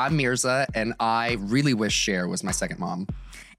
I'm 0.00 0.16
Mirza, 0.16 0.68
and 0.76 0.94
I 1.00 1.38
really 1.40 1.74
wish 1.74 1.92
Cher 1.92 2.28
was 2.28 2.44
my 2.44 2.52
second 2.52 2.78
mom. 2.78 3.08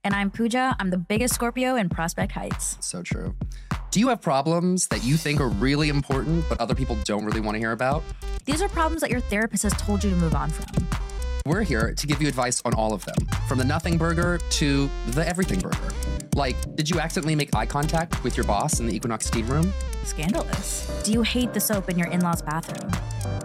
And 0.02 0.14
I'm 0.14 0.30
Pooja. 0.30 0.74
I'm 0.80 0.88
the 0.88 0.96
biggest 0.96 1.34
Scorpio 1.34 1.76
in 1.76 1.90
Prospect 1.90 2.32
Heights. 2.32 2.78
So 2.80 3.02
true. 3.02 3.34
Do 3.90 4.00
you 4.00 4.08
have 4.08 4.22
problems 4.22 4.88
that 4.88 5.04
you 5.04 5.18
think 5.18 5.38
are 5.38 5.48
really 5.48 5.90
important, 5.90 6.48
but 6.48 6.58
other 6.58 6.74
people 6.74 6.96
don't 7.04 7.26
really 7.26 7.40
want 7.42 7.56
to 7.56 7.58
hear 7.58 7.72
about? 7.72 8.02
These 8.46 8.62
are 8.62 8.70
problems 8.70 9.02
that 9.02 9.10
your 9.10 9.20
therapist 9.20 9.64
has 9.64 9.74
told 9.74 10.02
you 10.02 10.08
to 10.08 10.16
move 10.16 10.34
on 10.34 10.48
from. 10.48 10.88
We're 11.44 11.62
here 11.62 11.92
to 11.92 12.06
give 12.06 12.22
you 12.22 12.28
advice 12.28 12.62
on 12.64 12.72
all 12.72 12.94
of 12.94 13.04
them, 13.04 13.26
from 13.46 13.58
the 13.58 13.64
nothing 13.64 13.98
burger 13.98 14.38
to 14.38 14.88
the 15.08 15.28
everything 15.28 15.60
burger. 15.60 15.92
Like, 16.34 16.56
did 16.74 16.88
you 16.88 17.00
accidentally 17.00 17.34
make 17.34 17.54
eye 17.54 17.66
contact 17.66 18.24
with 18.24 18.38
your 18.38 18.44
boss 18.44 18.80
in 18.80 18.86
the 18.86 18.96
Equinox 18.96 19.26
steam 19.26 19.46
room? 19.46 19.74
Scandalous. 20.04 21.02
Do 21.04 21.12
you 21.12 21.20
hate 21.20 21.52
the 21.52 21.60
soap 21.60 21.90
in 21.90 21.98
your 21.98 22.08
in 22.08 22.22
law's 22.22 22.40
bathroom? 22.40 22.90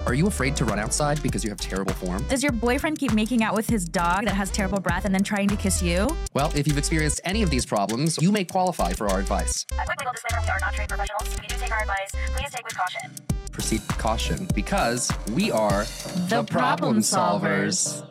Are 0.06 0.14
you 0.14 0.28
afraid 0.28 0.56
to 0.58 0.66
run 0.66 0.78
outside 0.78 1.22
because 1.24 1.44
you 1.44 1.50
have 1.50 1.60
terrible 1.60 1.94
form? 1.94 2.24
Does 2.30 2.44
your 2.44 2.52
boyfriend 2.52 3.00
keep 3.00 3.14
making 3.14 3.44
out 3.44 3.56
with 3.56 3.68
his 3.68 3.86
dog 3.86 4.26
that 4.26 4.36
has 4.36 4.52
terrible 4.52 4.80
breath 4.80 5.06
and 5.06 5.14
then 5.14 5.24
trying 5.24 5.48
to 5.48 5.56
kiss 5.56 5.82
you? 5.82 6.08
Well, 6.34 6.52
if 6.56 6.68
you've 6.68 6.78
experienced 6.78 7.22
any 7.24 7.42
of 7.42 7.50
these 7.50 7.66
problems, 7.66 8.22
you 8.22 8.32
may 8.32 8.46
qualify 8.46 8.94
for 8.94 9.08
our 9.10 9.20
advice. 9.20 9.66
A 9.72 9.86
quick 9.86 10.00
legal 10.00 10.14
disclaimer 10.14 10.44
we 10.44 10.50
are 10.50 10.60
not 10.62 10.74
trained 10.76 10.90
professionals. 10.90 11.34
If 11.34 11.42
you 11.42 11.50
do 11.50 11.56
take 11.56 11.72
our 11.72 11.82
advice, 11.82 12.12
please 12.36 12.52
take 12.52 12.64
with 12.64 12.78
caution. 12.78 13.12
Proceed 13.52 13.82
with 13.88 13.98
caution 13.98 14.48
because 14.54 15.12
we 15.32 15.52
are 15.52 15.86
The 16.30 16.44
Problemed 16.44 17.02
Solvers. 17.02 18.08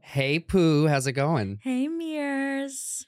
Hey, 0.00 0.38
Pooh, 0.38 0.86
how's 0.86 1.06
it 1.06 1.12
going? 1.12 1.60
Hey, 1.62 1.88
Mears. 1.88 3.06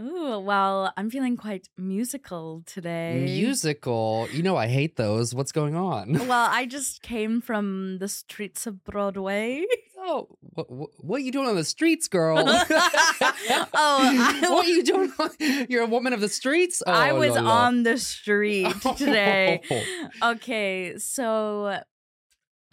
Ooh, 0.00 0.40
well, 0.40 0.92
I'm 0.96 1.08
feeling 1.08 1.36
quite 1.36 1.68
musical 1.78 2.62
today. 2.66 3.22
Musical. 3.24 4.26
You 4.32 4.42
know, 4.42 4.56
I 4.56 4.66
hate 4.66 4.96
those. 4.96 5.34
What's 5.34 5.52
going 5.52 5.76
on? 5.76 6.14
Well, 6.34 6.48
I 6.50 6.66
just 6.66 7.02
came 7.02 7.40
from 7.40 7.98
the 7.98 8.08
streets 8.08 8.66
of 8.66 8.82
Broadway. 8.84 9.64
Oh, 10.06 10.28
what, 10.40 10.70
what, 10.70 10.90
what 10.98 11.16
are 11.16 11.24
you 11.24 11.32
doing 11.32 11.46
on 11.48 11.54
the 11.56 11.64
streets, 11.64 12.08
girl? 12.08 12.36
oh, 12.46 12.50
I, 13.72 14.38
what 14.50 14.66
are 14.66 14.68
you 14.68 14.82
doing? 14.82 15.10
on- 15.18 15.30
You're 15.70 15.84
a 15.84 15.86
woman 15.86 16.12
of 16.12 16.20
the 16.20 16.28
streets? 16.28 16.82
Oh, 16.86 16.92
I 16.92 17.12
was 17.14 17.34
la, 17.36 17.40
la. 17.40 17.50
on 17.64 17.84
the 17.84 17.96
street 17.96 18.70
today. 18.98 19.62
okay, 20.22 20.98
so 20.98 21.78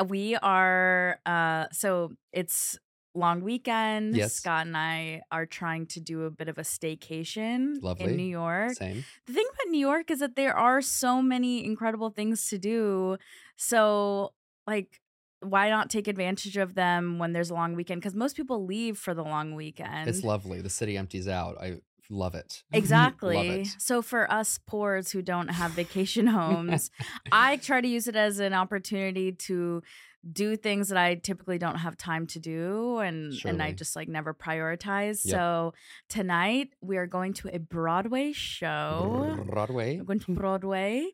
we 0.09 0.35
are 0.35 1.19
uh 1.25 1.67
so 1.71 2.11
it's 2.33 2.77
long 3.13 3.41
weekend. 3.41 4.15
Yes. 4.15 4.33
Scott 4.33 4.67
and 4.67 4.77
I 4.77 5.21
are 5.31 5.45
trying 5.45 5.85
to 5.87 5.99
do 5.99 6.23
a 6.23 6.31
bit 6.31 6.47
of 6.47 6.57
a 6.57 6.61
staycation 6.61 7.81
Lovely. 7.81 8.11
in 8.11 8.15
New 8.15 8.23
York. 8.23 8.73
Same. 8.73 9.03
The 9.25 9.33
thing 9.33 9.45
about 9.53 9.71
New 9.71 9.79
York 9.79 10.11
is 10.11 10.19
that 10.19 10.35
there 10.35 10.55
are 10.55 10.81
so 10.81 11.21
many 11.21 11.65
incredible 11.65 12.09
things 12.09 12.47
to 12.49 12.57
do. 12.57 13.17
So, 13.57 14.33
like, 14.65 15.01
why 15.41 15.69
not 15.69 15.89
take 15.89 16.07
advantage 16.07 16.57
of 16.57 16.75
them 16.75 17.17
when 17.19 17.33
there's 17.33 17.49
a 17.49 17.53
long 17.53 17.75
weekend? 17.75 18.01
Because 18.01 18.15
most 18.15 18.35
people 18.35 18.65
leave 18.65 18.97
for 18.97 19.13
the 19.13 19.23
long 19.23 19.55
weekend. 19.55 20.07
It's 20.07 20.23
lovely. 20.23 20.61
The 20.61 20.69
city 20.69 20.97
empties 20.97 21.27
out. 21.27 21.57
I 21.59 21.77
love 22.09 22.35
it. 22.35 22.63
Exactly. 22.73 23.35
love 23.35 23.45
it. 23.45 23.67
So 23.79 24.01
for 24.01 24.31
us 24.31 24.59
poors 24.67 25.11
who 25.11 25.21
don't 25.21 25.47
have 25.47 25.71
vacation 25.71 26.27
homes, 26.37 26.91
I 27.31 27.57
try 27.57 27.81
to 27.81 27.87
use 27.87 28.07
it 28.07 28.15
as 28.15 28.39
an 28.39 28.53
opportunity 28.53 29.31
to 29.31 29.81
do 30.29 30.55
things 30.55 30.89
that 30.89 30.97
I 30.97 31.15
typically 31.15 31.57
don't 31.57 31.77
have 31.77 31.97
time 31.97 32.27
to 32.27 32.39
do 32.39 32.99
and 32.99 33.33
and 33.43 33.61
I 33.61 33.71
just 33.71 33.95
like 33.95 34.07
never 34.07 34.33
prioritize. 34.33 35.25
Yep. 35.25 35.35
So 35.35 35.73
tonight 36.09 36.73
we 36.81 36.97
are 36.97 37.07
going 37.07 37.33
to 37.35 37.55
a 37.55 37.59
Broadway 37.59 38.31
show. 38.31 39.37
Broadway. 39.47 39.97
We're 39.97 40.03
going 40.03 40.19
to 40.19 40.33
Broadway 40.33 41.07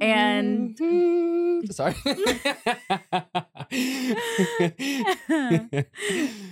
and 0.00 0.76
Mhm. 0.76 1.72
Sorry. 1.72 1.94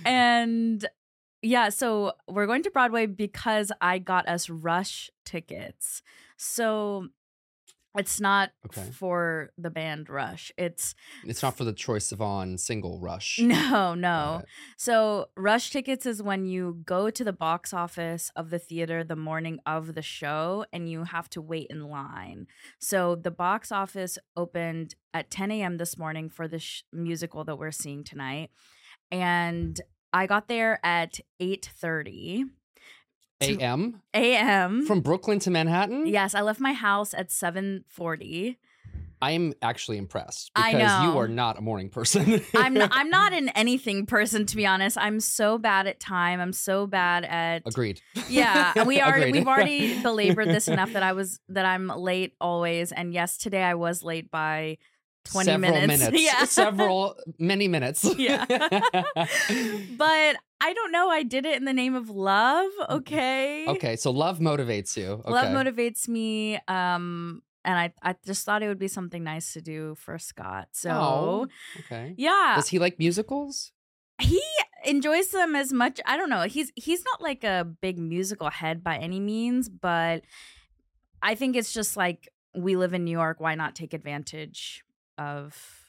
and 0.05 0.85
yeah, 1.41 1.69
so 1.69 2.13
we're 2.27 2.47
going 2.47 2.63
to 2.63 2.71
Broadway 2.71 3.05
because 3.05 3.71
I 3.81 3.99
got 3.99 4.27
us 4.27 4.49
rush 4.49 5.09
tickets. 5.25 6.01
So 6.37 7.09
it's 7.97 8.19
not 8.21 8.51
Okay. 8.67 8.89
for 8.91 9.51
the 9.57 9.69
band 9.69 10.09
Rush. 10.09 10.51
It's 10.57 10.95
it's 11.25 11.41
not 11.41 11.57
for 11.57 11.63
the 11.63 11.73
Troye 11.73 11.99
Sivan 11.99 12.59
single 12.59 12.99
rush. 12.99 13.39
no, 13.39 13.93
no. 13.95 14.43
So 14.77 15.27
rush 15.35 15.69
tickets 15.71 16.05
is 16.05 16.21
when 16.21 16.45
you 16.45 16.81
go 16.85 17.09
to 17.09 17.23
the 17.23 17.33
box 17.33 17.73
office 17.73 18.31
of 18.35 18.49
the 18.49 18.59
theater 18.59 19.03
the 19.03 19.15
morning 19.15 19.59
of 19.65 19.95
the 19.95 20.01
show 20.01 20.65
and 20.71 20.89
you 20.89 21.03
have 21.05 21.29
to 21.31 21.41
wait 21.41 21.67
in 21.69 21.87
line. 21.89 22.47
So 22.79 23.15
the 23.15 23.31
box 23.31 23.71
office 23.71 24.17
opened 24.35 24.95
at 25.13 25.29
10 25.31 25.51
a.m. 25.51 25.77
this 25.77 25.97
morning 25.97 26.29
for 26.29 26.47
the 26.47 26.59
sh- 26.59 26.83
musical 26.93 27.43
that 27.45 27.57
we're 27.57 27.71
seeing 27.71 28.03
tonight, 28.03 28.51
and 29.11 29.79
I 30.13 30.27
got 30.27 30.47
there 30.47 30.79
at 30.85 31.19
8:30 31.41 32.45
AM 33.41 34.01
a.m. 34.13 34.85
from 34.85 35.01
Brooklyn 35.01 35.39
to 35.39 35.51
Manhattan. 35.51 36.07
yes, 36.07 36.33
I 36.35 36.41
left 36.41 36.59
my 36.59 36.73
house 36.73 37.13
at 37.13 37.29
7:40. 37.29 38.57
I 39.19 39.31
am 39.31 39.53
actually 39.63 39.97
impressed 39.97 40.51
because 40.55 41.03
you 41.03 41.17
are 41.17 41.27
not 41.27 41.57
a 41.57 41.61
morning 41.61 41.89
person. 41.89 42.39
I'm 42.55 42.75
not, 42.75 42.91
I'm 42.93 43.09
not 43.09 43.33
an 43.33 43.49
anything 43.49 44.05
person 44.05 44.45
to 44.45 44.55
be 44.55 44.65
honest. 44.65 44.95
I'm 44.95 45.19
so 45.19 45.57
bad 45.57 45.87
at 45.87 45.99
time. 45.99 46.39
I'm 46.39 46.53
so 46.53 46.85
bad 46.85 47.25
at 47.25 47.63
Agreed. 47.65 47.99
Yeah, 48.29 48.83
we 48.85 49.01
are. 49.01 49.15
Agreed. 49.15 49.33
We've 49.33 49.47
already 49.47 50.01
belabored 50.03 50.49
this 50.49 50.67
enough 50.67 50.93
that 50.93 51.01
I 51.01 51.13
was 51.13 51.39
that 51.49 51.65
I'm 51.65 51.87
late 51.87 52.33
always. 52.39 52.91
And 52.91 53.11
yes, 53.11 53.37
today 53.37 53.63
I 53.63 53.73
was 53.73 54.03
late 54.03 54.29
by 54.29 54.77
20 55.25 55.45
Several 55.45 55.87
minutes. 55.87 56.21
Yeah. 56.21 56.45
Several 56.45 57.15
many 57.39 57.67
minutes. 57.67 58.05
Yeah. 58.17 58.45
but 59.97 60.35
I 60.59 60.73
don't 60.73 60.91
know. 60.91 61.09
I 61.09 61.23
did 61.23 61.45
it 61.45 61.55
in 61.55 61.65
the 61.65 61.73
name 61.73 61.93
of 61.95 62.09
love. 62.09 62.71
Okay. 62.89 63.67
okay, 63.67 63.95
so 63.95 64.11
love 64.11 64.39
motivates 64.39 64.97
you. 64.97 65.21
Okay. 65.23 65.31
Love 65.31 65.47
motivates 65.49 66.07
me. 66.07 66.59
Um, 66.67 67.41
and 67.63 67.77
I 67.77 67.93
I 68.01 68.15
just 68.25 68.45
thought 68.45 68.63
it 68.63 68.67
would 68.67 68.79
be 68.79 68.87
something 68.87 69.23
nice 69.23 69.53
to 69.53 69.61
do 69.61 69.95
for 69.95 70.17
Scott. 70.17 70.69
So 70.71 70.89
Oh, 70.91 71.47
okay. 71.81 72.13
yeah, 72.17 72.53
Does 72.55 72.69
he 72.69 72.79
like 72.79 72.97
musicals? 72.99 73.71
he 74.19 74.41
enjoys 74.83 75.27
them 75.29 75.55
as 75.55 75.71
much 75.71 75.99
i 76.07 76.17
don't 76.17 76.29
know 76.29 76.41
he's 76.43 76.71
he's 76.75 77.03
not 77.03 77.21
like 77.21 77.43
a 77.43 77.63
big 77.81 77.99
musical 77.99 78.49
head 78.49 78.83
by 78.83 78.97
any 78.97 79.19
means 79.19 79.69
but 79.69 80.23
i 81.21 81.35
think 81.35 81.55
it's 81.55 81.71
just 81.71 81.95
like 81.97 82.27
we 82.55 82.75
live 82.75 82.93
in 82.95 83.03
new 83.03 83.11
york 83.11 83.39
why 83.39 83.53
not 83.53 83.75
take 83.75 83.93
advantage 83.93 84.83
of 85.19 85.86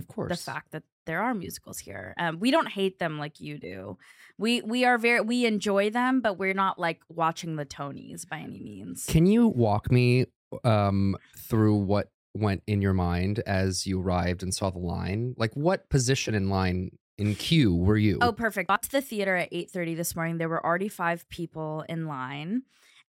Of 0.00 0.08
course. 0.08 0.30
the 0.30 0.36
fact 0.52 0.72
that 0.72 0.82
there 1.06 1.20
are 1.22 1.34
musicals 1.34 1.78
here 1.78 2.14
um, 2.18 2.38
we 2.40 2.50
don't 2.50 2.68
hate 2.68 2.98
them 2.98 3.18
like 3.18 3.40
you 3.40 3.58
do 3.58 3.96
we 4.38 4.60
we 4.62 4.84
are 4.84 4.98
very 4.98 5.20
we 5.20 5.46
enjoy 5.46 5.90
them 5.90 6.20
but 6.20 6.38
we're 6.38 6.54
not 6.54 6.78
like 6.78 7.00
watching 7.08 7.56
the 7.56 7.66
tonys 7.66 8.28
by 8.28 8.38
any 8.38 8.60
means 8.60 9.06
Can 9.06 9.26
you 9.26 9.48
walk 9.48 9.90
me 9.90 10.26
um 10.64 11.16
through 11.36 11.76
what 11.76 12.10
went 12.34 12.62
in 12.66 12.80
your 12.80 12.92
mind 12.92 13.40
as 13.46 13.86
you 13.86 14.00
arrived 14.00 14.42
and 14.42 14.54
saw 14.54 14.70
the 14.70 14.78
line? 14.78 15.34
Like 15.36 15.52
what 15.54 15.88
position 15.90 16.34
in 16.34 16.48
line 16.48 16.90
in 17.18 17.34
queue 17.34 17.74
were 17.74 17.96
you? 17.96 18.18
Oh, 18.20 18.32
perfect. 18.32 18.68
Got 18.68 18.82
to 18.84 18.90
the 18.92 19.00
theater 19.02 19.36
at 19.36 19.52
8:30 19.52 19.96
this 19.96 20.14
morning. 20.16 20.38
There 20.38 20.48
were 20.48 20.64
already 20.64 20.88
5 20.88 21.28
people 21.28 21.84
in 21.88 22.06
line. 22.06 22.62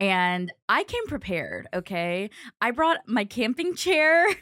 And 0.01 0.53
I 0.69 0.83
came 0.85 1.07
prepared, 1.07 1.69
okay? 1.73 2.31
I 2.61 2.71
brought 2.73 3.01
my 3.07 3.25
camping 3.25 3.75
chair. 3.75 4.27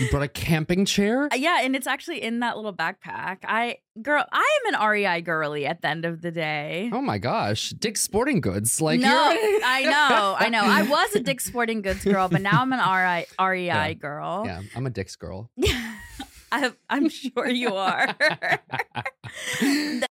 you 0.00 0.08
brought 0.10 0.22
a 0.22 0.28
camping 0.28 0.84
chair? 0.84 1.28
Uh, 1.32 1.36
yeah, 1.36 1.60
and 1.62 1.76
it's 1.76 1.86
actually 1.86 2.22
in 2.22 2.40
that 2.40 2.56
little 2.56 2.72
backpack. 2.72 3.38
I 3.44 3.78
girl, 4.02 4.24
I 4.32 4.58
am 4.66 4.74
an 4.74 4.88
REI 4.88 5.20
girly 5.20 5.66
at 5.66 5.82
the 5.82 5.88
end 5.88 6.04
of 6.04 6.22
the 6.22 6.30
day. 6.30 6.90
Oh 6.92 7.00
my 7.00 7.18
gosh, 7.18 7.70
Dick's 7.70 8.00
Sporting 8.02 8.40
Goods. 8.40 8.80
Like 8.80 9.00
no, 9.00 9.08
I 9.10 9.82
know, 9.84 10.36
I 10.38 10.48
know. 10.48 10.62
I 10.64 10.82
was 10.82 11.14
a 11.14 11.20
Dick's 11.20 11.44
Sporting 11.44 11.82
Goods 11.82 12.04
girl, 12.04 12.28
but 12.28 12.42
now 12.42 12.62
I'm 12.62 12.72
an 12.72 12.80
REI, 12.80 13.26
REI 13.40 13.66
Yeah. 13.66 13.92
girl. 13.94 14.42
Yeah, 14.46 14.62
I'm 14.74 14.86
a 14.86 14.90
Dick's 14.90 15.16
girl. 15.16 15.50
I, 16.52 16.70
I'm 16.88 17.08
sure 17.08 17.48
you 17.48 17.74
are. 17.74 18.14
the, 19.60 20.06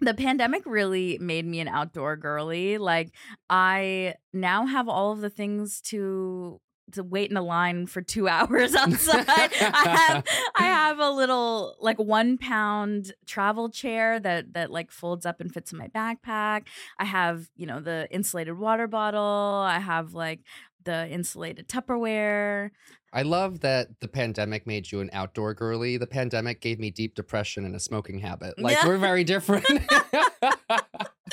the 0.00 0.14
pandemic 0.14 0.62
really 0.66 1.18
made 1.20 1.46
me 1.46 1.60
an 1.60 1.68
outdoor 1.68 2.16
girly. 2.16 2.78
Like 2.78 3.12
I 3.48 4.14
now 4.32 4.66
have 4.66 4.88
all 4.88 5.12
of 5.12 5.20
the 5.20 5.30
things 5.30 5.80
to 5.86 6.60
to 6.92 7.02
wait 7.02 7.30
in 7.30 7.36
a 7.36 7.42
line 7.42 7.86
for 7.86 8.02
two 8.02 8.28
hours 8.36 8.74
outside. 8.74 9.26
I 9.28 9.96
have 9.96 10.24
I 10.56 10.62
have 10.64 10.98
a 10.98 11.10
little 11.10 11.76
like 11.80 11.98
one 11.98 12.38
pound 12.38 13.12
travel 13.26 13.68
chair 13.68 14.20
that 14.20 14.54
that 14.54 14.70
like 14.70 14.90
folds 14.90 15.26
up 15.26 15.40
and 15.40 15.52
fits 15.52 15.72
in 15.72 15.78
my 15.78 15.88
backpack. 15.88 16.66
I 16.98 17.04
have 17.04 17.48
you 17.56 17.66
know 17.66 17.80
the 17.80 18.08
insulated 18.10 18.58
water 18.58 18.86
bottle. 18.86 19.64
I 19.66 19.78
have 19.78 20.14
like 20.14 20.40
the 20.86 21.06
insulated 21.10 21.68
Tupperware. 21.68 22.70
I 23.12 23.22
love 23.22 23.60
that 23.60 24.00
the 24.00 24.08
pandemic 24.08 24.66
made 24.66 24.90
you 24.90 25.00
an 25.00 25.10
outdoor 25.12 25.54
girly. 25.54 25.96
The 25.98 26.06
pandemic 26.06 26.60
gave 26.60 26.78
me 26.78 26.90
deep 26.90 27.14
depression 27.14 27.64
and 27.64 27.74
a 27.74 27.80
smoking 27.80 28.18
habit. 28.20 28.54
Like 28.58 28.76
Yeah. 28.76 28.86
we're 28.86 28.96
very 28.98 29.22
different. 29.24 29.64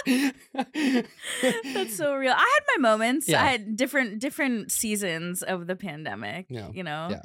That's 0.05 1.95
so 1.95 2.15
real. 2.15 2.33
I 2.33 2.59
had 2.59 2.63
my 2.77 2.89
moments. 2.89 3.27
Yeah. 3.27 3.43
I 3.43 3.47
had 3.47 3.75
different 3.75 4.19
different 4.19 4.71
seasons 4.71 5.41
of 5.43 5.67
the 5.67 5.75
pandemic. 5.75 6.47
Yeah. 6.49 6.69
You 6.73 6.83
know, 6.83 7.07
yeah. 7.11 7.21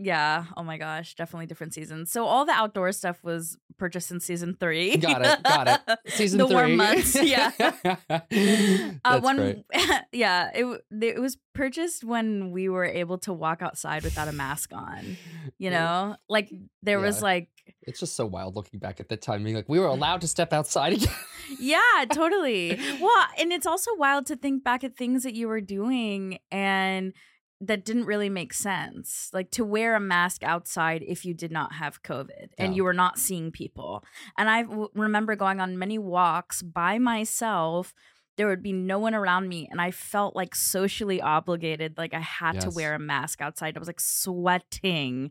Yeah. 0.00 0.44
Oh 0.56 0.62
my 0.62 0.78
gosh, 0.78 1.14
definitely 1.14 1.46
different 1.46 1.74
seasons. 1.74 2.10
So 2.12 2.24
all 2.24 2.44
the 2.44 2.52
outdoor 2.52 2.92
stuff 2.92 3.22
was 3.24 3.58
purchased 3.78 4.10
in 4.10 4.20
season 4.20 4.56
three. 4.58 4.96
Got 4.96 5.24
it, 5.24 5.42
got 5.42 5.68
it. 5.68 5.98
Season 6.12 6.38
the 6.38 6.46
three. 6.46 6.54
warm 6.54 6.76
months, 6.76 7.20
yeah. 7.20 7.50
Uh, 9.04 9.20
one, 9.20 9.36
great. 9.36 9.64
yeah, 10.12 10.50
it 10.54 10.80
it 11.02 11.20
was 11.20 11.36
purchased 11.54 12.04
when 12.04 12.50
we 12.50 12.68
were 12.68 12.84
able 12.84 13.18
to 13.18 13.32
walk 13.32 13.62
outside 13.62 14.02
without 14.04 14.28
a 14.28 14.32
mask 14.32 14.72
on. 14.72 15.16
You 15.58 15.70
know, 15.70 16.16
like 16.28 16.50
there 16.82 17.00
was 17.00 17.22
like, 17.22 17.48
It's 17.82 18.00
just 18.00 18.14
so 18.16 18.26
wild 18.26 18.56
looking 18.56 18.78
back 18.80 19.00
at 19.00 19.08
the 19.08 19.16
time, 19.16 19.44
being 19.44 19.56
like, 19.56 19.68
we 19.68 19.78
were 19.78 19.86
allowed 19.86 20.20
to 20.22 20.28
step 20.28 20.52
outside 20.52 20.94
again. 20.94 21.14
yeah, 21.60 22.04
totally. 22.12 22.78
Well, 23.00 23.26
and 23.38 23.52
it's 23.52 23.66
also 23.66 23.90
wild 23.96 24.26
to 24.26 24.36
think 24.36 24.64
back 24.64 24.84
at 24.84 24.96
things 24.96 25.22
that 25.22 25.34
you 25.34 25.48
were 25.48 25.60
doing 25.60 26.38
and 26.50 27.12
that 27.60 27.84
didn't 27.84 28.04
really 28.06 28.28
make 28.28 28.54
sense. 28.54 29.30
Like 29.32 29.50
to 29.52 29.64
wear 29.64 29.96
a 29.96 30.00
mask 30.00 30.44
outside 30.44 31.02
if 31.06 31.24
you 31.24 31.34
did 31.34 31.50
not 31.50 31.72
have 31.74 32.02
COVID 32.04 32.50
and 32.56 32.72
Yeah. 32.72 32.76
you 32.76 32.84
were 32.84 32.92
not 32.92 33.18
seeing 33.18 33.50
people. 33.50 34.04
And 34.36 34.48
I 34.48 34.62
w- 34.62 34.88
remember 34.94 35.34
going 35.34 35.60
on 35.60 35.76
many 35.78 35.98
walks 35.98 36.62
by 36.62 36.98
myself. 36.98 37.92
There 38.36 38.46
would 38.46 38.62
be 38.62 38.72
no 38.72 39.00
one 39.00 39.16
around 39.16 39.48
me, 39.48 39.66
and 39.68 39.80
I 39.80 39.90
felt 39.90 40.36
like 40.36 40.54
socially 40.54 41.20
obligated. 41.20 41.98
Like 41.98 42.14
I 42.14 42.20
had 42.20 42.60
to 42.60 42.70
wear 42.70 42.94
a 42.94 42.98
mask 43.00 43.40
outside. 43.40 43.76
I 43.76 43.80
was 43.80 43.88
like 43.88 43.98
sweating 43.98 45.30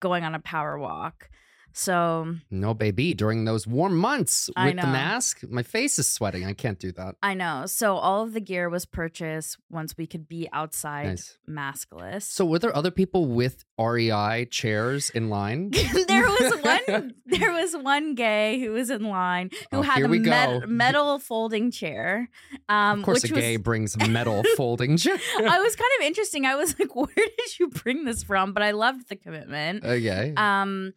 going 0.00 0.24
on 0.24 0.34
a 0.34 0.40
power 0.40 0.78
walk. 0.78 1.28
So 1.72 2.34
No, 2.50 2.74
baby. 2.74 3.14
During 3.14 3.44
those 3.44 3.66
warm 3.66 3.96
months 3.96 4.50
with 4.56 4.76
the 4.76 4.86
mask, 4.86 5.42
my 5.48 5.62
face 5.62 5.98
is 5.98 6.08
sweating. 6.08 6.44
I 6.44 6.52
can't 6.52 6.78
do 6.78 6.92
that. 6.92 7.14
I 7.22 7.34
know. 7.34 7.66
So 7.66 7.96
all 7.96 8.22
of 8.24 8.32
the 8.32 8.40
gear 8.40 8.68
was 8.68 8.84
purchased 8.86 9.58
once 9.70 9.96
we 9.96 10.06
could 10.06 10.28
be 10.28 10.48
outside 10.52 11.06
Nice. 11.06 11.38
maskless. 11.48 12.22
So, 12.22 12.44
were 12.44 12.58
there 12.58 12.74
other 12.76 12.90
people 12.90 13.26
with 13.26 13.64
REI 13.78 14.46
chairs 14.50 15.10
in 15.10 15.28
line? 15.28 15.70
there 16.08 16.26
was 16.26 16.52
one 16.62 17.14
there 17.26 17.52
was 17.52 17.76
one 17.76 18.14
gay 18.14 18.58
who 18.60 18.72
was 18.72 18.90
in 18.90 19.04
line 19.04 19.50
who 19.70 19.78
Oh, 19.78 19.82
had 19.82 20.02
a 20.02 20.18
go. 20.18 20.62
metal 20.66 21.18
folding 21.18 21.70
chair. 21.70 22.28
Um 22.68 23.00
Of 23.00 23.04
course, 23.04 23.22
which 23.22 23.30
a 23.32 23.34
was 23.34 23.42
gay 23.44 23.56
brings 23.56 23.96
metal 24.08 24.42
folding 24.56 24.96
chair. 24.96 25.16
I 25.38 25.58
was 25.60 25.76
kind 25.76 25.90
of 26.00 26.06
interesting. 26.06 26.44
I 26.46 26.56
was 26.56 26.78
like, 26.78 26.94
where 26.96 27.06
did 27.14 27.58
you 27.60 27.68
bring 27.68 28.04
this 28.04 28.22
from? 28.24 28.52
But 28.52 28.62
I 28.62 28.72
loved 28.72 29.08
the 29.08 29.16
commitment. 29.16 29.84
Okay. 29.84 30.32
Um 30.36 30.94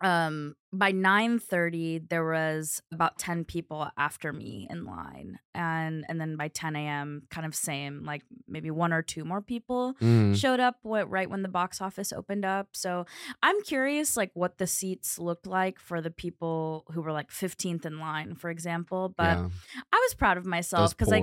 um 0.00 0.54
by 0.72 0.92
9:30 0.92 2.08
there 2.08 2.24
was 2.24 2.82
about 2.92 3.18
10 3.18 3.44
people 3.44 3.88
after 3.96 4.32
me 4.32 4.66
in 4.70 4.84
line 4.84 5.38
and 5.54 6.04
and 6.08 6.20
then 6.20 6.36
by 6.36 6.48
10 6.48 6.76
a.m 6.76 7.22
kind 7.30 7.46
of 7.46 7.54
same 7.54 8.04
like 8.04 8.22
maybe 8.46 8.70
one 8.70 8.92
or 8.92 9.02
two 9.02 9.24
more 9.24 9.40
people 9.40 9.94
Mm. 10.00 10.36
showed 10.36 10.60
up 10.60 10.76
what 10.82 11.10
right 11.10 11.28
when 11.28 11.42
the 11.42 11.48
box 11.48 11.80
office 11.80 12.12
opened 12.12 12.44
up 12.44 12.68
so 12.72 13.06
i'm 13.42 13.60
curious 13.62 14.16
like 14.16 14.30
what 14.34 14.58
the 14.58 14.66
seats 14.66 15.18
looked 15.18 15.46
like 15.46 15.80
for 15.80 16.00
the 16.00 16.10
people 16.10 16.84
who 16.92 17.00
were 17.00 17.12
like 17.12 17.30
15th 17.30 17.84
in 17.86 17.98
line 17.98 18.34
for 18.34 18.50
example 18.50 19.14
but 19.16 19.38
yeah. 19.38 19.48
i 19.92 19.96
was 20.06 20.14
proud 20.14 20.36
of 20.36 20.44
myself 20.46 20.96
because 20.96 21.12
i 21.12 21.18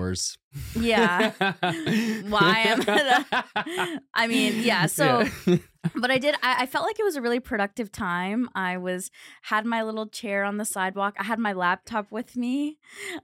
yeah 0.79 1.31
Why 2.29 2.59
am 2.65 2.81
I 4.13 4.27
mean, 4.27 4.61
yeah, 4.63 4.85
so- 4.85 5.25
Yeah. 5.45 5.57
but 5.95 6.09
i 6.11 6.17
did 6.17 6.35
I, 6.41 6.63
I 6.63 6.65
felt 6.65 6.85
like 6.85 6.99
it 6.99 7.03
was 7.03 7.15
a 7.15 7.21
really 7.21 7.39
productive 7.39 7.91
time 7.91 8.49
i 8.55 8.77
was 8.77 9.11
had 9.43 9.65
my 9.65 9.83
little 9.83 10.07
chair 10.07 10.43
on 10.43 10.57
the 10.57 10.65
sidewalk 10.65 11.15
i 11.19 11.23
had 11.23 11.39
my 11.39 11.53
laptop 11.53 12.11
with 12.11 12.35
me 12.35 12.77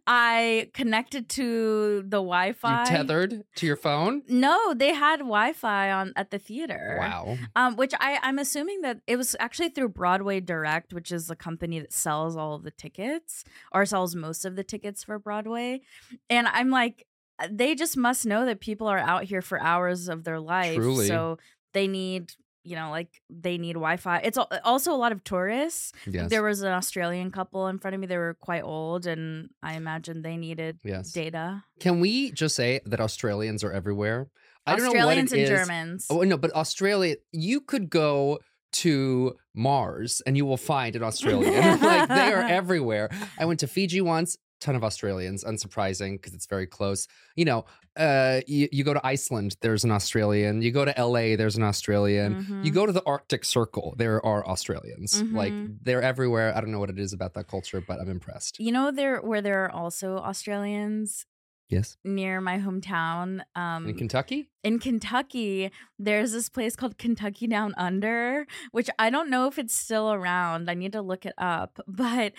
i 0.07 0.69
connected 0.73 1.29
to 1.29 2.01
the 2.03 2.17
wi-fi 2.17 2.83
tethered 2.85 3.43
to 3.55 3.65
your 3.65 3.75
phone? 3.75 4.23
no 4.27 4.73
they 4.73 4.93
had 4.93 5.17
wi-fi 5.19 5.91
on 5.91 6.13
at 6.15 6.31
the 6.31 6.39
theater 6.39 6.97
Wow. 6.99 7.37
um, 7.55 7.75
which 7.75 7.93
I, 7.99 8.19
I'm 8.21 8.37
assuming 8.39 8.81
that 8.81 8.99
it 9.07 9.15
was 9.17 9.35
actually 9.39 9.69
through 9.69 9.89
Broadway 9.89 10.39
Direct, 10.39 10.93
which 10.93 11.11
is 11.11 11.27
the 11.27 11.35
company 11.35 11.79
that 11.79 11.93
sells 11.93 12.35
all 12.35 12.55
of 12.55 12.63
the 12.63 12.71
tickets 12.71 13.43
or 13.71 13.85
sells 13.85 14.15
most 14.15 14.45
of 14.45 14.55
the 14.55 14.63
tickets 14.63 15.03
for 15.03 15.17
Broadway. 15.19 15.81
And 16.29 16.47
I'm 16.47 16.69
like, 16.69 17.07
they 17.49 17.75
just 17.75 17.97
must 17.97 18.25
know 18.25 18.45
that 18.45 18.59
people 18.59 18.87
are 18.87 18.97
out 18.97 19.23
here 19.23 19.41
for 19.41 19.59
hours 19.61 20.07
of 20.09 20.23
their 20.23 20.39
life. 20.39 20.75
Truly. 20.75 21.07
So 21.07 21.37
they 21.73 21.87
need, 21.87 22.33
you 22.63 22.75
know, 22.75 22.89
like 22.89 23.09
they 23.29 23.57
need 23.57 23.73
Wi 23.73 23.97
Fi. 23.97 24.17
It's 24.17 24.37
also 24.63 24.93
a 24.93 24.97
lot 24.97 25.11
of 25.11 25.23
tourists. 25.23 25.93
Yes. 26.05 26.29
There 26.29 26.43
was 26.43 26.61
an 26.61 26.71
Australian 26.71 27.31
couple 27.31 27.67
in 27.67 27.79
front 27.79 27.95
of 27.95 28.01
me. 28.01 28.07
They 28.07 28.17
were 28.17 28.35
quite 28.39 28.63
old, 28.63 29.05
and 29.07 29.49
I 29.63 29.73
imagine 29.73 30.21
they 30.21 30.37
needed 30.37 30.79
yes. 30.83 31.11
data. 31.11 31.63
Can 31.79 31.99
we 31.99 32.31
just 32.31 32.55
say 32.55 32.81
that 32.85 32.99
Australians 32.99 33.63
are 33.63 33.71
everywhere? 33.71 34.29
I 34.65 34.75
don't 34.75 34.85
know 34.85 34.91
what 34.91 34.97
Australians 34.97 35.33
it 35.33 35.35
and 35.35 35.43
is. 35.43 35.49
Germans. 35.49 36.07
Oh 36.09 36.21
no, 36.21 36.37
but 36.37 36.53
Australia, 36.53 37.15
you 37.31 37.61
could 37.61 37.89
go 37.89 38.39
to 38.73 39.35
Mars 39.53 40.21
and 40.25 40.37
you 40.37 40.45
will 40.45 40.57
find 40.57 40.95
an 40.95 41.03
Australian. 41.03 41.53
like 41.81 42.07
they 42.07 42.31
are 42.31 42.41
everywhere. 42.49 43.09
I 43.39 43.45
went 43.45 43.59
to 43.61 43.67
Fiji 43.67 44.01
once, 44.01 44.37
ton 44.61 44.75
of 44.75 44.83
Australians, 44.83 45.43
unsurprising 45.43 46.13
because 46.13 46.33
it's 46.33 46.45
very 46.45 46.65
close. 46.67 47.07
You 47.35 47.45
know, 47.45 47.65
uh, 47.97 48.39
you, 48.47 48.69
you 48.71 48.83
go 48.85 48.93
to 48.93 49.05
Iceland, 49.05 49.57
there's 49.61 49.83
an 49.83 49.91
Australian. 49.91 50.61
You 50.61 50.71
go 50.71 50.85
to 50.85 50.93
LA, 50.97 51.35
there's 51.35 51.57
an 51.57 51.63
Australian. 51.63 52.29
Mhm. 52.45 52.65
You 52.65 52.71
go 52.71 52.85
to 52.85 52.91
the 52.93 53.03
Arctic 53.05 53.43
Circle, 53.43 53.95
there 53.97 54.23
are 54.25 54.45
Australians. 54.47 55.21
Like 55.23 55.51
Mhm. 55.51 55.77
they're 55.81 56.01
everywhere. 56.01 56.55
I 56.55 56.61
don't 56.61 56.71
know 56.71 56.79
what 56.79 56.89
it 56.89 56.99
is 56.99 57.11
about 57.11 57.33
that 57.33 57.47
culture, 57.47 57.81
but 57.81 57.99
I'm 57.99 58.09
impressed. 58.09 58.59
You 58.59 58.71
know 58.71 58.91
there 58.91 59.19
where 59.19 59.41
there 59.41 59.65
are 59.65 59.71
also 59.71 60.17
Australians 60.17 61.25
Yes. 61.69 61.97
near 62.03 62.41
my 62.41 62.57
hometown. 62.59 63.41
Um 63.55 63.87
In 63.87 63.95
Kentucky? 63.97 64.49
in 64.63 64.77
Kentucky, 64.79 65.71
there's 65.97 66.31
this 66.33 66.49
place 66.49 66.75
called 66.75 66.97
Kentucky 66.97 67.47
Down 67.47 67.73
Under, 67.77 68.45
which 68.71 68.89
I 68.99 69.09
don't 69.09 69.29
know 69.29 69.47
if 69.47 69.57
it's 69.57 69.73
still 69.73 70.11
around. 70.11 70.69
I 70.69 70.73
need 70.75 70.91
to 70.93 71.01
look 71.01 71.25
it 71.25 71.33
up. 71.37 71.79
But 71.87 72.33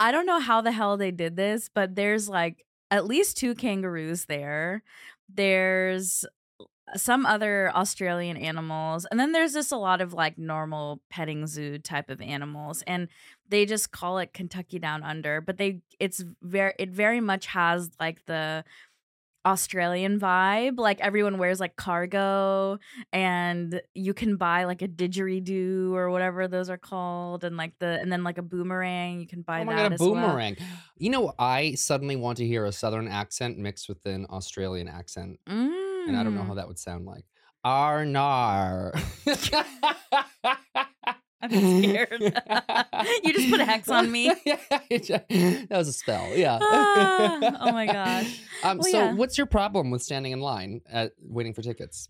I 0.00 0.10
don't 0.12 0.26
know 0.26 0.40
how 0.40 0.60
the 0.60 0.72
hell 0.72 0.96
they 0.96 1.10
did 1.10 1.36
this, 1.36 1.70
but 1.72 1.94
there's 1.94 2.28
like 2.28 2.64
at 2.90 3.06
least 3.06 3.36
two 3.36 3.54
kangaroos 3.54 4.26
there. 4.26 4.82
There's 5.32 6.24
uh, 6.60 6.96
some 6.96 7.24
other 7.26 7.70
Australian 7.74 8.36
animals, 8.36 9.06
and 9.10 9.18
then 9.18 9.32
there's 9.32 9.52
just 9.52 9.72
a 9.72 9.76
lot 9.76 10.00
of 10.00 10.12
like 10.12 10.36
normal 10.36 11.00
petting 11.10 11.46
zoo 11.46 11.78
type 11.78 12.10
of 12.10 12.20
animals, 12.20 12.82
and 12.86 13.08
they 13.48 13.66
just 13.66 13.92
call 13.92 14.18
it 14.18 14.32
Kentucky 14.32 14.78
Down 14.78 15.02
Under. 15.02 15.40
But 15.40 15.58
they, 15.58 15.80
it's 16.00 16.24
very, 16.42 16.74
it 16.78 16.90
very 16.90 17.20
much 17.20 17.46
has 17.46 17.90
like 18.00 18.26
the 18.26 18.64
Australian 19.46 20.18
vibe. 20.18 20.78
Like 20.78 21.00
everyone 21.00 21.38
wears 21.38 21.60
like 21.60 21.76
cargo, 21.76 22.78
and 23.12 23.80
you 23.94 24.14
can 24.14 24.36
buy 24.36 24.64
like 24.64 24.82
a 24.82 24.88
didgeridoo 24.88 25.92
or 25.92 26.10
whatever 26.10 26.48
those 26.48 26.70
are 26.70 26.78
called, 26.78 27.44
and 27.44 27.56
like 27.56 27.72
the 27.78 27.98
and 28.00 28.10
then 28.12 28.24
like 28.24 28.38
a 28.38 28.42
boomerang. 28.42 29.20
You 29.20 29.26
can 29.26 29.42
buy 29.42 29.60
oh 29.60 29.64
my 29.64 29.74
that 29.74 29.82
god, 29.82 29.92
a 29.92 29.94
as 29.94 30.00
well. 30.00 30.10
boomerang. 30.14 30.56
You 30.96 31.10
know, 31.10 31.32
I 31.38 31.74
suddenly 31.74 32.16
want 32.16 32.38
to 32.38 32.46
hear 32.46 32.64
a 32.64 32.72
southern 32.72 33.08
accent 33.08 33.58
mixed 33.58 33.88
with 33.88 34.04
an 34.06 34.26
Australian 34.30 34.88
accent. 34.88 35.38
And 35.46 36.16
I 36.16 36.22
don't 36.22 36.34
know 36.34 36.42
Mm. 36.42 36.46
how 36.48 36.54
that 36.54 36.68
would 36.68 36.78
sound 36.78 37.04
like. 37.06 37.24
Arnar. 37.64 38.92
I'm 41.52 41.82
scared. 41.82 42.20
You 43.22 43.32
just 43.32 43.50
put 43.50 43.60
a 43.60 43.64
hex 43.64 43.88
on 43.88 44.10
me. 44.10 44.28
that 44.44 45.66
was 45.70 45.88
a 45.88 45.92
spell. 45.92 46.28
Yeah. 46.34 46.58
Ah, 46.60 47.56
oh 47.60 47.72
my 47.72 47.86
gosh. 47.86 48.40
Um, 48.64 48.78
Well, 48.78 48.90
so, 48.90 48.98
yeah. 48.98 49.12
what's 49.12 49.36
your 49.36 49.46
problem 49.46 49.90
with 49.90 50.02
standing 50.02 50.32
in 50.32 50.40
line 50.40 50.80
at 50.90 51.12
waiting 51.20 51.52
for 51.52 51.60
tickets? 51.60 52.08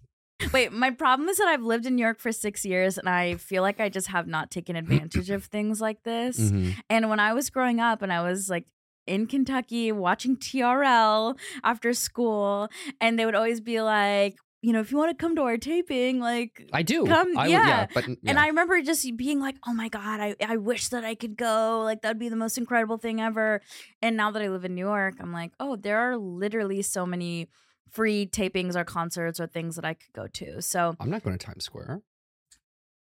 Wait, 0.52 0.72
my 0.72 0.90
problem 0.92 1.28
is 1.28 1.38
that 1.38 1.48
I've 1.48 1.62
lived 1.62 1.84
in 1.86 1.96
New 1.96 2.02
York 2.02 2.20
for 2.20 2.30
six 2.30 2.64
years 2.64 2.96
and 2.96 3.08
I 3.08 3.34
feel 3.36 3.62
like 3.62 3.80
I 3.80 3.88
just 3.88 4.06
have 4.08 4.28
not 4.28 4.52
taken 4.52 4.76
advantage 4.76 5.30
of 5.30 5.44
things 5.46 5.80
like 5.80 6.04
this. 6.04 6.38
Mhm. 6.38 6.74
And 6.88 7.10
when 7.10 7.18
I 7.18 7.32
was 7.34 7.50
growing 7.50 7.80
up 7.80 8.02
and 8.02 8.12
I 8.12 8.22
was 8.22 8.48
like 8.48 8.66
in 9.06 9.26
Kentucky 9.26 9.90
watching 9.90 10.36
TRL 10.36 11.36
after 11.64 11.92
school, 11.92 12.68
and 13.00 13.18
they 13.18 13.24
would 13.26 13.34
always 13.34 13.60
be 13.60 13.80
like, 13.80 14.36
you 14.64 14.72
know, 14.72 14.80
if 14.80 14.90
you 14.90 14.96
want 14.96 15.10
to 15.16 15.22
come 15.22 15.36
to 15.36 15.42
our 15.42 15.58
taping, 15.58 16.20
like, 16.20 16.68
I 16.72 16.82
do. 16.82 17.04
Come- 17.06 17.36
I 17.36 17.42
would, 17.42 17.50
yeah. 17.50 17.66
yeah. 17.66 17.86
But 17.92 18.06
And. 18.26 18.38
I 18.38 18.46
remember 18.46 18.80
just 18.80 19.06
being 19.16 19.38
like, 19.40 19.56
oh 19.66 19.74
my 19.74 19.88
God, 19.88 20.20
I, 20.20 20.34
I 20.44 20.56
wish 20.56 20.88
that 20.88 21.04
I 21.04 21.14
could 21.14 21.36
go. 21.36 21.82
Like, 21.84 22.00
that'd 22.02 22.18
be 22.18 22.30
the 22.30 22.36
most 22.36 22.56
incredible 22.56 22.96
thing 22.96 23.20
ever. 23.20 23.60
And 24.00 24.16
now 24.16 24.30
that 24.30 24.40
I 24.42 24.48
live 24.48 24.64
in 24.64 24.74
New 24.74 24.86
York, 24.86 25.16
I'm 25.20 25.32
like, 25.32 25.52
oh, 25.60 25.76
there 25.76 25.98
are 25.98 26.16
literally 26.16 26.80
so 26.82 27.04
many 27.04 27.48
free 27.90 28.26
tapings 28.26 28.74
or 28.74 28.84
concerts 28.84 29.38
or 29.38 29.46
things 29.46 29.76
that 29.76 29.84
I 29.84 29.94
could 29.94 30.12
go 30.14 30.26
to. 30.28 30.62
So 30.62 30.96
I'm 30.98 31.10
not 31.10 31.22
going 31.22 31.36
to 31.38 31.44
Times 31.46 31.64
Square. 31.64 32.00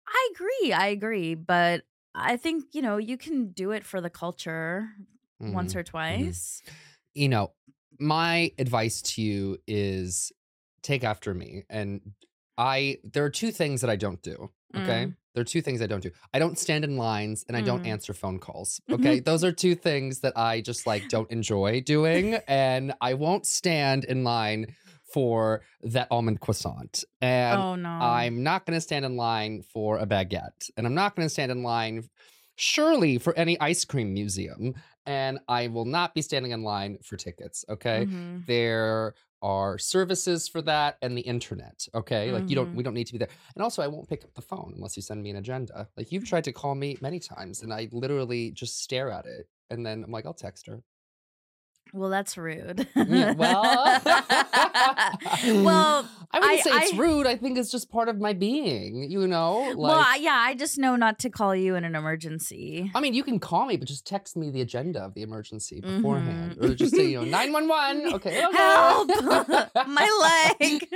I 0.06 0.30
agree. 0.34 0.72
I 0.72 0.86
agree. 0.88 1.34
But 1.34 1.82
I 2.14 2.36
think, 2.36 2.64
you 2.72 2.82
know, 2.82 2.96
you 2.98 3.16
can 3.16 3.52
do 3.52 3.70
it 3.72 3.84
for 3.84 4.00
the 4.00 4.10
culture 4.10 4.90
once 5.40 5.72
Mhm. 5.72 5.76
or 5.76 5.82
twice. 5.82 6.62
you 7.14 7.28
know, 7.28 7.52
my 7.98 8.52
advice 8.58 9.02
to 9.02 9.22
you 9.22 9.58
is 9.66 10.30
take 10.82 11.04
after 11.04 11.34
me. 11.34 11.64
And 11.70 12.00
I, 12.56 12.98
there 13.04 13.24
are 13.24 13.30
two 13.30 13.50
things 13.52 13.80
that 13.82 13.90
I 13.90 13.96
don't 13.96 14.22
do. 14.22 14.50
Okay. 14.76 15.06
Mm. 15.06 15.16
There 15.34 15.42
are 15.42 15.44
two 15.44 15.62
things 15.62 15.80
I 15.80 15.86
don't 15.86 16.02
do. 16.02 16.10
I 16.34 16.38
don't 16.40 16.58
stand 16.58 16.84
in 16.84 16.96
lines 16.96 17.44
and 17.46 17.56
I 17.56 17.60
don't 17.60 17.84
Mm. 17.84 17.88
answer 17.88 18.12
phone 18.12 18.38
calls. 18.38 18.80
Okay. 18.90 19.20
Those 19.20 19.44
are 19.44 19.52
two 19.52 19.74
things 19.76 20.20
that 20.20 20.36
I 20.36 20.60
just 20.60 20.86
like 20.86 21.08
don't 21.08 21.30
enjoy 21.30 21.80
doing. 21.80 22.34
And 22.48 22.92
I 23.00 23.14
won't 23.14 23.46
stand 23.46 24.04
in 24.04 24.24
line 24.24 24.74
for 25.14 25.62
that 25.82 26.08
almond 26.10 26.40
croissant. 26.40 27.04
And 27.22 27.60
oh 27.60 27.74
no. 27.76 27.88
I'm 27.88 28.42
not 28.42 28.66
going 28.66 28.76
to 28.76 28.80
stand 28.80 29.04
in 29.04 29.16
line 29.16 29.62
for 29.62 29.98
a 29.98 30.06
baguette. 30.06 30.70
And 30.76 30.86
I'm 30.86 30.94
not 30.94 31.14
going 31.16 31.24
to 31.26 31.30
stand 31.30 31.50
in 31.52 31.62
line, 31.62 32.08
surely, 32.56 33.18
for 33.18 33.34
any 33.38 33.58
ice 33.60 33.84
cream 33.84 34.12
museum. 34.12 34.74
And 35.06 35.38
I 35.48 35.68
will 35.68 35.86
not 35.86 36.14
be 36.14 36.20
standing 36.20 36.52
in 36.52 36.62
line 36.62 36.98
for 37.02 37.16
tickets. 37.16 37.64
Okay. 37.70 38.04
Mhm. 38.06 38.44
There 38.46 39.14
are 39.42 39.78
services 39.78 40.48
for 40.48 40.62
that 40.62 40.98
and 41.02 41.16
the 41.16 41.22
internet. 41.22 41.86
Okay. 41.94 42.32
Like 42.32 42.48
you 42.48 42.56
don't, 42.56 42.66
we 42.66 42.70
mm-hmm. 42.70 42.82
don't 42.82 42.94
need 42.94 43.06
to 43.06 43.12
be 43.12 43.18
there. 43.18 43.28
And 43.54 43.62
also, 43.62 43.82
I 43.82 43.86
won't 43.86 44.08
pick 44.08 44.24
up 44.24 44.34
the 44.34 44.42
phone 44.42 44.72
unless 44.76 44.96
you 44.96 45.02
send 45.02 45.22
me 45.22 45.30
an 45.30 45.36
agenda. 45.36 45.88
Like 45.96 46.12
you've 46.12 46.28
tried 46.28 46.44
to 46.44 46.52
call 46.52 46.74
me 46.74 46.96
many 47.00 47.18
times 47.18 47.62
and 47.62 47.72
I 47.72 47.88
literally 47.92 48.50
just 48.50 48.82
stare 48.82 49.10
at 49.10 49.26
it. 49.26 49.48
And 49.70 49.84
then 49.84 50.04
I'm 50.04 50.10
like, 50.10 50.26
I'll 50.26 50.34
text 50.34 50.66
her. 50.66 50.82
Well, 51.92 52.10
that's 52.10 52.36
rude. 52.36 52.86
Yeah, 52.94 53.32
well, 53.32 54.00
well, 55.64 56.08
I 56.30 56.40
wouldn't 56.40 56.58
I- 56.58 56.60
say 56.62 56.70
it's 56.72 56.94
I- 56.94 56.96
rude. 56.96 57.26
I 57.26 57.36
think 57.36 57.58
it's 57.58 57.70
just 57.70 57.90
part 57.90 58.08
of 58.08 58.18
my 58.20 58.32
being, 58.32 59.10
you 59.10 59.26
know? 59.26 59.58
Like, 59.60 59.76
well, 59.78 60.04
I- 60.06 60.18
yeah, 60.20 60.36
I 60.36 60.54
just 60.54 60.78
know 60.78 60.96
not 60.96 61.18
to 61.20 61.30
call 61.30 61.54
you 61.54 61.74
in 61.74 61.84
an 61.84 61.94
emergency. 61.94 62.90
I 62.94 63.00
mean, 63.00 63.14
you 63.14 63.22
can 63.22 63.38
call 63.38 63.66
me, 63.66 63.76
but 63.76 63.88
just 63.88 64.06
text 64.06 64.36
me 64.36 64.50
the 64.50 64.60
agenda 64.60 65.00
of 65.02 65.14
the 65.14 65.22
emergency 65.22 65.80
beforehand. 65.80 66.56
Mhm. 66.58 66.64
Or 66.70 66.74
just 66.74 66.94
say, 66.94 67.06
you 67.06 67.18
know, 67.20 67.24
911. 67.30 68.14
Okay. 68.14 68.44
okay. 68.46 68.56
Help! 68.56 69.08
My 69.88 70.48
leg. 70.60 70.86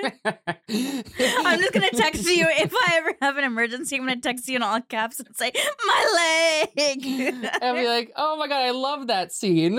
I'm 0.69 1.61
just 1.61 1.73
gonna 1.73 1.91
text 1.91 2.25
you 2.25 2.47
if 2.49 2.73
I 2.75 2.95
ever 2.97 3.15
have 3.21 3.37
an 3.37 3.45
emergency. 3.45 3.97
I'm 3.97 4.03
gonna 4.03 4.21
text 4.21 4.49
you 4.49 4.57
in 4.57 4.63
all 4.63 4.81
caps 4.81 5.21
and 5.21 5.35
say 5.37 5.53
my 5.87 6.69
leg. 6.77 7.07
and 7.63 7.77
be 7.77 7.87
like, 7.89 8.13
oh 8.17 8.37
my 8.37 8.49
God, 8.49 8.63
I 8.63 8.71
love 8.71 9.07
that 9.09 9.33
scene. 9.33 9.79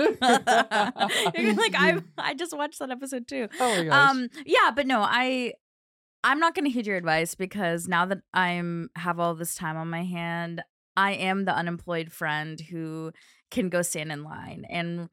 You're 1.38 1.54
like 1.54 1.74
I 1.76 1.98
I 2.18 2.34
just 2.34 2.56
watched 2.56 2.78
that 2.80 2.90
episode 2.90 3.26
too. 3.26 3.48
oh 3.60 3.76
my 3.76 3.84
gosh. 3.84 4.10
Um 4.10 4.28
yeah, 4.46 4.70
but 4.74 4.86
no, 4.86 5.00
I 5.00 5.54
I'm 6.22 6.40
not 6.40 6.54
going 6.54 6.64
to 6.64 6.70
heed 6.70 6.86
your 6.86 6.96
advice 6.96 7.34
because 7.34 7.86
now 7.86 8.06
that 8.06 8.22
I'm 8.32 8.88
have 8.96 9.20
all 9.20 9.34
this 9.34 9.54
time 9.54 9.76
on 9.76 9.90
my 9.90 10.04
hand, 10.04 10.62
I 10.96 11.12
am 11.12 11.44
the 11.44 11.54
unemployed 11.54 12.10
friend 12.12 12.58
who 12.60 13.12
can 13.50 13.68
go 13.68 13.82
stand 13.82 14.10
in 14.10 14.24
line 14.24 14.64
and 14.70 15.10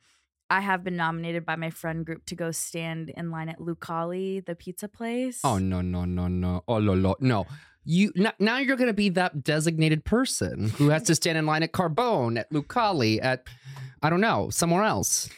I 0.49 0.59
have 0.59 0.83
been 0.83 0.97
nominated 0.97 1.45
by 1.45 1.55
my 1.55 1.69
friend 1.69 2.05
group 2.05 2.25
to 2.25 2.35
go 2.35 2.51
stand 2.51 3.09
in 3.09 3.31
line 3.31 3.47
at 3.47 3.59
Lucali, 3.59 4.45
the 4.45 4.53
pizza 4.53 4.89
place. 4.89 5.39
oh, 5.45 5.57
no, 5.57 5.79
no, 5.79 6.03
no, 6.03 6.27
no. 6.27 6.63
Oh, 6.67 6.79
no, 6.79 6.93
no. 6.93 7.15
No. 7.21 7.45
You 7.85 8.11
n- 8.17 8.33
now 8.37 8.57
you're 8.57 8.75
going 8.75 8.89
to 8.89 8.93
be 8.93 9.07
that 9.09 9.43
designated 9.43 10.03
person 10.03 10.67
who 10.71 10.89
has 10.89 11.03
to 11.03 11.15
stand 11.15 11.37
in 11.37 11.45
line 11.45 11.63
at 11.63 11.71
Carbone, 11.71 12.37
at 12.37 12.51
Lucali, 12.51 13.17
at 13.23 13.47
I 14.03 14.09
don't 14.09 14.19
know, 14.19 14.49
somewhere 14.49 14.83
else. 14.83 15.29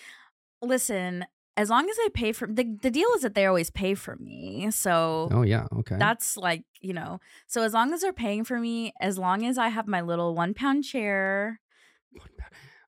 Listen, 0.64 1.26
as 1.56 1.70
long 1.70 1.90
as 1.90 1.98
I 2.00 2.10
pay 2.14 2.32
for 2.32 2.48
the 2.48 2.78
the 2.82 2.90
deal 2.90 3.10
is 3.16 3.22
that 3.22 3.36
they 3.36 3.46
always 3.46 3.70
pay 3.70 3.94
for 3.94 4.16
me. 4.16 4.72
So 4.72 5.30
Oh 5.32 5.44
yeah, 5.44 5.68
okay. 5.80 5.98
That's 5.98 6.38
like, 6.38 6.64
you 6.82 6.94
know, 6.94 7.20
so 7.48 7.62
as 7.62 7.74
long 7.74 7.94
as 7.94 8.02
they're 8.02 8.14
paying 8.14 8.44
for 8.44 8.60
me, 8.60 8.94
as 9.00 9.18
long 9.18 9.46
as 9.46 9.58
I 9.58 9.70
have 9.70 9.88
my 9.88 10.02
little 10.02 10.34
one 10.36 10.54
pound 10.54 10.84
chair 10.84 11.60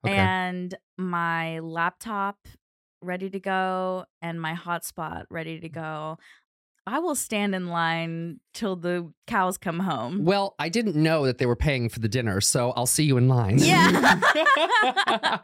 okay. 0.04 0.16
and 0.16 0.74
my 0.96 1.60
laptop 1.60 2.38
ready 3.02 3.30
to 3.30 3.38
go 3.38 4.04
and 4.20 4.40
my 4.40 4.54
hotspot 4.54 5.24
ready 5.30 5.60
to 5.60 5.68
mm. 5.68 5.74
go, 5.74 6.18
I 6.88 7.00
will 7.00 7.16
stand 7.16 7.54
in 7.54 7.66
line 7.68 8.38
till 8.54 8.76
the 8.76 9.12
cows 9.26 9.58
come 9.58 9.80
home. 9.80 10.24
well, 10.24 10.54
I 10.58 10.68
didn't 10.68 10.94
know 10.94 11.26
that 11.26 11.38
they 11.38 11.46
were 11.46 11.56
paying 11.56 11.88
for 11.88 11.98
the 11.98 12.08
dinner, 12.08 12.40
so 12.40 12.70
I'll 12.76 12.86
see 12.86 13.02
you 13.04 13.16
in 13.16 13.26
line. 13.28 13.58
Yeah. 13.58 14.20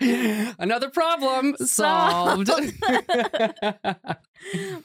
Another 0.59 0.89
problem 0.89 1.57
solved. 1.59 2.49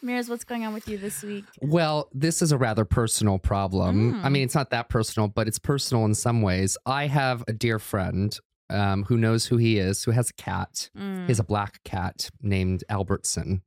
Mears, 0.01 0.29
what's 0.29 0.43
going 0.43 0.65
on 0.65 0.73
with 0.73 0.87
you 0.87 0.97
this 0.97 1.23
week? 1.23 1.45
well, 1.61 2.09
this 2.13 2.41
is 2.41 2.51
a 2.51 2.57
rather 2.57 2.85
personal 2.85 3.37
problem. 3.39 4.15
I 4.23 4.29
Mm. 4.29 4.31
mean, 4.31 4.43
it's 4.43 4.55
not 4.55 4.69
that 4.71 4.89
personal, 4.89 5.27
but 5.27 5.47
it's 5.47 5.59
personal 5.59 6.05
in 6.05 6.13
some 6.15 6.41
ways. 6.41 6.77
I 6.85 7.07
have 7.07 7.43
a 7.47 7.53
dear 7.53 7.79
friend 7.79 8.37
um, 8.69 9.03
who 9.05 9.17
knows 9.17 9.45
who 9.45 9.57
he 9.57 9.77
is, 9.79 10.03
who 10.03 10.11
has 10.11 10.29
a 10.29 10.33
cat. 10.33 10.89
Mm, 10.97 11.21
He 11.23 11.27
has 11.27 11.39
a 11.39 11.43
black 11.43 11.83
cat 11.85 12.29
named 12.41 12.83
Albertson. 12.89 13.61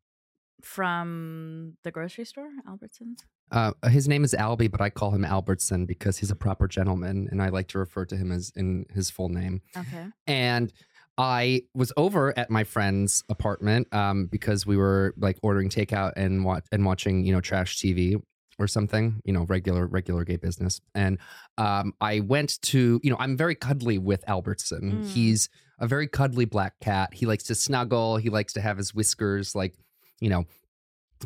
From 0.64 1.76
the 1.84 1.90
grocery 1.90 2.24
store, 2.24 2.50
Albertsons? 2.68 3.18
Uh, 3.52 3.72
his 3.88 4.06
name 4.06 4.22
is 4.24 4.34
Albie, 4.34 4.70
but 4.70 4.80
I 4.80 4.90
call 4.90 5.10
him 5.10 5.24
Albertson 5.24 5.86
because 5.86 6.18
he's 6.18 6.30
a 6.30 6.36
proper 6.36 6.68
gentleman, 6.68 7.28
and 7.30 7.42
I 7.42 7.48
like 7.48 7.68
to 7.68 7.78
refer 7.78 8.04
to 8.06 8.16
him 8.16 8.30
as 8.30 8.52
in 8.54 8.86
his 8.94 9.10
full 9.10 9.28
name. 9.28 9.62
Okay. 9.76 10.06
and 10.26 10.72
I 11.18 11.64
was 11.74 11.92
over 11.98 12.36
at 12.38 12.48
my 12.50 12.64
friend's 12.64 13.24
apartment 13.28 13.92
um, 13.92 14.26
because 14.26 14.64
we 14.64 14.76
were 14.78 15.12
like 15.18 15.38
ordering 15.42 15.68
takeout 15.68 16.12
and 16.16 16.44
wa- 16.44 16.60
and 16.72 16.86
watching 16.86 17.24
you 17.24 17.32
know 17.34 17.42
trash 17.42 17.76
TV 17.76 18.22
or 18.58 18.66
something, 18.66 19.20
you 19.24 19.32
know, 19.32 19.44
regular 19.44 19.86
regular 19.86 20.24
gay 20.24 20.36
business. 20.36 20.80
And 20.94 21.18
um, 21.58 21.92
I 22.00 22.20
went 22.20 22.60
to 22.62 23.00
you 23.02 23.10
know 23.10 23.16
I'm 23.18 23.36
very 23.36 23.54
cuddly 23.54 23.98
with 23.98 24.24
Albertson. 24.28 25.02
Mm. 25.02 25.06
He's 25.08 25.50
a 25.78 25.86
very 25.86 26.06
cuddly 26.06 26.46
black 26.46 26.80
cat. 26.80 27.12
He 27.12 27.26
likes 27.26 27.44
to 27.44 27.54
snuggle. 27.54 28.16
He 28.16 28.30
likes 28.30 28.54
to 28.54 28.60
have 28.60 28.78
his 28.78 28.94
whiskers 28.94 29.54
like 29.54 29.74
you 30.20 30.28
know 30.30 30.44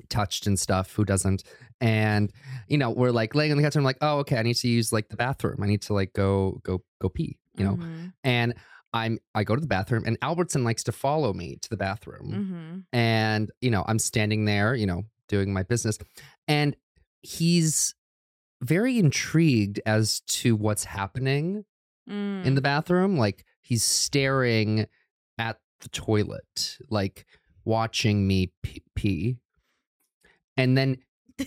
touched 0.09 0.47
and 0.49 0.59
stuff 0.59 0.93
who 0.95 1.05
doesn't 1.05 1.45
and 1.81 2.33
you 2.69 2.77
know 2.77 2.91
we're 2.91 3.13
like 3.13 3.35
laying 3.35 3.53
on 3.53 3.57
the 3.57 3.63
couch 3.63 3.77
and 3.77 3.81
i'm 3.81 3.85
like 3.85 3.99
oh 4.01 4.19
okay 4.19 4.37
i 4.39 4.43
need 4.43 4.55
to 4.57 4.67
use 4.69 4.93
like 4.93 5.09
the 5.09 5.17
bathroom 5.17 5.63
i 5.63 5.67
need 5.67 5.83
to 5.83 5.93
like 5.93 6.13
go 6.15 6.59
go 6.65 6.83
go 7.01 7.09
pee 7.09 7.37
you 7.57 7.65
know 7.65 7.77
Mhm. 7.77 8.13
and 8.25 8.55
I'm 8.93 9.19
I 9.35 9.43
go 9.43 9.57
to 9.57 9.61
the 9.61 9.67
bathroom 9.67 10.05
and 10.07 10.17
Albertson 10.23 10.63
likes 10.63 10.85
to 10.85 10.93
follow 10.93 11.33
me 11.33 11.57
to 11.63 11.69
the 11.69 11.77
bathroom. 11.77 12.31
Mhm. 12.31 12.85
And 12.93 13.51
you 13.61 13.69
know, 13.69 13.83
I'm 13.89 13.99
standing 13.99 14.45
there, 14.45 14.77
you 14.77 14.87
know, 14.87 15.03
doing 15.29 15.53
my 15.53 15.65
business 15.65 15.99
and 16.47 16.77
he's 17.23 17.97
very 18.63 18.99
intrigued 19.01 19.81
as 19.85 20.21
to 20.29 20.55
what's 20.55 20.85
happening 20.85 21.65
Mm. 22.09 22.45
in 22.45 22.55
the 22.55 22.61
bathroom. 22.61 23.17
Like 23.19 23.45
he's 23.63 23.83
staring 23.83 24.87
at 25.39 25.59
the 25.81 25.89
toilet, 25.89 26.79
like 26.89 27.27
watching 27.65 28.27
me 28.27 28.53
pee. 28.63 28.83
pee. 28.95 29.37
And 30.57 30.77
then 30.77 30.99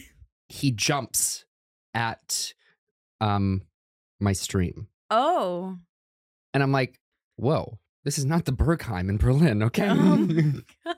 he 0.50 0.72
jumps 0.72 1.46
at 1.94 2.54
um 3.22 3.64
my 4.20 4.34
stream. 4.34 4.88
Oh. 5.10 5.78
And 6.54 6.64
I'm 6.64 6.72
like, 6.72 7.00
whoa, 7.36 7.80
this 8.04 8.18
is 8.18 8.26
not 8.26 8.46
the 8.46 8.52
Berghain 8.52 9.10
in 9.10 9.18
Berlin, 9.18 9.64
okay? 9.64 9.90
Oh 9.90 10.54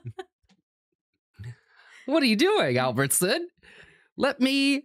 what 2.06 2.22
are 2.22 2.26
you 2.26 2.36
doing, 2.36 2.78
Albertson? 2.78 3.48
Let 4.16 4.40
me 4.40 4.84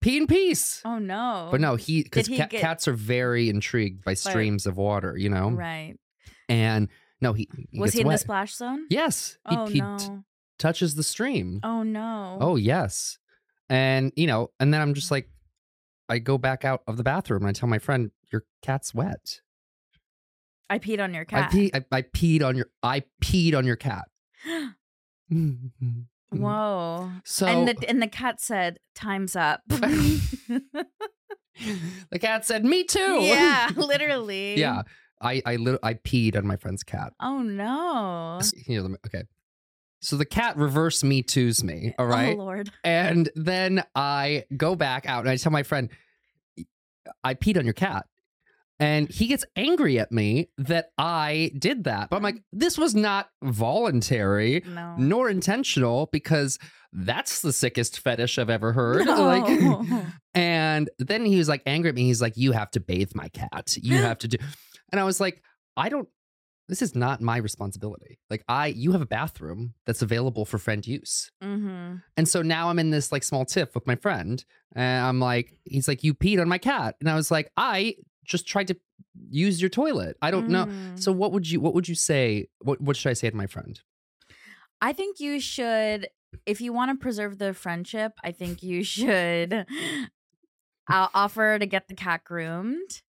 pee 0.00 0.16
in 0.16 0.26
peace. 0.26 0.80
Oh 0.84 0.98
no. 0.98 1.48
But 1.50 1.60
no, 1.60 1.76
he 1.76 2.02
because 2.02 2.28
cat, 2.28 2.50
get- 2.50 2.60
cats 2.60 2.86
are 2.88 2.92
very 2.92 3.48
intrigued 3.48 4.04
by 4.04 4.14
streams 4.14 4.66
of 4.66 4.76
water, 4.76 5.16
you 5.16 5.28
know. 5.30 5.50
Right. 5.50 5.96
And 6.48 6.88
no, 7.24 7.32
he, 7.32 7.48
he 7.70 7.80
Was 7.80 7.94
he 7.94 8.02
in 8.02 8.06
wet. 8.06 8.16
the 8.16 8.18
splash 8.18 8.54
zone? 8.54 8.86
Yes, 8.90 9.38
he, 9.48 9.56
Oh 9.56 9.66
he 9.66 9.80
t- 9.80 10.18
touches 10.58 10.94
the 10.94 11.02
stream. 11.02 11.60
Oh 11.64 11.82
no. 11.82 12.36
Oh 12.40 12.56
yes, 12.56 13.18
and 13.70 14.12
you 14.14 14.26
know, 14.26 14.50
and 14.60 14.72
then 14.72 14.80
I'm 14.82 14.92
just 14.92 15.10
like, 15.10 15.30
I 16.08 16.18
go 16.18 16.36
back 16.36 16.64
out 16.66 16.82
of 16.86 16.98
the 16.98 17.02
bathroom 17.02 17.42
and 17.42 17.48
I 17.48 17.52
tell 17.52 17.68
my 17.68 17.78
friend, 17.78 18.10
"Your 18.30 18.44
cat's 18.62 18.94
wet." 18.94 19.40
I 20.68 20.78
peed 20.78 21.02
on 21.02 21.14
your 21.14 21.24
cat. 21.24 21.48
I, 21.48 21.52
pee, 21.52 21.70
I, 21.74 21.84
I 21.90 22.02
peed 22.02 22.42
on 22.44 22.56
your 22.56 22.66
I 22.82 23.04
peed 23.22 23.56
on 23.56 23.64
your 23.64 23.76
cat. 23.76 24.04
Whoa. 26.30 27.10
So 27.24 27.46
and 27.46 27.68
the 27.68 27.88
and 27.88 28.02
the 28.02 28.06
cat 28.06 28.40
said, 28.40 28.80
"Time's 28.94 29.34
up." 29.34 29.62
the 29.68 30.58
cat 32.20 32.44
said, 32.44 32.64
"Me 32.64 32.84
too." 32.84 33.00
yeah, 33.22 33.70
literally. 33.76 34.58
yeah. 34.58 34.82
I 35.24 35.42
I 35.44 35.56
lit- 35.56 35.80
I 35.82 35.94
peed 35.94 36.36
on 36.36 36.46
my 36.46 36.56
friend's 36.56 36.82
cat. 36.82 37.12
Oh 37.20 37.42
no. 37.42 38.40
You 38.66 38.82
know, 38.82 38.96
okay. 39.06 39.24
So 40.00 40.16
the 40.16 40.26
cat 40.26 40.56
reverse 40.58 41.02
me 41.02 41.22
to's 41.22 41.64
me, 41.64 41.94
all 41.98 42.04
oh, 42.04 42.08
right? 42.08 42.34
Oh 42.34 42.42
Lord. 42.42 42.70
And 42.84 43.30
then 43.34 43.82
I 43.94 44.44
go 44.56 44.74
back 44.76 45.06
out 45.06 45.20
and 45.20 45.30
I 45.30 45.36
tell 45.36 45.50
my 45.52 45.62
friend, 45.62 45.88
I 47.22 47.34
peed 47.34 47.56
on 47.58 47.64
your 47.64 47.74
cat. 47.74 48.06
And 48.80 49.08
he 49.08 49.28
gets 49.28 49.44
angry 49.56 50.00
at 50.00 50.10
me 50.10 50.50
that 50.58 50.88
I 50.98 51.52
did 51.58 51.84
that. 51.84 52.10
But 52.10 52.16
I'm 52.16 52.22
like, 52.22 52.42
this 52.52 52.76
was 52.76 52.94
not 52.94 53.28
voluntary 53.42 54.62
No. 54.66 54.96
nor 54.98 55.30
intentional 55.30 56.08
because 56.12 56.58
that's 56.92 57.40
the 57.40 57.52
sickest 57.52 58.00
fetish 58.00 58.36
I've 58.38 58.50
ever 58.50 58.72
heard. 58.80 59.06
No. 59.06 59.24
Like, 59.24 60.04
and 60.34 60.90
then 60.98 61.24
he 61.24 61.38
was 61.38 61.48
like 61.48 61.62
angry 61.66 61.88
at 61.90 61.94
me. 61.94 62.02
He's 62.02 62.20
like, 62.20 62.36
you 62.36 62.52
have 62.52 62.70
to 62.72 62.80
bathe 62.80 63.12
my 63.14 63.28
cat. 63.28 63.76
You 63.80 63.96
have 63.98 64.18
to 64.18 64.28
do. 64.28 64.38
And 64.94 65.00
I 65.00 65.04
was 65.04 65.18
like, 65.18 65.42
I 65.76 65.88
don't. 65.88 66.08
This 66.68 66.82
is 66.82 66.94
not 66.94 67.20
my 67.20 67.38
responsibility. 67.38 68.20
Like 68.30 68.44
I, 68.48 68.68
you 68.68 68.92
have 68.92 69.02
a 69.02 69.06
bathroom 69.06 69.74
that's 69.86 70.02
available 70.02 70.44
for 70.44 70.56
friend 70.56 70.86
use. 70.86 71.32
mm-hmm. 71.42 71.96
And 72.16 72.28
so 72.28 72.42
now 72.42 72.70
I'm 72.70 72.78
in 72.78 72.90
this 72.90 73.10
like 73.10 73.24
small 73.24 73.44
tiff 73.44 73.74
with 73.74 73.84
my 73.88 73.96
friend. 73.96 74.42
And 74.76 75.04
I'm 75.04 75.18
like, 75.18 75.58
he's 75.64 75.88
like, 75.88 76.04
you 76.04 76.14
peed 76.14 76.40
on 76.40 76.48
my 76.48 76.58
cat. 76.58 76.94
And 77.00 77.10
I 77.10 77.16
was 77.16 77.32
like, 77.32 77.50
I 77.56 77.96
just 78.24 78.46
tried 78.46 78.68
to 78.68 78.76
use 79.30 79.60
your 79.60 79.68
toilet. 79.68 80.16
I 80.22 80.30
don't 80.30 80.48
know. 80.48 80.66
Mm. 80.66 80.96
So 80.96 81.10
what 81.10 81.32
would 81.32 81.50
you 81.50 81.58
what 81.58 81.74
would 81.74 81.88
you 81.88 81.96
say? 81.96 82.46
What 82.60 82.80
what 82.80 82.96
should 82.96 83.10
I 83.10 83.14
say 83.14 83.30
to 83.30 83.36
my 83.36 83.48
friend? 83.48 83.80
I 84.80 84.92
think 84.92 85.18
you 85.18 85.40
should 85.40 86.06
if 86.46 86.60
you 86.60 86.72
want 86.72 86.92
to 86.92 87.02
preserve 87.02 87.38
the 87.38 87.52
friendship, 87.52 88.12
I 88.22 88.30
think 88.30 88.62
you 88.62 88.84
should 88.84 89.66
uh, 90.90 91.08
offer 91.14 91.58
to 91.58 91.66
get 91.66 91.88
the 91.88 91.94
cat 91.94 92.24
groomed, 92.24 93.02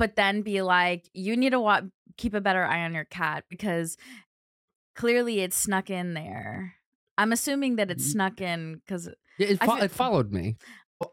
but 0.00 0.16
then 0.16 0.42
be 0.42 0.62
like, 0.62 1.08
you 1.14 1.36
need 1.36 1.50
to 1.50 1.60
wa- 1.60 1.82
keep 2.16 2.34
a 2.34 2.40
better 2.40 2.64
eye 2.64 2.84
on 2.84 2.94
your 2.94 3.04
cat 3.04 3.44
because 3.48 3.96
clearly 4.96 5.40
it 5.40 5.52
snuck 5.54 5.90
in 5.90 6.14
there. 6.14 6.74
I'm 7.18 7.32
assuming 7.32 7.76
that 7.76 7.90
it 7.90 7.98
Mhm. 7.98 8.12
snuck 8.12 8.40
in 8.40 8.76
because 8.76 9.08
Yeah, 9.38 9.48
it, 9.48 9.58
fo- 9.62 9.76
it 9.76 9.90
followed 9.90 10.32
me. 10.32 10.56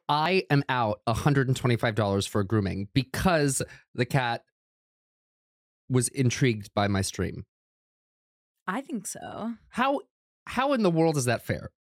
I 0.09 0.43
am 0.49 0.63
out 0.69 1.01
$125 1.07 2.27
for 2.27 2.43
grooming 2.43 2.87
because 2.93 3.61
the 3.93 4.05
cat 4.05 4.43
was 5.89 6.07
intrigued 6.09 6.73
by 6.73 6.87
my 6.87 7.01
stream. 7.01 7.45
I 8.67 8.81
think 8.81 9.05
so. 9.07 9.53
How 9.69 10.01
how 10.45 10.73
in 10.73 10.81
the 10.83 10.91
world 10.91 11.17
is 11.17 11.25
that 11.25 11.41
fair? 11.45 11.71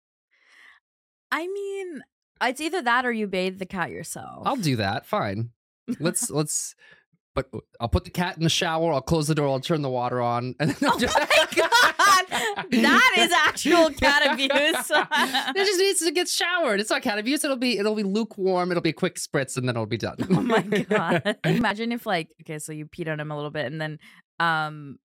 I 1.31 1.47
mean, 1.47 2.01
it's 2.41 2.61
either 2.61 2.81
that 2.81 3.05
or 3.05 3.11
you 3.11 3.27
bathe 3.27 3.59
the 3.59 3.65
cat 3.65 3.89
yourself. 3.91 4.43
I'll 4.45 4.55
do 4.55 4.75
that. 4.77 5.05
Fine. 5.05 5.51
Let's 5.99 6.29
let's 6.29 6.75
but 7.37 7.61
I'll 7.79 7.87
put 7.87 8.03
the 8.03 8.09
cat 8.09 8.35
in 8.37 8.43
the 8.43 8.49
shower, 8.49 8.91
I'll 8.91 9.01
close 9.01 9.27
the 9.27 9.35
door, 9.35 9.47
I'll 9.47 9.59
turn 9.59 9.83
the 9.83 9.89
water 9.89 10.19
on, 10.21 10.55
and 10.59 10.71
then 10.71 10.89
I'll 10.89 10.95
Oh 10.95 10.99
just 10.99 11.17
my 11.17 11.25
God! 11.55 12.25
That 12.71 13.15
is 13.17 13.31
actual 13.31 13.91
cat 13.91 14.25
abuse. 14.33 14.49
it 14.51 15.55
just 15.55 15.79
needs 15.79 15.99
to 15.99 16.11
get 16.11 16.27
showered. 16.27 16.79
It's 16.79 16.89
not 16.89 17.03
cat 17.03 17.19
abuse. 17.19 17.43
It'll 17.43 17.55
be 17.57 17.77
it'll 17.77 17.95
be 17.95 18.03
lukewarm. 18.03 18.71
It'll 18.71 18.81
be 18.81 18.89
a 18.89 18.93
quick 18.93 19.15
spritz, 19.15 19.55
and 19.57 19.67
then 19.67 19.75
it'll 19.75 19.85
be 19.85 19.97
done. 19.97 20.17
oh 20.31 20.41
my 20.41 20.61
god! 20.61 21.37
Imagine 21.43 21.91
if 21.91 22.05
like 22.05 22.29
okay, 22.41 22.57
so 22.59 22.71
you 22.71 22.87
peed 22.87 23.11
on 23.11 23.19
him 23.19 23.31
a 23.31 23.35
little 23.35 23.51
bit, 23.51 23.67
and 23.67 23.79
then 23.79 23.99
um. 24.39 24.97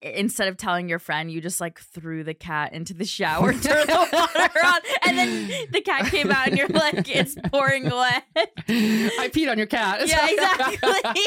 Instead 0.00 0.46
of 0.46 0.56
telling 0.56 0.88
your 0.88 1.00
friend, 1.00 1.30
you 1.30 1.40
just 1.40 1.60
like 1.60 1.80
threw 1.80 2.22
the 2.22 2.34
cat 2.34 2.72
into 2.72 2.94
the 2.94 3.04
shower, 3.04 3.52
turned 3.52 3.88
the 3.88 4.08
water 4.12 4.60
on, 4.64 4.80
and 5.04 5.18
then 5.18 5.50
the 5.72 5.80
cat 5.80 6.06
came 6.06 6.30
out, 6.30 6.46
and 6.46 6.56
you're 6.56 6.68
like, 6.68 7.08
"It's 7.08 7.36
pouring 7.50 7.84
wet." 7.84 8.24
I 8.36 9.28
peed 9.32 9.50
on 9.50 9.58
your 9.58 9.66
cat. 9.66 10.02
Yeah, 10.08 10.28
exactly. 10.30 11.26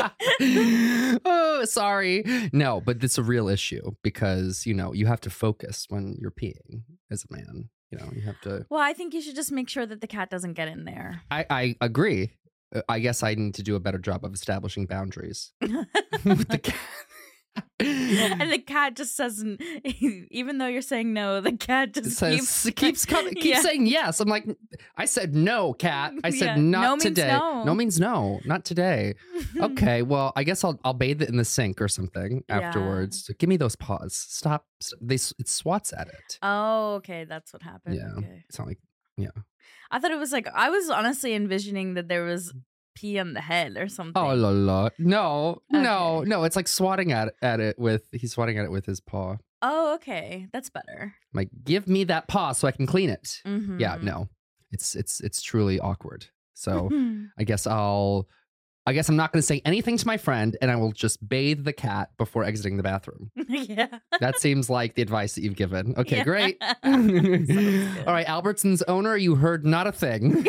oh, 1.26 1.66
sorry. 1.66 2.24
No, 2.54 2.82
but 2.82 3.04
it's 3.04 3.18
a 3.18 3.24
real 3.24 3.50
issue 3.50 3.92
because 4.04 4.66
you 4.66 4.74
know 4.74 4.94
you 4.94 5.06
have 5.06 5.22
to 5.22 5.30
focus 5.30 5.86
when 5.90 6.18
you're 6.20 6.32
peeing 6.32 6.84
as 7.12 7.26
a 7.30 7.34
man. 7.34 7.70
You 7.92 7.98
know, 8.00 8.10
you 8.16 8.22
have 8.22 8.40
to. 8.42 8.66
Well, 8.70 8.80
I 8.80 8.94
think 8.94 9.14
you 9.14 9.22
should 9.22 9.36
just 9.36 9.52
make 9.52 9.68
sure 9.68 9.86
that 9.86 10.00
the 10.00 10.08
cat 10.08 10.30
doesn't 10.30 10.54
get 10.54 10.70
in 10.70 10.86
there. 10.86 11.24
I, 11.30 11.46
I 11.50 11.76
agree. 11.82 12.32
Uh, 12.74 12.82
I 12.88 13.00
guess 13.00 13.22
I 13.22 13.36
need 13.36 13.56
to 13.56 13.64
do 13.64 13.76
a 13.76 13.82
better 13.82 13.98
job 13.98 14.24
of 14.24 14.34
establishing 14.34 14.86
boundaries 14.86 15.52
with 16.24 16.48
the 16.48 16.60
cat. 16.64 16.76
And 17.80 18.52
the 18.52 18.60
cat 18.60 18.96
just 18.96 19.18
doesn't 19.18 19.62
even 20.32 20.58
though 20.58 20.68
you're 20.68 20.82
saying 20.82 21.14
no 21.14 21.42
the 21.42 21.52
cat 21.52 21.94
just 21.94 22.18
says 22.18 22.36
keeps 22.36 22.70
keeps 22.76 23.06
coming, 23.14 23.34
keeps 23.34 23.46
Yeah. 23.58 23.62
saying 23.62 23.88
yes. 23.88 24.20
I'm 24.20 24.30
like, 24.30 24.46
I 24.98 25.06
said 25.06 25.36
no, 25.36 25.74
cat. 25.74 26.14
I 26.24 26.30
said 26.30 26.56
Yeah. 26.58 26.62
not 26.62 26.82
No 26.84 26.90
means 26.92 27.04
today. 27.04 27.32
no. 27.66 27.76
means 27.76 28.00
no, 28.00 28.40
not 28.46 28.64
today. 28.66 29.16
Okay, 29.60 30.02
well, 30.02 30.32
I 30.36 30.44
guess 30.44 30.64
I'll 30.64 30.80
I'll 30.84 30.94
bathe 30.94 31.22
it 31.22 31.30
in 31.30 31.38
the 31.38 31.46
sink 31.46 31.82
or 31.82 31.88
something 31.88 32.44
Yeah. 32.48 32.60
afterwards. 32.60 33.30
Give 33.40 33.50
me 33.50 33.58
those 33.58 33.76
paws. 33.76 34.14
Stop. 34.16 34.66
st- 34.80 35.08
They 35.08 35.16
it 35.16 35.48
swats 35.50 35.92
at 35.94 36.08
it. 36.08 36.40
oh 36.42 36.96
okay 36.96 37.26
that's 37.26 37.52
what 37.54 37.62
happened 37.64 37.96
Yeah. 37.96 38.14
okay 38.18 38.44
It's 38.48 38.58
not 38.60 38.68
like 38.68 38.80
yeah 39.18 39.30
i 39.92 40.00
thought 40.00 40.12
it 40.12 40.18
was 40.20 40.32
like 40.32 40.48
i 40.56 40.70
was 40.70 40.90
honestly 40.90 41.34
envisioning 41.36 41.94
that 41.96 42.08
there 42.08 42.24
was 42.24 42.54
pee 42.96 43.18
on 43.20 43.34
the 43.34 43.42
head 43.42 43.78
or 43.78 43.88
something 43.88 44.22
oh 44.22 44.34
la 44.36 44.50
la. 44.50 44.90
No, 45.00 45.62
no, 45.70 46.18
Okay. 46.20 46.30
no. 46.30 46.44
It's 46.44 46.56
like 46.56 46.68
swatting 46.68 47.12
at 47.12 47.34
at 47.42 47.60
it 47.60 47.78
with 47.80 48.04
he's 48.12 48.32
swatting 48.34 48.58
at 48.58 48.66
it 48.66 48.72
with 48.72 48.86
his 48.86 49.00
paw. 49.00 49.38
oh 49.62 49.96
okay 49.96 50.48
that's 50.52 50.70
better 50.70 51.14
like, 51.34 51.50
give 51.64 51.88
me 51.88 52.04
that 52.06 52.28
paw 52.28 52.52
so 52.52 52.68
I 52.68 52.72
can 52.72 52.86
clean 52.88 53.10
it. 53.10 53.42
mm-hmm. 53.46 53.80
Yeah, 53.80 53.98
no. 54.02 54.28
It's 54.72 54.96
it's 54.96 55.20
it's 55.22 55.42
truly 55.42 55.80
awkward. 55.80 56.28
So 56.54 56.90
I 57.40 57.44
guess 57.44 57.66
I'll 57.68 58.28
I 58.88 58.94
guess 58.94 59.10
I'm 59.10 59.16
not 59.16 59.32
going 59.32 59.42
to 59.42 59.46
say 59.46 59.62
anything 59.64 59.98
to 59.98 60.08
my 60.08 60.18
friend 60.18 60.58
and 60.60 60.72
I 60.72 60.76
will 60.76 60.92
just 60.92 61.28
bathe 61.28 61.66
the 61.66 61.74
cat 61.74 62.10
before 62.18 62.44
exiting 62.44 62.78
the 62.78 62.84
bathroom. 62.84 63.30
yeah 63.48 64.00
That 64.20 64.40
seems 64.40 64.72
like 64.72 64.96
the 64.96 65.04
advice 65.04 65.36
that 65.36 65.44
you've 65.44 65.56
given. 65.56 65.94
Okay, 65.98 66.18
Yeah. 66.18 66.24
great. 66.24 66.58
All 66.84 68.14
right, 68.14 68.28
Albertson's 68.28 68.82
owner, 68.84 69.16
you 69.16 69.36
heard 69.36 69.66
not 69.66 69.86
a 69.86 69.92
thing. 69.92 70.44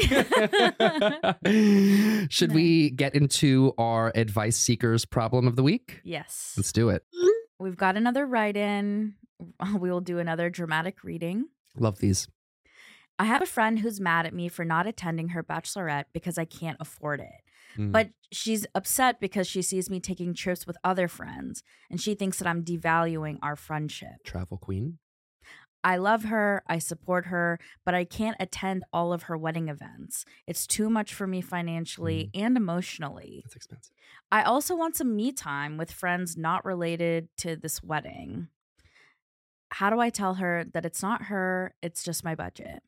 Should 2.30 2.52
we 2.52 2.90
get 2.90 3.14
into 3.14 3.74
our 3.78 4.12
advice 4.14 4.56
seekers 4.56 5.04
problem 5.04 5.46
of 5.46 5.56
the 5.56 5.62
week? 5.62 6.00
yes 6.04 6.54
Let's 6.56 6.72
do 6.72 6.88
it. 6.88 7.04
we've 7.58 7.76
got 7.76 7.96
another 7.96 8.26
write-in 8.26 9.14
we 9.78 9.90
will 9.90 10.00
do 10.00 10.18
another 10.18 10.50
dramatic 10.50 11.04
reading 11.04 11.46
Love 11.76 11.98
these. 11.98 12.28
I 13.18 13.24
have 13.24 13.42
a 13.42 13.46
friend 13.46 13.78
who's 13.78 14.00
mad 14.00 14.26
at 14.26 14.34
me 14.34 14.48
for 14.48 14.64
not 14.64 14.86
attending 14.86 15.28
her 15.28 15.42
bachelorette 15.42 16.04
because 16.12 16.38
I 16.38 16.44
can't 16.44 16.76
afford 16.80 17.20
it. 17.20 17.30
Mm. 17.76 17.92
But 17.92 18.10
she's 18.30 18.66
upset 18.74 19.20
because 19.20 19.46
she 19.46 19.62
sees 19.62 19.90
me 19.90 20.00
taking 20.00 20.34
trips 20.34 20.66
with 20.66 20.76
other 20.82 21.08
friends 21.08 21.62
and 21.90 22.00
she 22.00 22.14
thinks 22.14 22.38
that 22.38 22.48
I'm 22.48 22.64
devaluing 22.64 23.38
our 23.42 23.56
friendship. 23.56 24.24
travel 24.24 24.58
queen. 24.58 24.98
I 25.84 25.96
love 25.96 26.24
her, 26.24 26.62
I 26.68 26.78
support 26.78 27.26
her, 27.26 27.58
but 27.84 27.94
I 27.94 28.04
can't 28.04 28.36
attend 28.38 28.84
all 28.92 29.12
of 29.12 29.24
her 29.24 29.36
wedding 29.36 29.68
events. 29.68 30.24
It's 30.46 30.66
too 30.66 30.88
much 30.88 31.12
for 31.12 31.26
me 31.26 31.40
financially 31.40 32.30
and 32.34 32.56
emotionally. 32.56 33.42
That's 33.44 33.56
expensive. 33.56 33.92
I 34.30 34.42
also 34.44 34.76
want 34.76 34.96
some 34.96 35.16
me 35.16 35.32
time 35.32 35.76
with 35.76 35.90
friends 35.90 36.36
not 36.36 36.64
related 36.64 37.28
to 37.38 37.56
this 37.56 37.82
wedding. 37.82 38.48
How 39.70 39.90
do 39.90 39.98
I 39.98 40.10
tell 40.10 40.34
her 40.34 40.64
that 40.72 40.84
it's 40.84 41.02
not 41.02 41.24
her, 41.24 41.74
it's 41.82 42.04
just 42.04 42.24
my 42.24 42.36
budget? 42.36 42.82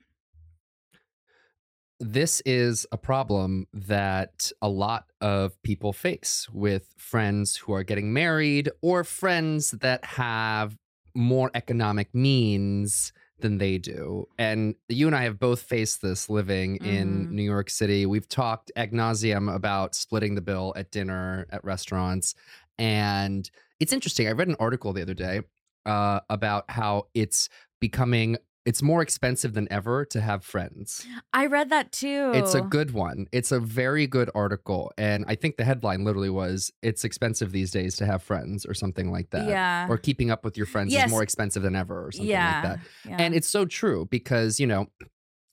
This 2.00 2.42
is 2.44 2.86
a 2.92 2.98
problem 2.98 3.66
that 3.72 4.50
a 4.60 4.68
lot 4.68 5.06
of 5.20 5.60
people 5.62 5.92
face 5.92 6.48
with 6.52 6.92
friends 6.96 7.56
who 7.56 7.72
are 7.72 7.82
getting 7.84 8.12
married 8.12 8.70
or 8.82 9.04
friends 9.04 9.70
that 9.72 10.04
have 10.04 10.76
more 11.14 11.50
economic 11.54 12.12
means 12.14 13.12
than 13.40 13.58
they 13.58 13.78
do. 13.78 14.26
And 14.38 14.74
you 14.88 15.06
and 15.06 15.14
I 15.14 15.22
have 15.22 15.38
both 15.38 15.60
faced 15.62 16.02
this 16.02 16.28
living 16.30 16.76
in 16.76 17.26
Mhm. 17.26 17.30
New 17.30 17.42
York 17.42 17.70
City. 17.70 18.06
We've 18.06 18.28
talked 18.28 18.72
ad 18.76 18.92
nauseum 18.92 19.52
about 19.54 19.94
splitting 19.94 20.34
the 20.34 20.40
bill 20.40 20.72
at 20.76 20.90
dinner 20.90 21.46
at 21.50 21.64
restaurants. 21.64 22.34
And 22.78 23.48
it's 23.80 23.92
interesting. 23.92 24.26
I 24.28 24.32
read 24.32 24.48
an 24.48 24.56
article 24.58 24.92
the 24.92 25.02
other 25.02 25.14
day 25.14 25.42
uh, 25.86 26.20
about 26.30 26.70
how 26.70 27.08
it's 27.14 27.48
becoming 27.80 28.36
it's 28.66 28.80
more 28.82 29.02
expensive 29.02 29.52
than 29.52 29.70
ever 29.70 30.04
to 30.06 30.20
have 30.20 30.44
friends. 30.44 31.06
I 31.32 31.46
read 31.46 31.70
that 31.70 31.92
too. 31.92 32.32
It's 32.34 32.54
a 32.54 32.62
good 32.62 32.92
one. 32.92 33.26
It's 33.30 33.52
a 33.52 33.60
very 33.60 34.06
good 34.06 34.30
article. 34.34 34.90
And 34.96 35.24
I 35.28 35.34
think 35.34 35.56
the 35.56 35.64
headline 35.64 36.04
literally 36.04 36.30
was 36.30 36.72
It's 36.82 37.04
expensive 37.04 37.52
these 37.52 37.70
days 37.70 37.96
to 37.96 38.06
have 38.06 38.22
friends 38.22 38.64
or 38.64 38.72
something 38.72 39.12
like 39.12 39.30
that. 39.30 39.48
Yeah. 39.48 39.86
Or 39.88 39.98
keeping 39.98 40.30
up 40.30 40.44
with 40.44 40.56
your 40.56 40.66
friends 40.66 40.92
Yes. 40.92 41.06
is 41.06 41.10
more 41.10 41.22
expensive 41.22 41.62
than 41.62 41.76
ever 41.76 42.06
or 42.06 42.12
something 42.12 42.30
yeah. 42.30 42.54
like 42.54 42.62
that. 42.62 42.80
yeah. 43.08 43.16
And 43.18 43.34
it's 43.34 43.48
so 43.48 43.66
true 43.66 44.06
because, 44.10 44.58
you 44.58 44.66
know, 44.66 44.86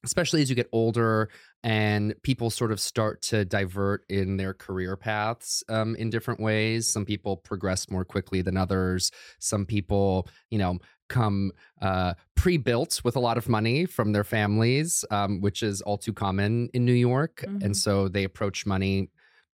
especially 0.03 0.41
as 0.41 0.49
you 0.49 0.55
get 0.55 0.69
older 0.71 1.29
and 1.63 2.15
people 2.23 2.49
sort 2.49 2.71
of 2.71 2.79
start 2.79 3.21
to 3.21 3.45
divert 3.45 4.03
in 4.09 4.37
their 4.37 4.53
career 4.53 4.95
paths 4.95 5.63
um, 5.69 5.95
in 5.95 6.09
different 6.09 6.39
ways. 6.39 6.87
Some 6.87 7.05
people 7.05 7.37
progress 7.37 7.89
more 7.89 8.03
quickly 8.03 8.41
than 8.41 8.57
others. 8.57 9.11
Some 9.39 9.65
people, 9.65 10.27
you 10.49 10.57
know, 10.57 10.79
come 11.19 11.51
uh, 11.81 12.13
pre-built 12.35 13.01
with 13.05 13.15
a 13.15 13.19
lot 13.27 13.37
of 13.41 13.45
money 13.57 13.85
from 13.95 14.07
their 14.15 14.23
families, 14.23 15.05
um, 15.11 15.41
which 15.45 15.59
is 15.69 15.81
all 15.87 15.97
too 15.97 16.13
common 16.13 16.69
in 16.73 16.81
New 16.85 16.99
York, 17.11 17.35
Mhm. 17.47 17.63
and 17.65 17.73
so 17.85 18.07
they 18.15 18.23
approach 18.23 18.65
money 18.65 19.09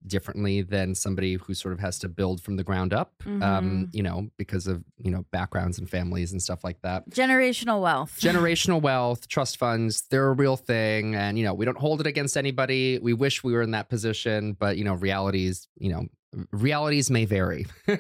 differently 0.07 0.62
than 0.62 0.95
somebody 0.95 1.35
who 1.35 1.53
sort 1.55 1.73
of 1.75 1.81
has 1.81 1.99
to 1.99 2.09
build 2.09 2.40
from 2.45 2.55
the 2.57 2.62
ground 2.62 2.92
up. 2.92 3.11
Um, 3.27 3.40
Mhm. 3.42 3.88
you 3.97 4.03
know, 4.07 4.31
because 4.37 4.66
of 4.73 4.85
you 5.05 5.11
know 5.11 5.23
backgrounds 5.33 5.79
and 5.81 5.88
families 5.90 6.31
and 6.33 6.40
stuff 6.40 6.62
like 6.62 6.81
that 6.83 7.01
generational 7.11 7.81
wealth. 7.83 8.12
generational 8.29 8.81
wealth, 8.81 9.27
trust 9.27 9.57
funds, 9.57 10.05
they're 10.11 10.29
a 10.29 10.33
real 10.45 10.57
thing. 10.57 11.14
And, 11.16 11.38
you 11.38 11.45
know, 11.45 11.55
we 11.55 11.64
don't 11.64 11.79
hold 11.87 12.01
it 12.03 12.07
against 12.07 12.37
anybody. 12.37 12.99
We 13.01 13.14
wish 13.14 13.42
we 13.42 13.53
were 13.53 13.62
in 13.62 13.73
that 13.73 13.88
position, 13.88 14.53
but, 14.53 14.77
you 14.79 14.85
know, 14.85 14.95
realities, 14.95 15.66
you 15.79 15.90
know, 15.92 16.07
realities 16.53 17.11
may 17.11 17.25
vary. 17.25 17.67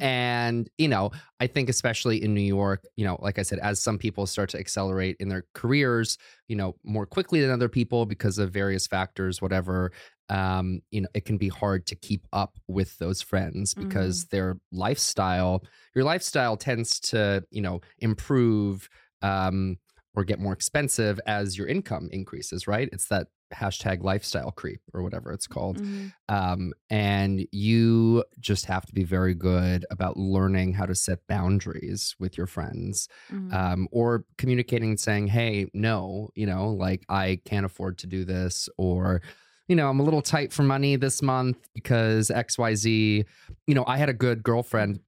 And, 0.00 0.68
you 0.78 0.88
know, 0.88 1.10
I 1.40 1.46
think 1.46 1.68
especially 1.68 2.22
in 2.22 2.34
New 2.34 2.40
York, 2.40 2.84
you 2.96 3.04
know, 3.04 3.18
like 3.20 3.38
I 3.38 3.42
said, 3.42 3.58
as 3.58 3.80
some 3.80 3.98
people 3.98 4.26
start 4.26 4.48
to 4.50 4.58
accelerate 4.58 5.16
in 5.20 5.28
their 5.28 5.44
careers, 5.54 6.16
you 6.48 6.56
know, 6.56 6.76
more 6.84 7.06
quickly 7.06 7.40
than 7.40 7.50
other 7.50 7.68
people 7.68 8.06
because 8.06 8.38
of 8.38 8.50
various 8.50 8.86
factors, 8.86 9.42
whatever, 9.42 9.92
um, 10.30 10.80
you 10.90 11.02
know, 11.02 11.08
it 11.12 11.24
can 11.24 11.36
be 11.36 11.48
hard 11.48 11.86
to 11.86 11.96
keep 11.96 12.26
up 12.32 12.58
with 12.68 12.96
those 12.98 13.20
friends 13.20 13.74
because 13.74 14.26
their 14.26 14.58
lifestyle, 14.72 15.62
your 15.94 16.04
lifestyle 16.04 16.56
tends 16.56 17.00
to, 17.00 17.44
you 17.50 17.60
know, 17.60 17.80
improve 17.98 18.88
um, 19.22 19.76
or 20.14 20.24
get 20.24 20.38
more 20.38 20.52
expensive 20.52 21.20
as 21.26 21.58
your 21.58 21.66
income 21.66 22.08
increases, 22.12 22.66
right? 22.66 22.88
It's 22.92 23.08
that 23.08 23.26
hashtag 23.54 24.02
lifestyle 24.04 24.50
creep 24.52 24.80
or 24.94 25.02
whatever 25.02 25.32
it's 25.32 25.46
called. 25.46 25.78
Mhm. 25.80 26.12
Um, 26.28 26.72
and 26.88 27.46
you 27.52 28.24
just 28.38 28.66
have 28.66 28.86
to 28.86 28.92
be 28.94 29.04
very 29.04 29.34
good 29.34 29.84
about 29.90 30.16
learning 30.16 30.74
how 30.74 30.86
to 30.86 30.94
set 30.94 31.26
boundaries 31.26 32.14
with 32.18 32.38
your 32.38 32.46
friends 32.46 33.08
Mhm. 33.30 33.52
um, 33.52 33.88
or 33.90 34.24
communicating 34.38 34.90
and 34.90 35.00
saying, 35.00 35.28
hey, 35.28 35.68
no, 35.74 36.30
you 36.34 36.46
know, 36.46 36.70
like 36.70 37.04
I 37.08 37.40
can't 37.44 37.66
afford 37.66 37.98
to 37.98 38.06
do 38.06 38.24
this, 38.24 38.68
or, 38.78 39.22
you 39.68 39.76
know, 39.76 39.88
I'm 39.88 40.00
a 40.00 40.04
little 40.04 40.22
tight 40.22 40.52
for 40.52 40.62
money 40.62 40.96
this 40.96 41.22
month 41.22 41.58
because 41.74 42.30
XYZ. 42.30 43.24
You 43.66 43.74
know, 43.74 43.84
I 43.86 43.96
had 43.98 44.08
a 44.08 44.12
good 44.14 44.42
girlfriend 44.42 45.00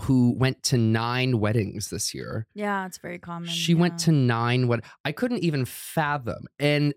who 0.00 0.34
went 0.36 0.62
to 0.64 0.76
nine 0.76 1.38
weddings 1.38 1.90
this 1.90 2.12
year. 2.12 2.46
yeah, 2.54 2.86
it's 2.86 2.98
very 2.98 3.18
common. 3.20 3.48
She 3.48 3.72
went 3.74 3.98
to 4.00 4.10
nine 4.12 4.66
what 4.66 4.84
I 5.04 5.12
couldn't 5.12 5.44
even 5.44 5.64
fathom. 5.64 6.46
And 6.58 6.92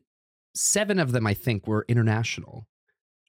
seven 0.55 0.99
of 0.99 1.11
them, 1.11 1.25
I 1.27 1.33
think, 1.33 1.67
were 1.67 1.85
international 1.87 2.67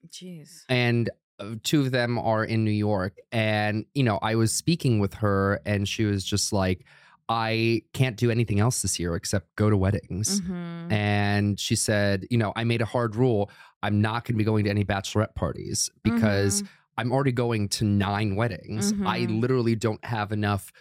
Jeez. 0.09 0.63
and 0.69 1.09
uh, 1.39 1.55
two 1.63 1.81
of 1.81 1.91
them 1.91 2.17
are 2.17 2.45
in 2.45 2.63
New 2.63 2.71
York. 2.71 3.17
And, 3.31 3.85
you 3.93 4.03
know, 4.03 4.19
I 4.21 4.35
was 4.35 4.51
speaking 4.53 4.99
with 4.99 5.15
her 5.15 5.59
and 5.65 5.87
she 5.87 6.05
was 6.05 6.23
just 6.23 6.53
like, 6.53 6.85
I 7.27 7.81
can't 7.93 8.15
do 8.15 8.29
anything 8.29 8.59
else 8.59 8.83
this 8.83 8.99
year 8.99 9.15
except 9.15 9.55
go 9.55 9.69
to 9.69 9.75
weddings. 9.75 10.39
Mhm. 10.41 10.91
And 10.91 11.59
she 11.59 11.75
said, 11.75 12.27
you 12.29 12.37
know, 12.37 12.53
I 12.55 12.63
made 12.63 12.81
a 12.81 12.85
hard 12.85 13.15
rule. 13.15 13.49
I'm 13.81 13.99
not 13.99 14.23
going 14.25 14.35
to 14.35 14.37
be 14.37 14.43
going 14.43 14.63
to 14.65 14.69
any 14.69 14.85
bachelorette 14.85 15.33
parties 15.35 15.89
because 16.03 16.61
Mhm. 16.61 16.67
I'm 16.97 17.11
already 17.11 17.31
going 17.31 17.67
to 17.69 17.83
nine 17.85 18.35
weddings. 18.35 18.93
I 19.05 19.21
Mhm. 19.21 19.41
literally 19.41 19.75
don't 19.75 20.03
have 20.05 20.31
enough 20.31 20.71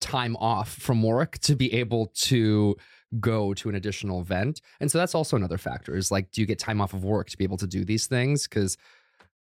time 0.00 0.36
off 0.36 0.70
from 0.72 1.02
work 1.02 1.38
to 1.40 1.54
be 1.54 1.72
able 1.74 2.06
to 2.14 2.76
go 3.20 3.54
to 3.54 3.68
an 3.68 3.74
additional 3.74 4.20
event. 4.20 4.60
And 4.80 4.90
so 4.90 4.98
that's 4.98 5.14
also 5.14 5.36
another 5.36 5.58
factor 5.58 5.96
is 5.96 6.10
like, 6.10 6.30
do 6.30 6.40
you 6.40 6.46
get 6.46 6.58
time 6.58 6.80
off 6.80 6.94
of 6.94 7.04
work 7.04 7.30
to 7.30 7.38
be 7.38 7.44
able 7.44 7.56
to 7.58 7.66
do 7.66 7.84
these 7.84 8.06
things? 8.06 8.46
Because, 8.48 8.76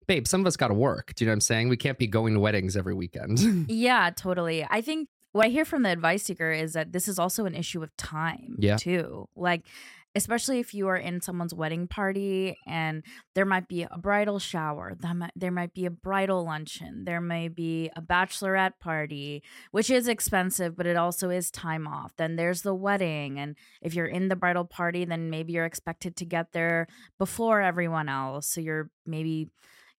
babe, 0.08 0.28
some 0.28 0.42
of 0.42 0.48
us 0.48 0.58
got 0.58 0.70
to 0.70 0.74
work. 0.74 1.14
Do 1.16 1.24
you 1.24 1.28
know 1.28 1.32
what 1.32 1.36
I'm 1.36 1.42
saying? 1.42 1.70
We 1.70 1.78
can't 1.78 1.98
be 1.98 2.08
going 2.08 2.34
to 2.34 2.40
weddings 2.40 2.76
every 2.76 2.94
weekend. 2.94 3.40
Yeah, 3.70 4.10
totally. 4.16 4.66
I 4.70 4.82
think 4.82 5.08
what 5.32 5.46
I 5.46 5.50
hear 5.50 5.64
from 5.66 5.84
the 5.84 5.90
advice 5.90 6.24
seeker 6.24 6.52
is 6.52 6.74
that 6.74 6.92
this 6.92 7.08
is 7.08 7.18
also 7.18 7.46
an 7.46 7.56
issue 7.56 7.82
of 7.82 7.96
time, 7.98 8.56
Yeah. 8.60 8.76
too. 8.78 9.28
Like, 9.36 9.66
especially 10.16 10.60
if 10.60 10.74
you 10.74 10.88
are 10.88 10.98
in 10.98 11.22
someone's 11.22 11.54
wedding 11.54 11.88
party 11.88 12.58
and 12.68 13.04
there 13.34 13.46
might 13.46 13.68
be 13.68 13.84
a 13.84 13.98
bridal 13.98 14.40
shower, 14.40 14.96
there 15.36 15.52
might 15.52 15.74
be 15.74 15.86
a 15.86 15.92
bridal 15.92 16.46
luncheon, 16.46 17.06
there 17.06 17.22
may 17.22 17.48
be 17.48 17.90
a 17.96 18.02
bachelorette 18.02 18.80
party, 18.80 19.42
which 19.72 19.90
is 19.90 20.08
expensive, 20.08 20.76
but 20.76 20.86
it 20.86 20.98
also 20.98 21.30
is 21.30 21.50
time 21.50 21.88
off. 21.88 22.12
Then 22.18 22.36
there's 22.36 22.62
the 22.62 22.76
wedding, 22.76 23.40
and 23.40 23.56
if 23.82 23.94
you're 23.94 24.06
in 24.06 24.28
the 24.28 24.36
bridal 24.36 24.66
party, 24.66 25.06
then 25.06 25.30
maybe 25.30 25.54
you're 25.54 25.66
expected 25.66 26.16
to 26.18 26.26
get 26.26 26.52
there 26.52 26.88
before 27.18 27.62
everyone 27.62 28.10
else. 28.10 28.48
So 28.48 28.62
you're 28.62 28.90
maybe 29.06 29.50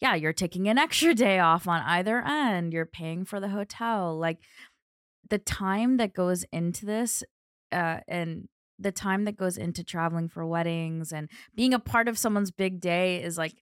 yeah, 0.01 0.17
you're 0.17 0.33
taking 0.33 0.69
an 0.69 0.79
extra 0.87 1.15
day 1.15 1.39
off 1.39 1.67
on 1.67 1.81
either 1.83 2.21
end. 2.21 2.73
You're 2.73 2.87
paying 2.87 3.25
for 3.25 3.41
the 3.41 3.49
hotel. 3.49 4.19
Like 4.19 4.39
the 5.31 5.39
time 5.39 5.97
that 5.97 6.13
goes 6.13 6.45
into 6.53 6.85
this, 6.85 7.23
uh, 7.71 8.01
and 8.07 8.49
the 8.83 8.93
time 8.93 9.25
that 9.25 9.37
goes 9.37 9.57
into 9.57 9.85
traveling 9.85 10.29
for 10.29 10.47
weddings 10.47 11.13
and 11.13 11.29
being 11.55 11.75
a 11.75 11.79
part 11.79 12.09
of 12.09 12.19
someone's 12.19 12.51
big 12.51 12.81
day 12.81 13.23
is 13.23 13.39
like 13.39 13.55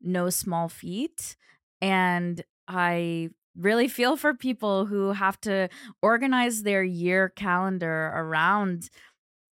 no 0.00 0.30
small 0.30 0.68
feat. 0.68 1.36
And 1.80 2.42
I 2.68 3.30
really 3.56 3.88
feel 3.88 4.16
for 4.16 4.34
people 4.34 4.86
who 4.86 5.12
have 5.12 5.40
to 5.40 5.68
organize 6.02 6.62
their 6.62 6.82
year 6.84 7.30
calendar 7.30 8.12
around 8.14 8.90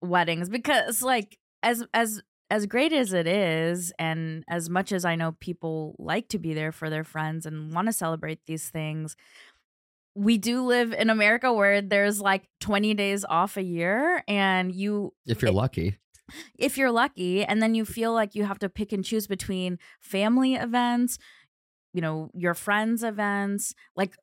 weddings 0.02 0.48
because 0.50 1.02
like 1.02 1.38
as 1.62 1.84
as 1.94 2.20
as 2.50 2.66
great 2.66 2.92
as 2.92 3.12
it 3.12 3.26
is 3.26 3.92
and 3.98 4.44
as 4.48 4.68
much 4.68 4.92
as 4.92 5.04
I 5.04 5.16
know 5.16 5.32
people 5.40 5.96
like 5.98 6.28
to 6.28 6.38
be 6.38 6.52
there 6.52 6.72
for 6.72 6.90
their 6.90 7.04
friends 7.04 7.46
and 7.46 7.72
want 7.72 7.86
to 7.86 7.92
celebrate 7.92 8.40
these 8.46 8.68
things 8.68 9.16
we 10.14 10.38
do 10.38 10.64
live 10.64 10.92
in 10.92 11.10
America 11.10 11.52
where 11.52 11.82
there's 11.82 12.20
like 12.20 12.44
20 12.60 12.94
days 12.94 13.24
off 13.24 13.56
a 13.56 13.62
year 13.62 14.22
and 14.28 14.74
you 14.74 15.12
if 15.26 15.42
you're 15.42 15.50
eh, 15.50 15.54
lucky. 15.54 15.96
if 16.58 16.78
you're 16.78 16.92
lucky 16.92 17.44
and 17.44 17.60
then 17.62 17.74
you 17.74 17.84
feel 17.84 18.12
like 18.12 18.34
you 18.34 18.44
have 18.44 18.58
to 18.60 18.68
pick 18.68 18.92
and 18.92 19.04
choose 19.04 19.26
between 19.26 19.78
family 20.00 20.54
events 20.54 21.18
you 21.92 22.00
know 22.00 22.30
your 22.34 22.54
friends 22.54 23.02
events 23.02 23.74
like 23.96 24.14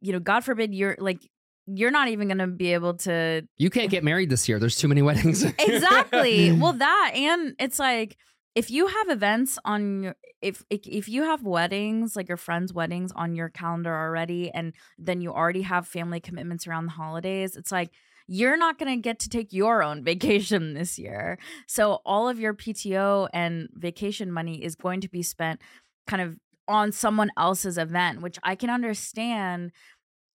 you 0.00 0.12
know 0.12 0.20
god 0.20 0.42
forbid 0.44 0.74
you're 0.74 0.96
like 0.98 1.18
you're 1.66 1.90
not 1.90 2.08
even 2.08 2.28
going 2.28 2.38
to 2.38 2.46
be 2.46 2.74
able 2.74 2.92
to 2.92 3.42
You 3.56 3.70
can't 3.70 3.90
get 3.90 4.04
married 4.04 4.28
this 4.28 4.46
year. 4.50 4.58
There's 4.58 4.76
too 4.76 4.86
many 4.86 5.00
weddings. 5.08 5.44
exactly 5.44 6.52
well 6.52 6.72
that 6.86 7.12
and 7.14 7.54
it's 7.58 7.78
like 7.78 8.16
if 8.54 8.70
you 8.70 8.86
have 8.86 9.08
events 9.08 9.58
on 9.64 10.02
your 10.02 10.16
if 10.40 10.64
if 10.70 11.08
you 11.08 11.22
have 11.22 11.42
weddings 11.42 12.16
like 12.16 12.28
your 12.28 12.36
friends 12.36 12.72
weddings 12.72 13.12
on 13.12 13.34
your 13.34 13.48
calendar 13.48 13.94
already 13.94 14.50
and 14.50 14.74
then 14.98 15.20
you 15.20 15.32
already 15.32 15.62
have 15.62 15.86
family 15.86 16.20
commitments 16.20 16.66
around 16.66 16.86
the 16.86 16.92
holidays 16.92 17.56
it's 17.56 17.72
like 17.72 17.90
you're 18.26 18.56
not 18.56 18.78
going 18.78 18.90
to 18.90 19.00
get 19.00 19.18
to 19.20 19.28
take 19.28 19.52
your 19.52 19.82
own 19.82 20.02
vacation 20.04 20.74
this 20.74 20.98
year. 20.98 21.38
So 21.66 22.00
all 22.04 22.28
of 22.28 22.38
your 22.38 22.54
PTO 22.54 23.28
and 23.32 23.68
vacation 23.74 24.32
money 24.32 24.62
is 24.62 24.74
going 24.74 25.00
to 25.02 25.08
be 25.08 25.22
spent 25.22 25.60
kind 26.06 26.22
of 26.22 26.38
on 26.66 26.92
someone 26.92 27.30
else's 27.36 27.76
event 27.76 28.22
which 28.22 28.38
I 28.42 28.54
can 28.54 28.70
understand 28.70 29.70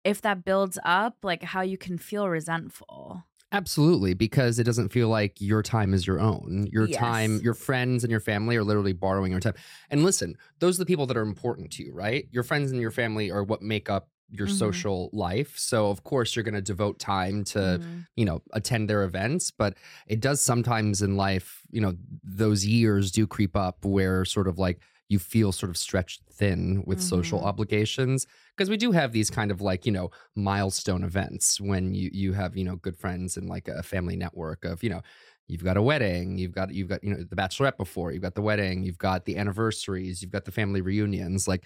if 0.04 0.21
that 0.21 0.43
builds 0.43 0.80
up 0.84 1.17
like 1.21 1.43
how 1.43 1.62
you 1.62 1.78
can 1.78 1.99
feel 1.99 2.28
resentful 2.28 3.23
Absolutely, 3.51 4.13
because 4.13 4.60
it 4.60 4.63
doesn't 4.63 4.89
feel 4.89 5.08
like 5.08 5.39
your 5.39 5.62
time 5.62 5.93
is 5.93 6.05
your 6.05 6.19
own. 6.19 6.67
Your 6.71 6.88
Yes. 6.88 6.97
time, 6.97 7.39
your 7.41 7.53
friends 7.53 8.03
and 8.03 8.12
your 8.12 8.19
family 8.19 8.55
are 8.58 8.63
literally 8.63 8.91
borrowing 8.93 9.31
your 9.31 9.39
time. 9.39 9.53
And 9.89 10.03
listen, 10.03 10.36
those 10.60 10.77
are 10.77 10.81
the 10.84 10.86
people 10.86 11.05
that 11.05 11.15
are 11.15 11.21
important 11.21 11.71
to 11.73 11.84
you, 11.84 11.93
right? 11.93 12.27
Your 12.31 12.43
friends 12.43 12.71
and 12.71 12.81
your 12.81 12.91
family 12.91 13.31
are 13.31 13.43
what 13.43 13.62
make 13.62 13.89
up 13.89 14.10
your 14.31 14.47
Mhm. 14.47 14.47
social 14.47 15.10
life. 15.13 15.58
So, 15.58 15.89
of 15.91 16.03
course, 16.03 16.36
you're 16.36 16.43
going 16.43 16.55
to 16.55 16.62
devote 16.62 16.97
time 16.99 17.43
to, 17.45 17.79
Mhm. 17.79 18.05
you 18.15 18.25
know, 18.25 18.41
attend 18.53 18.89
their 18.89 19.03
events. 19.03 19.51
But 19.51 19.77
it 20.08 20.19
does 20.19 20.41
sometimes 20.41 21.03
in 21.03 21.15
life, 21.15 21.62
you 21.69 21.79
know, 21.79 21.93
those 22.23 22.65
years 22.65 23.12
do 23.12 23.27
creep 23.27 23.55
up 23.55 23.86
where 23.86 24.25
sort 24.25 24.47
of 24.47 24.58
like 24.58 24.81
you 25.09 25.19
feel 25.19 25.51
sort 25.51 25.69
of 25.69 25.77
stretched 25.77 26.21
thin 26.31 26.83
with 26.85 26.99
social 27.01 27.39
Mhm. 27.39 27.45
obligations 27.45 28.25
because 28.55 28.69
we 28.69 28.77
do 28.77 28.91
have 28.91 29.11
these 29.11 29.29
kind 29.29 29.51
of 29.51 29.61
like 29.61 29.85
you 29.85 29.91
know 29.91 30.09
milestone 30.35 31.03
events 31.03 31.59
when 31.61 31.93
you 31.93 32.09
you 32.13 32.33
have 32.33 32.55
you 32.57 32.63
know 32.63 32.75
good 32.77 32.97
friends 32.97 33.37
and 33.37 33.47
like 33.49 33.67
a 33.67 33.83
family 33.83 34.15
network 34.15 34.65
of 34.65 34.83
you 34.83 34.89
know 34.89 35.01
you've 35.47 35.63
got 35.63 35.77
a 35.77 35.81
wedding 35.81 36.37
you've 36.37 36.51
got 36.53 36.73
you've 36.73 36.89
got 36.89 37.03
you 37.03 37.11
know 37.11 37.23
the 37.23 37.35
bachelorette 37.35 37.77
before 37.77 38.11
you've 38.11 38.21
got 38.21 38.35
the 38.35 38.41
wedding 38.41 38.83
you've 38.83 38.97
got 38.97 39.25
the 39.25 39.37
anniversaries 39.37 40.21
you've 40.21 40.31
got 40.31 40.45
the 40.45 40.51
family 40.51 40.81
reunions 40.81 41.47
like 41.47 41.65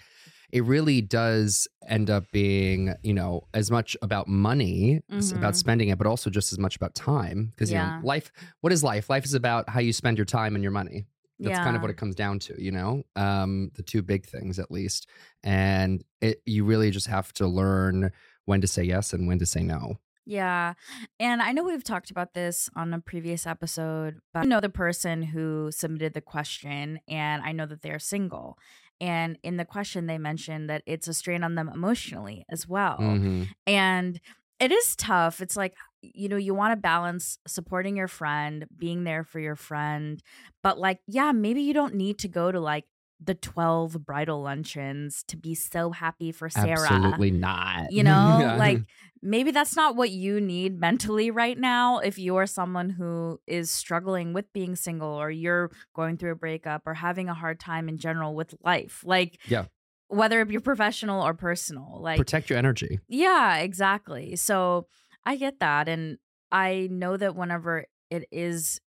it 0.52 0.64
really 0.64 1.00
does 1.00 1.66
end 1.88 2.10
up 2.10 2.30
being 2.32 2.94
you 3.02 3.14
know 3.14 3.42
as 3.54 3.70
much 3.70 3.96
about 4.02 4.28
money 4.28 5.00
it's 5.16 5.32
about 5.32 5.56
spending 5.56 5.88
it 5.88 5.98
but 5.98 6.06
also 6.06 6.28
just 6.30 6.52
as 6.52 6.58
much 6.58 6.76
about 6.76 6.94
time 6.94 7.46
because 7.54 7.70
you 7.70 7.76
know 7.78 7.92
life 8.00 8.30
what 8.60 8.72
is 8.72 8.84
life? 8.84 9.08
Life 9.10 9.24
is 9.24 9.34
about 9.34 9.68
how 9.68 9.80
you 9.80 9.92
spend 9.92 10.18
your 10.18 10.24
time 10.24 10.54
and 10.54 10.62
your 10.62 10.72
money 10.72 11.06
that's 11.48 11.58
kind 11.58 11.76
of 11.76 11.82
what 11.82 11.90
it 11.90 11.96
comes 11.96 12.14
down 12.14 12.38
to, 12.40 12.62
you 12.62 12.70
know, 12.70 13.02
um, 13.16 13.70
the 13.74 13.82
two 13.82 14.02
big 14.02 14.26
things 14.26 14.58
at 14.58 14.70
least. 14.70 15.08
And 15.42 16.04
it, 16.20 16.42
you 16.46 16.64
really 16.64 16.90
just 16.90 17.06
have 17.06 17.32
to 17.34 17.46
learn 17.46 18.12
when 18.44 18.60
to 18.60 18.66
say 18.66 18.82
yes 18.82 19.12
and 19.12 19.26
when 19.26 19.38
to 19.38 19.46
say 19.46 19.62
no. 19.62 19.98
Yeah. 20.26 20.74
And 21.18 21.42
I 21.42 21.52
know 21.52 21.64
we've 21.64 21.82
talked 21.82 22.10
about 22.10 22.34
this 22.34 22.68
on 22.76 22.92
a 22.92 23.00
previous 23.00 23.46
episode, 23.46 24.20
but 24.32 24.40
I 24.40 24.44
know 24.44 24.60
the 24.60 24.68
person 24.68 25.22
who 25.22 25.70
submitted 25.72 26.14
the 26.14 26.20
question 26.20 27.00
and 27.08 27.42
I 27.42 27.52
know 27.52 27.66
that 27.66 27.82
they're 27.82 27.98
single. 27.98 28.58
And 29.00 29.38
in 29.42 29.56
the 29.56 29.64
question, 29.64 30.06
they 30.06 30.18
mentioned 30.18 30.68
that 30.68 30.82
it's 30.86 31.08
a 31.08 31.14
strain 31.14 31.42
on 31.42 31.54
them 31.54 31.70
emotionally 31.72 32.44
as 32.50 32.68
well. 32.68 32.98
Mhm. 32.98 33.48
And 33.66 34.20
it 34.60 34.70
is 34.70 34.94
tough. 34.94 35.40
It's 35.40 35.56
like, 35.56 35.74
you 36.02 36.28
know, 36.28 36.36
you 36.36 36.54
want 36.54 36.72
to 36.72 36.76
balance 36.76 37.38
supporting 37.46 37.96
your 37.96 38.08
friend, 38.08 38.66
being 38.76 39.04
there 39.04 39.24
for 39.24 39.38
your 39.40 39.56
friend, 39.56 40.22
but 40.62 40.78
like, 40.78 41.00
yeah, 41.06 41.32
maybe 41.32 41.62
you 41.62 41.74
don't 41.74 41.94
need 41.94 42.18
to 42.20 42.28
go 42.28 42.50
to 42.50 42.60
like 42.60 42.84
the 43.22 43.34
12 43.34 44.06
bridal 44.06 44.40
luncheons 44.42 45.22
to 45.24 45.36
be 45.36 45.54
so 45.54 45.90
happy 45.90 46.32
for 46.32 46.48
Sarah. 46.48 46.88
Absolutely 46.90 47.30
not. 47.30 47.92
You 47.92 48.02
know, 48.02 48.38
Yeah. 48.40 48.56
like 48.58 48.80
maybe 49.20 49.50
that's 49.50 49.76
not 49.76 49.94
what 49.94 50.08
you 50.08 50.40
need 50.40 50.80
mentally 50.80 51.30
right 51.30 51.58
now 51.58 51.98
if 51.98 52.18
you're 52.18 52.46
someone 52.46 52.88
who 52.88 53.38
is 53.46 53.70
struggling 53.70 54.32
with 54.32 54.50
being 54.54 54.74
single 54.74 55.10
or 55.10 55.30
you're 55.30 55.70
going 55.94 56.16
through 56.16 56.32
a 56.32 56.36
breakup 56.36 56.82
or 56.86 56.94
having 56.94 57.28
a 57.28 57.34
hard 57.34 57.60
time 57.60 57.90
in 57.90 57.98
general 57.98 58.34
with 58.34 58.54
life. 58.64 59.02
Like, 59.04 59.38
Yeah. 59.46 59.66
whether 60.08 60.40
it 60.40 60.48
be 60.48 60.58
professional 60.58 61.22
or 61.22 61.34
personal. 61.34 61.98
Like, 62.00 62.16
protect 62.16 62.48
your 62.48 62.58
energy. 62.58 63.00
yeah, 63.06 63.58
exactly. 63.58 64.34
So 64.36 64.86
I 65.24 65.36
get 65.36 65.60
that. 65.60 65.88
And 65.88 66.18
I 66.50 66.88
know 66.90 67.16
that 67.16 67.36
whenever 67.36 67.86
it 68.10 68.24
is, 68.30 68.80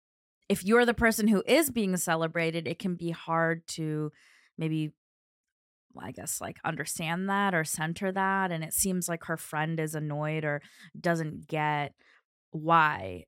if 0.49 0.65
you're 0.65 0.87
the 0.87 0.95
person 0.95 1.29
who 1.29 1.43
is 1.47 1.71
being 1.71 1.97
celebrated, 1.97 2.67
it 2.67 2.79
can 2.79 2.95
be 2.95 3.11
hard 3.11 3.67
to 3.69 4.13
maybe, 4.59 4.93
I 5.99 6.13
guess, 6.13 6.41
like 6.41 6.59
understand 6.65 7.29
that 7.29 7.55
or 7.55 7.65
center 7.65 8.13
that. 8.13 8.51
And 8.51 8.65
it 8.65 8.73
seems 8.73 9.09
like 9.09 9.25
her 9.25 9.37
friend 9.37 9.79
is 9.79 9.95
annoyed 9.95 10.45
or 10.45 10.63
doesn't 10.99 11.47
get 11.49 11.95
why 12.53 13.25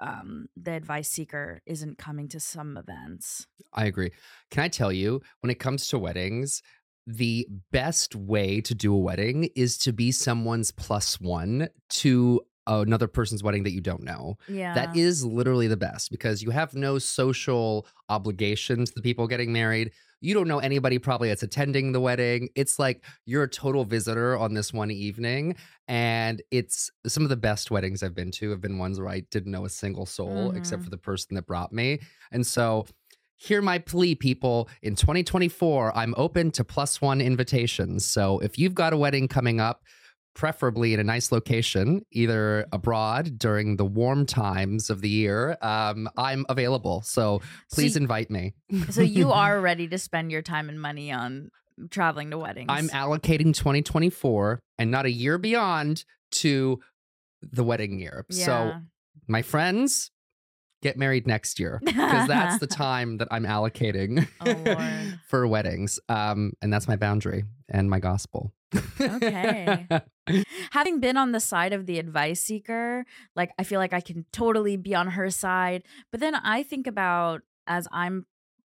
um, 0.00 0.46
the 0.56 0.72
advice 0.72 1.08
seeker 1.08 1.60
isn't 1.66 1.98
coming 1.98 2.28
to 2.28 2.40
some 2.40 2.76
events. 2.76 3.46
I 3.72 3.86
agree. 3.86 4.10
Can 4.50 4.64
I 4.64 4.68
tell 4.68 4.90
you, 4.90 5.20
when 5.40 5.50
it 5.50 5.60
comes 5.60 5.86
to 5.88 5.98
weddings, 5.98 6.60
the 7.06 7.46
best 7.70 8.14
way 8.14 8.60
to 8.62 8.74
do 8.74 8.94
a 8.94 8.98
wedding 8.98 9.48
is 9.54 9.76
to 9.78 9.92
be 9.92 10.10
someone's 10.12 10.70
plus 10.70 11.20
one 11.20 11.68
to 11.90 12.40
another 12.66 13.06
person's 13.06 13.42
wedding 13.42 13.62
that 13.64 13.72
you 13.72 13.80
don't 13.82 14.02
know. 14.02 14.36
Yeah. 14.48 14.72
That 14.74 14.96
is 14.96 15.22
literally 15.24 15.68
the 15.68 15.76
best 15.76 16.10
because 16.10 16.42
you 16.42 16.50
have 16.50 16.74
no 16.74 16.98
social 16.98 17.86
obligations 18.08 18.90
to 18.90 18.94
the 18.96 19.02
people 19.02 19.26
getting 19.26 19.52
married. 19.52 19.92
You 20.22 20.32
don't 20.32 20.48
know 20.48 20.60
anybody 20.60 20.98
probably 20.98 21.28
that's 21.28 21.42
attending 21.42 21.92
the 21.92 22.00
wedding. 22.00 22.48
It's 22.54 22.78
like 22.78 23.04
you're 23.26 23.42
a 23.42 23.48
total 23.48 23.84
visitor 23.84 24.38
on 24.38 24.54
this 24.54 24.72
one 24.72 24.90
evening. 24.90 25.56
And 25.88 26.40
it's 26.50 26.90
some 27.06 27.24
of 27.24 27.28
the 27.28 27.36
best 27.36 27.70
weddings 27.70 28.02
I've 28.02 28.14
been 28.14 28.30
to 28.32 28.48
have 28.50 28.62
been 28.62 28.78
ones 28.78 28.98
where 28.98 29.10
I 29.10 29.20
didn't 29.30 29.52
know 29.52 29.66
a 29.66 29.68
single 29.68 30.06
soul 30.06 30.52
except 30.52 30.80
Mhm. 30.80 30.84
for 30.84 30.90
the 30.90 30.96
person 30.96 31.34
that 31.34 31.46
brought 31.46 31.70
me. 31.74 32.00
And 32.32 32.46
so 32.46 32.86
hear 33.44 33.60
my 33.60 33.78
plea, 33.78 34.14
people. 34.14 34.68
In 34.82 34.96
2024, 34.96 35.96
I'm 35.96 36.14
open 36.16 36.50
to 36.52 36.64
plus 36.64 37.00
one 37.00 37.20
invitations. 37.20 38.06
So 38.06 38.38
if 38.38 38.58
you've 38.58 38.74
got 38.74 38.92
a 38.92 38.96
wedding 38.96 39.28
coming 39.28 39.60
up, 39.60 39.82
preferably 40.34 40.92
in 40.94 41.00
a 41.00 41.04
nice 41.04 41.30
location, 41.30 42.04
either 42.10 42.66
abroad 42.72 43.38
during 43.38 43.76
the 43.76 43.84
warm 43.84 44.26
times 44.26 44.90
of 44.90 45.00
the 45.00 45.08
year, 45.08 45.56
um, 45.62 46.08
I'm 46.16 46.44
available. 46.48 47.02
So 47.02 47.40
please 47.72 47.94
so, 47.94 48.00
invite 48.00 48.30
me. 48.30 48.54
so 48.90 49.02
you 49.02 49.30
are 49.32 49.60
ready 49.60 49.86
to 49.88 49.98
spend 49.98 50.32
your 50.32 50.42
time 50.42 50.68
and 50.68 50.80
money 50.80 51.12
on 51.12 51.50
traveling 51.90 52.30
to 52.30 52.38
weddings. 52.38 52.66
I'm 52.68 52.88
allocating 52.88 53.54
2024 53.54 54.60
and 54.78 54.90
not 54.90 55.06
a 55.06 55.10
year 55.10 55.38
beyond 55.38 56.04
to 56.32 56.80
the 57.42 57.62
wedding 57.62 58.00
year. 58.00 58.24
So 58.30 58.72
my 59.28 59.42
friends, 59.42 60.10
get 60.84 60.98
married 60.98 61.26
next 61.26 61.58
year 61.58 61.80
because 61.82 62.28
that's 62.28 62.58
the 62.58 62.66
time 62.84 63.16
that 63.16 63.26
I'm 63.30 63.44
allocating 63.44 64.28
Oh, 64.44 65.12
for 65.28 65.48
weddings. 65.48 65.98
Um, 66.10 66.52
and 66.60 66.70
that's 66.70 66.86
my 66.86 66.96
boundary 66.96 67.44
and 67.70 67.88
my 67.88 67.98
gospel. 67.98 68.52
Okay. 69.00 69.88
having 70.72 71.00
been 71.00 71.16
on 71.16 71.32
the 71.32 71.40
side 71.40 71.72
of 71.72 71.86
the 71.86 71.98
advice 71.98 72.40
seeker, 72.40 73.06
like 73.34 73.50
I 73.58 73.64
feel 73.64 73.80
like 73.80 73.94
I 73.94 74.00
can 74.00 74.26
totally 74.30 74.76
be 74.76 74.94
on 74.94 75.08
her 75.08 75.30
side. 75.30 75.84
But 76.10 76.20
then 76.20 76.34
I 76.34 76.62
think 76.62 76.86
about 76.86 77.40
as 77.66 77.88
I'm 77.90 78.26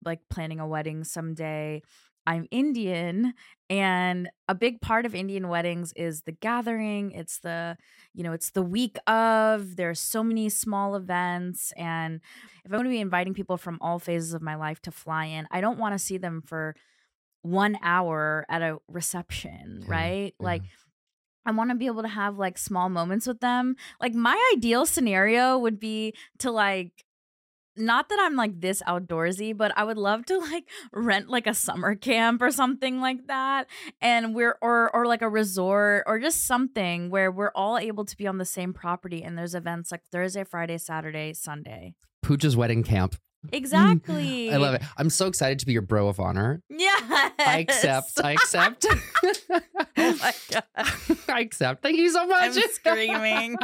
like 0.04 0.20
planning 0.28 0.58
a 0.58 0.66
wedding 0.66 1.04
someday, 1.04 1.82
I'm 2.26 2.46
Indian 2.50 3.34
and 3.68 4.28
a 4.48 4.54
big 4.54 4.80
part 4.80 5.06
of 5.06 5.14
Indian 5.14 5.48
weddings 5.48 5.92
is 5.94 6.22
the 6.22 6.32
gathering. 6.32 7.12
It's 7.12 7.38
the, 7.38 7.76
you 8.14 8.22
know, 8.22 8.32
it's 8.32 8.50
the 8.50 8.62
week 8.62 8.98
of. 9.06 9.76
There's 9.76 10.00
so 10.00 10.22
many 10.22 10.48
small 10.48 10.96
events 10.96 11.72
and 11.76 12.20
if 12.64 12.70
I'm 12.72 12.78
going 12.78 12.84
to 12.84 12.90
be 12.90 13.00
inviting 13.00 13.34
people 13.34 13.56
from 13.56 13.78
all 13.80 13.98
phases 13.98 14.34
of 14.34 14.42
my 14.42 14.54
life 14.54 14.80
to 14.82 14.90
fly 14.90 15.26
in, 15.26 15.46
I 15.50 15.60
don't 15.60 15.78
want 15.78 15.94
to 15.94 15.98
see 15.98 16.18
them 16.18 16.42
for 16.44 16.74
one 17.42 17.78
hour 17.82 18.44
at 18.50 18.60
a 18.62 18.78
reception, 18.88 19.80
Yeah, 19.82 19.90
right? 19.90 20.34
yeah. 20.38 20.46
Like 20.46 20.62
I 21.46 21.52
want 21.52 21.70
to 21.70 21.76
be 21.76 21.86
able 21.86 22.02
to 22.02 22.08
have 22.08 22.36
like 22.36 22.58
small 22.58 22.88
moments 22.90 23.26
with 23.26 23.40
them. 23.40 23.76
Like 24.00 24.12
my 24.14 24.38
ideal 24.56 24.84
scenario 24.84 25.56
would 25.58 25.80
be 25.80 26.14
to 26.40 26.50
like 26.50 27.04
not 27.76 28.08
that 28.08 28.18
I'm 28.20 28.36
like 28.36 28.60
this 28.60 28.82
outdoorsy, 28.86 29.56
but 29.56 29.72
I 29.76 29.84
would 29.84 29.96
love 29.96 30.26
to 30.26 30.38
like 30.50 30.64
rent 30.92 31.28
like 31.28 31.46
a 31.46 31.54
summer 31.54 31.94
camp 31.94 32.42
or 32.42 32.50
something 32.50 33.00
like 33.00 33.26
that. 33.26 33.66
And 34.00 34.34
we're 34.34 34.56
or 34.60 34.94
or 34.94 35.06
like 35.06 35.22
a 35.22 35.28
resort 35.28 36.04
or 36.06 36.18
just 36.18 36.46
something 36.46 37.10
where 37.10 37.30
we're 37.30 37.52
all 37.54 37.78
able 37.78 38.04
to 38.04 38.16
be 38.16 38.26
on 38.26 38.38
the 38.38 38.44
same 38.44 38.72
property 38.72 39.22
and 39.22 39.36
there's 39.36 39.54
events 39.54 39.90
like 39.90 40.02
Thursday, 40.10 40.44
Friday, 40.44 40.78
Saturday, 40.78 41.32
Sunday. 41.32 41.94
Pooja's 42.22 42.56
wedding 42.56 42.82
camp. 42.82 43.16
Exactly. 43.52 44.52
I 44.52 44.56
love 44.58 44.74
it. 44.74 44.82
I'm 44.96 45.08
so 45.10 45.26
excited 45.26 45.58
to 45.60 45.66
be 45.66 45.72
your 45.72 45.82
bro 45.82 46.08
of 46.08 46.20
honor. 46.20 46.62
Yes. 46.68 47.02
I 47.38 47.58
accept. 47.58 48.20
I 48.22 48.32
accept. 48.32 48.86
Oh 50.02 50.16
my 50.22 50.32
god. 50.50 50.62
I 51.28 51.40
accept. 51.40 51.82
Thank 51.82 51.98
you 51.98 52.10
so 52.10 52.26
much. 52.26 52.56
I'm 52.56 52.62
screaming. 52.70 53.56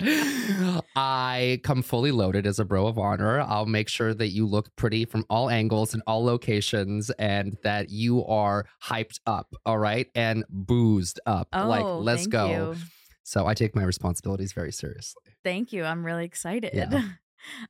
I 0.96 1.60
come 1.62 1.82
fully 1.82 2.10
loaded 2.10 2.46
as 2.46 2.58
a 2.58 2.64
bro 2.64 2.86
of 2.86 2.98
honor. 2.98 3.40
I'll 3.40 3.66
make 3.66 3.88
sure 3.88 4.12
that 4.14 4.28
you 4.28 4.46
look 4.46 4.74
pretty 4.76 5.04
from 5.04 5.24
all 5.30 5.48
angles 5.50 5.94
and 5.94 6.02
all 6.06 6.24
locations 6.24 7.10
and 7.10 7.56
that 7.62 7.90
you 7.90 8.24
are 8.26 8.66
hyped 8.82 9.20
up, 9.26 9.54
all 9.64 9.78
right? 9.78 10.08
And 10.14 10.44
boozed 10.48 11.20
up. 11.26 11.48
Oh, 11.52 11.68
like, 11.68 11.84
let's 11.84 12.26
go. 12.26 12.50
you. 12.50 12.76
So 13.22 13.46
I 13.46 13.54
take 13.54 13.74
my 13.76 13.84
responsibilities 13.84 14.52
very 14.52 14.72
seriously. 14.72 15.22
Thank 15.44 15.72
you. 15.72 15.84
I'm 15.84 16.04
really 16.04 16.24
excited. 16.24 16.72
Yeah. 16.74 17.02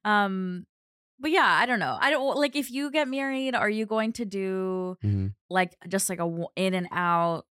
um 0.04 0.66
but 1.18 1.30
yeah, 1.30 1.46
I 1.60 1.66
don't 1.66 1.78
know. 1.78 1.96
I 2.00 2.10
don't 2.10 2.36
like 2.36 2.56
if 2.56 2.70
you 2.70 2.90
get 2.90 3.08
married, 3.08 3.54
are 3.54 3.70
you 3.70 3.86
going 3.86 4.12
to 4.14 4.24
do 4.24 4.96
Mhm. 5.04 5.34
like 5.50 5.74
just 5.88 6.08
like 6.08 6.20
a 6.20 6.44
in 6.56 6.74
and 6.74 6.88
out 6.92 7.46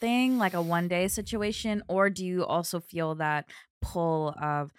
thing, 0.00 0.38
like 0.38 0.54
a 0.54 0.62
one 0.62 0.88
day 0.88 1.08
situation, 1.08 1.82
or 1.88 2.10
do 2.10 2.24
you 2.24 2.44
also 2.44 2.80
feel 2.80 3.14
that 3.16 3.48
pull 3.80 4.34
of, 4.40 4.72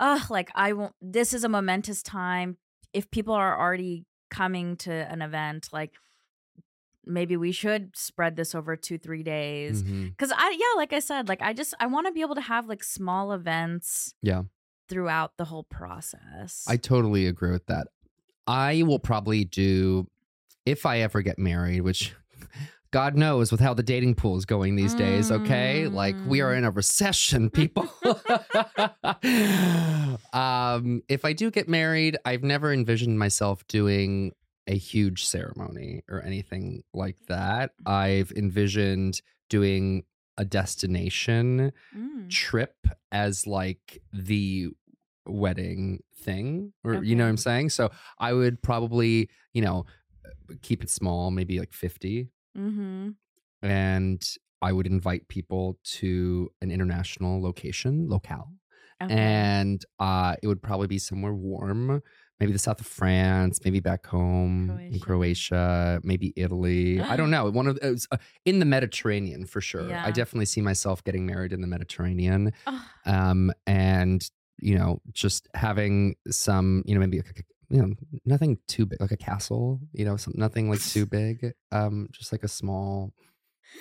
uh, 0.00 0.20
like 0.30 0.50
I 0.54 0.72
won't. 0.72 0.94
This 1.00 1.32
is 1.34 1.44
a 1.44 1.48
momentous 1.48 2.02
time. 2.02 2.56
If 2.92 3.10
people 3.10 3.34
are 3.34 3.58
already 3.60 4.06
coming 4.30 4.76
to 4.78 4.92
an 4.92 5.20
event, 5.22 5.68
like 5.72 5.92
maybe 7.06 7.36
we 7.36 7.52
should 7.52 7.94
spread 7.96 8.36
this 8.36 8.54
over 8.54 8.76
two 8.76 8.96
three 8.98 9.22
days. 9.22 9.82
Because 9.82 10.32
I 10.34 10.50
yeah, 10.58 10.76
like 10.76 10.92
I 10.92 11.00
said, 11.00 11.28
like 11.28 11.42
I 11.42 11.52
just 11.52 11.74
I 11.78 11.86
want 11.86 12.06
to 12.06 12.12
be 12.12 12.22
able 12.22 12.34
to 12.36 12.40
have 12.40 12.66
like 12.66 12.82
small 12.82 13.32
events 13.32 14.14
Yeah. 14.22 14.44
Throughout 14.88 15.36
the 15.36 15.44
whole 15.46 15.64
process. 15.64 16.64
I 16.68 16.76
totally 16.76 17.26
agree 17.26 17.50
with 17.50 17.66
that. 17.66 17.88
I 18.46 18.82
will 18.82 18.98
probably 18.98 19.44
do, 19.44 20.06
if 20.66 20.84
I 20.86 21.00
ever 21.00 21.22
get 21.22 21.38
married, 21.38 21.80
which 21.80 22.14
God 22.90 23.16
knows 23.16 23.50
with 23.50 23.60
how 23.60 23.74
the 23.74 23.82
dating 23.82 24.14
pool 24.14 24.36
is 24.36 24.44
going 24.44 24.76
these 24.76 24.94
days, 24.94 25.30
okay? 25.30 25.88
Like 25.88 26.16
we 26.24 26.40
are 26.42 26.52
Mm. 26.52 26.58
in 26.58 26.64
a 26.64 26.70
recession, 26.70 27.50
people. 27.60 27.88
um, 30.32 31.02
if 31.08 31.24
I 31.24 31.32
do 31.32 31.50
get 31.50 31.68
married, 31.68 32.16
I've 32.24 32.42
never 32.42 32.72
envisioned 32.72 33.18
myself 33.18 33.66
doing 33.66 34.32
a 34.66 34.76
huge 34.76 35.24
ceremony 35.26 36.02
or 36.08 36.22
anything 36.22 36.82
like 36.94 37.16
that. 37.28 37.72
I've 37.84 38.30
envisioned 38.32 39.20
doing 39.50 40.04
a 40.38 40.44
destination 40.44 41.72
Mm. 41.96 42.30
trip 42.30 42.74
as 43.12 43.46
like 43.46 44.02
the 44.12 44.68
wedding 45.26 46.02
thing 46.16 46.72
or 46.84 47.02
you 47.04 47.14
know 47.16 47.24
what 47.24 47.30
i'm 47.30 47.36
saying 47.36 47.70
so 47.70 47.90
i 48.18 48.32
would 48.32 48.60
probably 48.62 49.28
you 49.52 49.62
know 49.62 49.84
keep 50.62 50.82
it 50.82 50.90
small 50.90 51.30
maybe 51.30 51.58
like 51.58 51.72
50 51.72 52.28
Mm-hmm. 52.56 53.10
and 53.62 54.22
i 54.62 54.72
would 54.72 54.86
invite 54.86 55.26
people 55.28 55.78
to 55.84 56.50
an 56.62 56.70
international 56.70 57.42
location 57.42 58.08
locale 58.08 58.50
Okay. 59.02 59.14
and 59.16 59.84
uh 59.98 60.34
it 60.42 60.46
would 60.46 60.62
probably 60.62 60.86
be 60.86 60.98
somewhere 60.98 61.34
warm 61.34 62.00
maybe 62.40 62.52
the 62.52 62.58
south 62.58 62.80
of 62.80 62.86
france 62.86 63.60
maybe 63.64 63.80
back 63.80 64.04
home 64.06 64.78
in 64.92 64.98
croatia. 65.00 66.00
Maybe 66.02 66.32
italy. 66.36 67.00
I 67.00 67.16
don't 67.16 67.30
know. 67.36 67.50
One 67.50 67.66
of 67.66 67.78
those 67.80 68.06
uh, 68.10 68.16
in 68.44 68.58
the 68.58 68.64
mediterranean 68.66 69.46
for 69.46 69.60
sure. 69.60 69.88
Yeah. 69.88 70.02
i 70.04 70.10
definitely 70.10 70.46
see 70.46 70.60
myself 70.60 71.02
getting 71.04 71.26
married 71.26 71.52
in 71.52 71.60
the 71.60 71.66
mediterranean 71.66 72.52
Oh, 72.66 72.84
um 73.06 73.52
and 73.66 74.28
you 74.60 74.76
know 74.78 75.00
just 75.12 75.48
having 75.54 76.14
some 76.30 76.82
you 76.86 76.94
know 76.94 77.00
maybe 77.00 77.18
like 77.18 77.40
a, 77.40 77.74
you 77.74 77.80
know 77.82 77.94
nothing 78.24 78.58
too 78.68 78.86
big 78.86 79.00
like 79.00 79.10
a 79.10 79.16
castle 79.16 79.80
you 79.92 80.04
know 80.04 80.16
some, 80.16 80.34
nothing 80.36 80.70
like 80.70 80.80
too 80.80 81.06
big 81.20 81.52
um 81.72 82.08
just 82.12 82.30
like 82.32 82.44
a 82.44 82.48
small 82.48 83.12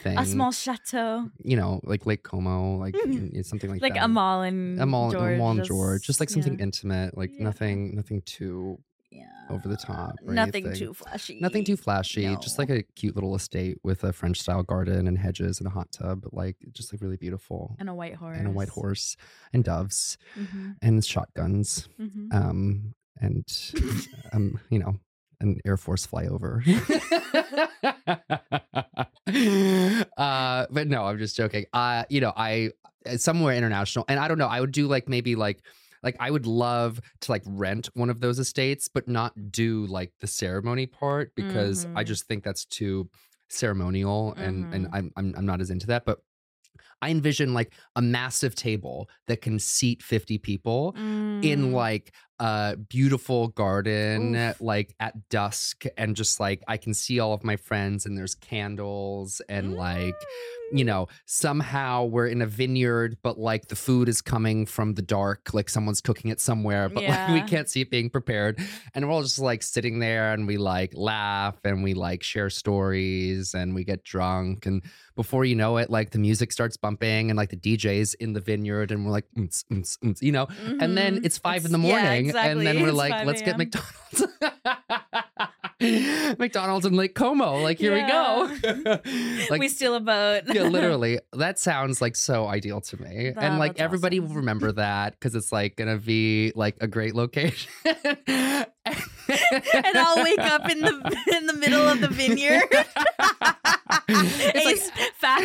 thing 0.02 0.18
a 0.18 0.26
small 0.26 0.52
chateau, 0.52 1.30
you 1.44 1.56
know 1.56 1.80
like 1.84 2.06
lake 2.06 2.24
como 2.24 2.78
like 2.78 2.96
Mhm. 2.96 3.46
something 3.46 3.70
like, 3.70 3.80
that. 3.82 3.86
like 3.90 3.94
that 3.96 4.06
Amal 4.06 4.42
and 4.42 4.80
Amal, 4.82 5.12
George. 5.12 5.36
Amal 5.36 5.52
and 5.52 5.60
just- 5.60 5.68
George, 5.70 6.06
just 6.06 6.20
like 6.20 6.30
something 6.30 6.58
yeah, 6.58 6.64
intimate, 6.64 7.18
like 7.18 7.32
Yeah. 7.38 7.44
nothing, 7.44 7.96
nothing 7.96 8.22
too, 8.26 8.80
yeah. 9.12 9.28
over 9.50 9.68
the 9.68 9.78
top 9.78 10.16
Nothing 10.24 10.66
anything. 10.68 10.88
too 10.88 10.94
flashy. 10.94 11.40
nothing 11.40 11.64
too 11.64 11.78
flashy. 11.78 12.36
Just 12.38 12.58
like 12.58 12.70
a 12.72 12.82
cute 12.96 13.14
little 13.16 13.36
estate 13.36 13.78
with 13.84 14.04
a 14.04 14.12
French 14.14 14.42
style 14.42 14.64
garden 14.64 15.08
and 15.08 15.18
hedges 15.18 15.60
and 15.60 15.68
a 15.68 15.70
hot 15.70 15.92
tub, 15.92 16.22
but 16.24 16.34
like 16.34 16.58
just 16.72 16.92
like 16.92 17.02
really 17.02 17.18
beautiful. 17.18 17.76
and 17.80 17.90
a 17.90 17.94
white 17.94 18.16
horse 18.16 18.38
And 18.40 18.48
a 18.48 18.52
white 18.52 18.70
horse 18.70 19.16
and 19.54 19.64
doves 19.64 20.18
Mm-hmm, 20.40 20.72
and 20.82 21.06
shotguns, 21.06 21.88
mm-hmm. 22.00 22.36
um, 22.36 22.96
and 23.20 23.46
um, 24.34 24.60
you 24.72 24.80
know, 24.80 25.00
an 25.42 25.60
Air 25.66 25.78
Force 25.78 26.08
flyover. 26.08 26.64
uh, 29.28 30.66
but 30.70 30.88
no, 30.88 31.06
I'm 31.06 31.18
just 31.18 31.36
joking. 31.36 31.66
Uh, 31.74 32.04
you 32.10 32.20
know, 32.22 32.34
I 32.36 32.72
somewhere 33.18 33.56
international, 33.56 34.06
and 34.08 34.20
I 34.20 34.28
don't 34.28 34.38
know. 34.38 34.48
I 34.48 34.60
would 34.60 34.72
do 34.72 34.88
like 34.88 35.08
maybe 35.08 35.36
like 35.36 35.66
like 36.04 36.18
I 36.20 36.30
would 36.32 36.46
love 36.46 37.00
to 37.22 37.32
like 37.32 37.44
rent 37.46 37.90
one 37.94 38.10
of 38.10 38.20
those 38.20 38.40
estates, 38.40 38.88
but 38.90 39.08
not 39.08 39.52
do 39.52 39.86
like 39.88 40.12
the 40.20 40.28
ceremony 40.28 40.88
part 40.88 41.34
because 41.36 41.86
I 41.96 42.04
Mhm. 42.04 42.06
just 42.06 42.26
think 42.28 42.44
that's 42.44 42.66
too 42.66 43.10
ceremonial, 43.50 44.36
and 44.40 44.68
and 44.72 44.88
Mhm. 44.88 44.94
I'm, 44.94 45.12
I'm 45.16 45.34
I'm 45.38 45.46
not 45.46 45.62
as 45.62 45.70
into 45.70 45.88
that. 45.88 46.06
But 46.06 46.20
I 47.02 47.10
envision 47.12 47.54
like 47.54 47.74
a 47.96 48.02
massive 48.02 48.56
table 48.56 49.10
that 49.28 49.42
can 49.42 49.60
seat 49.60 50.02
50 50.04 50.38
people 50.38 50.96
in 51.42 51.72
Mm. 51.72 51.74
like 51.74 52.14
a 52.44 52.76
beautiful 52.90 53.48
garden 53.50 54.36
Oof. 54.36 54.60
like 54.60 54.94
at 55.00 55.30
dusk 55.30 55.86
and 55.98 56.14
just 56.16 56.40
like 56.42 56.62
I 56.68 56.76
can 56.78 56.94
see 56.94 57.20
all 57.22 57.34
of 57.34 57.44
my 57.44 57.56
friends 57.56 58.06
and 58.06 58.18
there's 58.18 58.36
candles 58.36 59.42
and 59.48 59.76
like 59.76 60.16
you 60.74 60.84
know 60.84 61.08
somehow 61.26 62.04
we're 62.06 62.28
in 62.28 62.42
a 62.42 62.46
vineyard 62.48 63.16
but 63.22 63.38
like 63.38 63.68
the 63.68 63.76
food 63.76 64.10
is 64.10 64.22
coming 64.22 64.66
from 64.66 64.96
the 64.96 65.02
dark 65.02 65.54
like 65.54 65.70
someone's 65.70 66.02
cooking 66.02 66.32
it 66.32 66.42
somewhere 66.42 66.90
but 66.90 67.04
like 67.04 67.30
we 67.30 67.42
can't 67.44 67.70
see 67.70 67.82
it 67.82 67.90
being 67.92 68.10
prepared 68.10 68.60
and 68.94 69.06
we're 69.08 69.14
all 69.14 69.22
just 69.22 69.40
like 69.40 69.62
sitting 69.62 70.00
there 70.00 70.34
and 70.34 70.48
we 70.48 70.58
like 70.58 70.92
laugh 70.96 71.56
and 71.64 71.84
we 71.84 71.94
like 71.94 72.24
share 72.24 72.50
stories 72.50 73.54
and 73.54 73.74
we 73.76 73.84
get 73.84 74.04
drunk 74.04 74.66
and 74.66 74.84
before 75.16 75.46
you 75.46 75.56
know 75.56 75.78
it 75.78 75.90
like 75.90 76.10
the 76.12 76.18
music 76.20 76.52
starts 76.52 76.76
bumping 76.76 77.30
and 77.30 77.38
like 77.38 77.50
the 77.50 77.58
DJ's 77.58 78.16
in 78.16 78.34
the 78.34 78.40
vineyard 78.42 78.92
and 78.92 79.06
we're 79.06 79.12
like 79.12 79.26
"Oons, 79.38 79.64
oons, 79.72 79.98
oons," 80.04 80.22
you 80.24 80.32
know 80.32 80.48
and 80.80 80.98
then 80.98 81.18
Mhm. 81.20 81.26
it's 81.26 81.38
five 81.38 81.66
in 81.66 81.72
the 81.72 81.78
It's- 81.78 81.92
yeah, 81.94 82.02
morning, 82.04 82.33
exactly. 82.34 82.68
and 82.68 82.68
then 82.68 82.82
we're 82.84 82.90
It's 82.94 82.98
like, 82.98 83.26
let's 83.26 83.42
get 83.42 83.58
McDonald's. 83.58 83.94
McDonald's 86.40 86.86
in 86.86 86.94
Lake 86.94 87.16
Como. 87.16 87.58
Like, 87.62 87.78
here 87.80 87.94
we 87.94 88.02
go. 88.08 88.50
like, 89.50 89.60
we 89.60 89.68
steal 89.68 89.96
a 89.96 90.00
boat. 90.00 90.44
yeah, 90.48 90.64
literally. 90.64 91.20
That 91.34 91.60
sounds 91.60 92.02
like 92.02 92.16
so 92.16 92.48
ideal 92.48 92.82
to 92.82 93.02
me. 93.02 93.32
That- 93.32 93.44
and 93.44 93.60
like 93.60 93.80
everybody 93.80 94.20
will 94.20 94.36
remember 94.36 94.72
that 94.74 95.14
because 95.14 95.36
it's 95.36 95.52
like 95.52 95.76
gonna 95.76 95.98
be 95.98 96.54
like 96.56 96.78
a 96.82 96.88
great 96.88 97.16
location. 97.16 97.70
And 98.86 99.98
I'll 99.98 100.24
wake 100.24 100.40
up 100.40 100.70
in 100.70 100.82
the 100.82 101.18
in 101.38 101.46
the 101.48 101.54
middle 101.54 101.88
of 101.88 102.02
the 102.02 102.08
vineyard. 102.10 102.64
It's 104.10 104.56
Ace, 104.56 104.92
fat, 105.16 105.44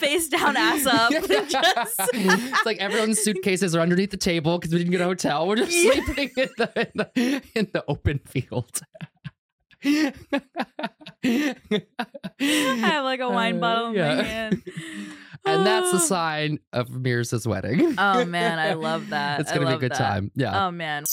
face 0.00 0.28
down, 0.28 0.56
ass 0.56 0.84
up. 0.86 1.10
Just 1.28 2.00
it's 2.12 2.66
like 2.66 2.78
everyone's 2.78 3.18
suitcases 3.20 3.74
are 3.74 3.80
underneath 3.80 4.10
the 4.10 4.16
table 4.18 4.58
because 4.58 4.72
we 4.72 4.78
didn't 4.78 4.92
get 4.92 5.00
a 5.00 5.04
hotel. 5.04 5.46
We're 5.48 5.56
just 5.56 5.72
Yeah. 5.72 5.92
sleeping 5.92 6.30
in 6.36 6.48
the, 6.58 6.70
in 6.76 6.90
the 6.94 7.42
in 7.54 7.68
the 7.72 7.84
open 7.88 8.20
field. 8.26 8.80
I 9.84 10.12
have 12.80 13.04
like 13.04 13.20
a 13.20 13.28
wine 13.30 13.56
Uh, 13.56 13.60
bottle 13.60 13.86
in 13.90 13.94
yeah. 13.94 14.14
my 14.16 14.22
hand. 14.22 14.62
and 15.44 15.66
that's 15.66 15.92
the 15.92 16.00
sign 16.00 16.58
of 16.72 16.88
Mirza's 16.88 17.46
wedding. 17.46 17.94
Oh 17.98 18.24
man, 18.24 18.58
I 18.58 18.74
love 18.74 19.10
that. 19.10 19.40
it's 19.40 19.52
gonna 19.52 19.66
be 19.66 19.72
a 19.74 19.78
good 19.78 19.92
that. 19.92 19.98
time. 19.98 20.30
Yeah. 20.34 20.66
Oh 20.66 20.70
man. 20.70 21.04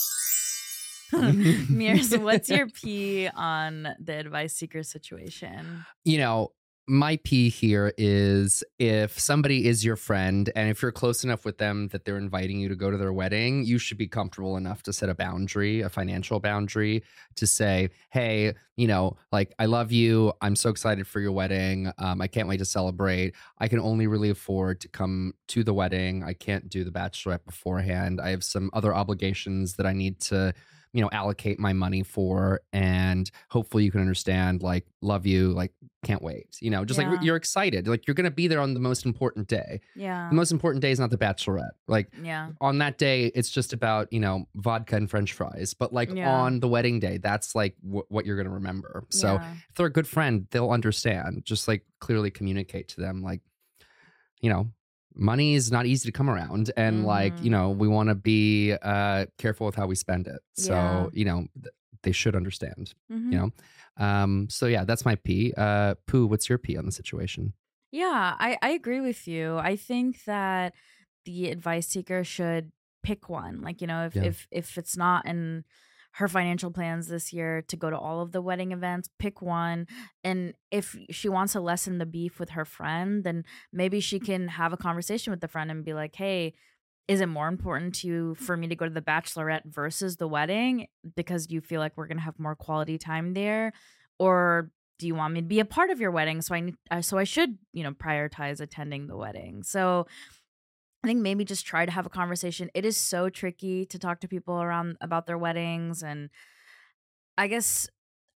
Mears, 1.70 2.18
what's 2.18 2.50
your 2.50 2.68
P 2.68 3.28
on 3.28 3.96
the 4.00 4.13
advice 4.13 4.54
seeker 4.54 4.84
situation? 4.84 5.86
you 6.04 6.18
know, 6.18 6.52
my 6.88 7.18
P 7.24 7.50
here 7.50 7.94
is 7.98 8.63
if 8.78 9.20
somebody 9.20 9.68
is 9.68 9.84
your 9.84 9.96
friend 9.96 10.52
and 10.56 10.70
if 10.70 10.82
you're 10.82 10.91
close 10.91 11.24
enough 11.24 11.44
with 11.44 11.58
them 11.58 11.88
that 11.88 12.06
they're 12.06 12.18
inviting 12.18 12.60
you 12.60 12.70
to 12.70 12.76
go 12.76 12.91
to 12.91 12.98
their 12.98 13.12
wedding, 13.12 13.65
you 13.65 13.80
should 13.80 13.98
be 13.98 14.08
comfortable 14.08 14.56
enough 14.56 14.84
to 14.84 14.94
set 14.94 15.10
a 15.10 15.15
boundary, 15.15 15.82
a 15.82 15.89
financial 15.89 16.39
boundary 16.39 17.04
to 17.36 17.48
say, 17.48 17.89
hey, 18.12 18.54
you 18.76 18.88
know, 18.88 19.18
like, 19.32 19.54
I 19.58 19.65
love 19.65 19.91
you. 19.91 20.34
I'm 20.41 20.56
so 20.56 20.70
excited 20.70 21.08
for 21.08 21.20
your 21.20 21.32
wedding. 21.32 21.91
Um, 21.98 22.22
I 22.22 22.28
can't 22.28 22.48
wait 22.48 22.58
to 22.58 22.65
celebrate. 22.65 23.34
I 23.58 23.68
can 23.68 23.80
only 23.80 24.06
really 24.06 24.30
afford 24.30 24.80
to 24.82 24.88
come 24.88 25.34
to 25.48 25.63
the 25.63 25.74
wedding. 25.74 26.24
I 26.24 26.34
can't 26.34 26.70
do 26.70 26.84
the 26.84 26.91
bachelorette 26.91 27.46
beforehand. 27.46 28.22
I 28.22 28.30
have 28.30 28.44
some 28.44 28.70
other 28.74 28.94
obligations 28.94 29.76
that 29.78 29.88
I 29.88 29.94
need 29.94 30.20
to 30.22 30.54
you 30.95 31.01
know 31.01 31.10
allocate 31.12 31.60
my 31.60 31.73
money 31.73 32.01
for 32.03 32.62
and 32.71 33.29
hopefully 33.49 33.84
you 33.84 33.91
can 33.91 33.99
understand 33.99 34.63
like 34.63 34.86
love 35.01 35.25
you 35.25 35.49
like 35.51 35.73
can't 36.05 36.21
wait 36.21 36.55
you 36.62 36.69
know 36.69 36.86
just 36.86 36.97
Yeah. 36.99 37.10
like 37.10 37.21
you're 37.21 37.36
excited 37.36 37.86
like 37.88 38.08
you're 38.08 38.13
gonna 38.15 38.31
be 38.31 38.47
there 38.47 38.62
on 38.62 38.73
the 38.73 38.79
most 38.79 39.05
important 39.05 39.47
day 39.47 39.81
Yeah. 39.95 40.29
the 40.29 40.36
most 40.36 40.51
important 40.53 40.81
day 40.81 40.91
is 40.91 40.99
not 40.99 41.10
the 41.10 41.17
bachelorette 41.17 41.71
like 41.89 42.08
Yeah. 42.23 42.51
on 42.62 42.77
that 42.77 42.97
day 42.97 43.25
it's 43.36 43.49
just 43.49 43.73
about 43.73 44.08
you 44.13 44.21
know 44.21 44.45
vodka 44.55 44.95
and 44.95 45.10
french 45.10 45.34
fries 45.34 45.73
but 45.73 45.91
like 45.91 46.10
Yeah. 46.13 46.31
on 46.31 46.60
the 46.62 46.67
wedding 46.69 46.99
day 47.01 47.17
that's 47.17 47.55
like 47.55 47.75
wh- 47.81 48.10
what 48.10 48.25
you're 48.25 48.38
gonna 48.38 48.49
remember 48.62 49.03
so 49.10 49.34
yeah. 49.34 49.51
if 49.69 49.75
they're 49.75 49.88
a 49.88 49.91
good 49.91 50.08
friend 50.08 50.47
they'll 50.51 50.69
understand 50.71 51.43
just 51.43 51.67
like 51.67 51.84
clearly 51.99 52.31
communicate 52.31 52.88
to 52.89 53.01
them 53.01 53.21
like 53.21 53.41
you 54.41 54.49
know 54.49 54.69
money 55.15 55.56
is 55.56 55.71
not 55.71 55.86
easy 55.86 56.08
to 56.10 56.12
come 56.12 56.30
around 56.30 56.71
and 56.78 57.06
like 57.06 57.34
Mhm. 57.38 57.43
you 57.45 57.49
know 57.49 57.69
we 57.69 57.88
want 57.88 58.10
to 58.10 58.15
be 58.15 58.73
uh 58.82 59.25
careful 59.38 59.65
with 59.65 59.75
how 59.75 59.88
we 59.88 59.95
spend 59.95 60.28
it 60.28 60.41
so 60.54 60.73
Yeah. 60.73 61.08
you 61.13 61.25
know 61.25 61.47
th- 61.62 61.73
they 62.04 62.12
should 62.12 62.36
understand 62.36 62.93
Mhm. 63.12 63.32
you 63.32 63.38
know 63.39 63.51
um 63.97 64.49
so 64.49 64.65
yeah 64.67 64.84
that's 64.84 65.06
my 65.06 65.15
p 65.15 65.54
uh 65.58 65.95
pooh 66.06 66.28
what's 66.28 66.49
your 66.49 66.58
p 66.58 66.78
on 66.78 66.86
the 66.86 66.91
situation 66.91 67.54
Yeah, 67.91 68.36
I, 68.38 68.58
I 68.62 68.69
agree 68.71 68.99
with 68.99 69.25
you. 69.28 69.58
I 69.58 69.78
think 69.78 70.25
that 70.25 70.73
the 71.23 71.47
advice 71.49 71.88
seeker 71.88 72.23
should 72.25 72.71
pick 73.04 73.30
one. 73.30 73.62
Like, 73.62 73.80
you 73.80 73.88
know, 73.88 74.06
if 74.08 74.15
Yeah. 74.15 74.23
if 74.25 74.47
if 74.51 74.78
it's 74.78 74.97
not 74.97 75.25
in 75.25 75.63
her 76.15 76.30
financial 76.30 76.71
plans 76.71 77.10
this 77.10 77.34
year 77.34 77.62
to 77.63 77.75
go 77.75 77.89
to 77.89 77.97
all 77.97 78.21
of 78.21 78.32
the 78.32 78.41
wedding 78.41 78.71
events, 78.71 79.10
pick 79.19 79.41
one. 79.41 79.86
And 80.23 80.54
if 80.71 80.95
she 81.10 81.28
wants 81.28 81.54
to 81.54 81.60
lessen 81.60 81.97
the 81.97 82.06
beef 82.06 82.39
with 82.39 82.51
her 82.51 82.63
friend, 82.63 83.25
then 83.25 83.43
maybe 83.73 83.99
she 83.99 84.19
can 84.19 84.47
have 84.47 84.71
a 84.71 84.78
conversation 84.78 85.32
with 85.32 85.41
the 85.41 85.49
friend 85.49 85.69
and 85.69 85.84
be 85.84 85.93
like, 85.93 86.15
hey, 86.15 86.54
is 87.10 87.19
it 87.19 87.28
more 87.28 87.49
important 87.49 87.95
to 87.95 88.08
you 88.08 88.36
for 88.36 88.56
me 88.56 88.67
to 88.67 88.78
go 88.78 88.86
to 88.86 88.93
the 88.93 89.01
bachelorette 89.01 89.65
versus 89.65 90.15
the 90.15 90.28
wedding 90.28 90.88
because 91.17 91.51
you 91.51 91.60
feel 91.60 91.82
like 91.82 91.91
we're 91.97 92.08
going 92.08 92.17
to 92.17 92.23
have 92.23 92.39
more 92.39 92.56
quality 92.56 92.97
time 92.97 93.34
there? 93.34 93.73
Or 94.17 94.71
do 94.99 95.08
you 95.08 95.15
want 95.15 95.34
me 95.34 95.41
to 95.41 95.47
be 95.47 95.60
a 95.60 95.65
part 95.65 95.89
of 95.89 95.99
your 95.99 96.12
wedding 96.12 96.41
so 96.41 96.56
i 96.56 96.62
need 96.62 96.75
uh, 96.89 97.01
so 97.01 97.17
i 97.17 97.25
should 97.25 97.58
you 97.73 97.84
know 97.84 97.91
prioritize 97.91 98.62
attending 98.62 99.08
the 99.08 99.17
wedding 99.17 99.62
so 99.62 100.08
i 101.06 101.08
think 101.08 101.22
maybe 101.22 101.46
just 101.46 101.68
try 101.68 101.86
to 101.86 101.91
have 101.91 102.08
a 102.08 102.10
conversation. 102.10 102.72
It 102.74 102.84
is 102.84 102.98
so 102.98 103.30
tricky 103.30 103.86
to 103.86 104.00
talk 104.00 104.22
to 104.22 104.28
people 104.28 104.60
around 104.60 104.98
about 105.02 105.28
their 105.28 105.38
weddings 105.38 106.02
and 106.02 106.30
i 107.38 107.48
guess 107.48 107.88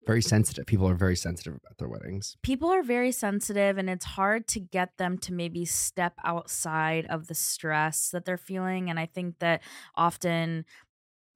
very 0.06 0.22
sensitive. 0.22 0.66
People 0.66 0.88
are 0.88 0.96
very 0.96 1.18
sensitive 1.18 1.56
about 1.56 1.78
their 1.80 1.90
weddings. 1.90 2.38
People 2.42 2.70
are 2.70 2.82
very 2.82 3.12
sensitive 3.12 3.78
and 3.78 3.90
it's 3.90 4.06
hard 4.06 4.48
to 4.48 4.60
get 4.62 4.98
them 4.98 5.18
to 5.18 5.34
maybe 5.34 5.66
step 5.66 6.14
outside 6.24 7.06
of 7.08 7.28
the 7.28 7.34
stress 7.34 8.10
that 8.12 8.24
they're 8.24 8.38
feeling 8.38 8.90
and 8.90 9.00
i 9.00 9.06
think 9.06 9.40
that 9.40 9.62
often 9.96 10.66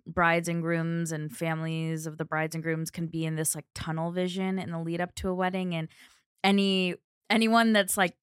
brides 0.05 0.49
and 0.49 0.61
grooms 0.61 1.11
and 1.11 1.35
families 1.35 2.07
of 2.07 2.17
the 2.17 2.25
brides 2.25 2.55
and 2.55 2.63
grooms 2.63 2.91
can 2.91 3.07
be 3.07 3.25
in 3.25 3.35
this 3.35 3.55
like 3.55 3.65
tunnel 3.73 4.11
vision 4.11 4.59
in 4.59 4.71
the 4.71 4.79
lead 4.79 4.99
up 4.99 5.13
to 5.15 5.29
a 5.29 5.33
wedding 5.33 5.75
and 5.75 5.87
any 6.43 6.95
anyone 7.29 7.71
that's 7.71 7.97
like 7.97 8.15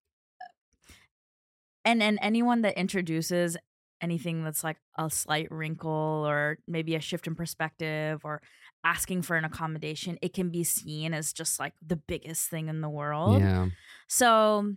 and 1.84 2.02
and 2.02 2.18
anyone 2.22 2.62
that 2.62 2.78
introduces 2.78 3.56
anything 4.00 4.44
that's 4.44 4.62
like 4.62 4.76
a 4.96 5.10
slight 5.10 5.50
wrinkle 5.50 6.24
or 6.26 6.58
maybe 6.68 6.94
a 6.94 7.00
shift 7.00 7.26
in 7.26 7.34
perspective 7.34 8.20
or 8.24 8.40
asking 8.84 9.22
for 9.22 9.36
an 9.36 9.44
accommodation 9.44 10.16
it 10.22 10.32
can 10.32 10.50
be 10.50 10.62
seen 10.62 11.12
as 11.12 11.32
just 11.32 11.58
like 11.58 11.74
the 11.84 11.96
biggest 11.96 12.48
thing 12.48 12.68
in 12.68 12.80
the 12.80 12.88
world. 12.88 13.40
Yeah. 13.40 13.66
So, 14.06 14.74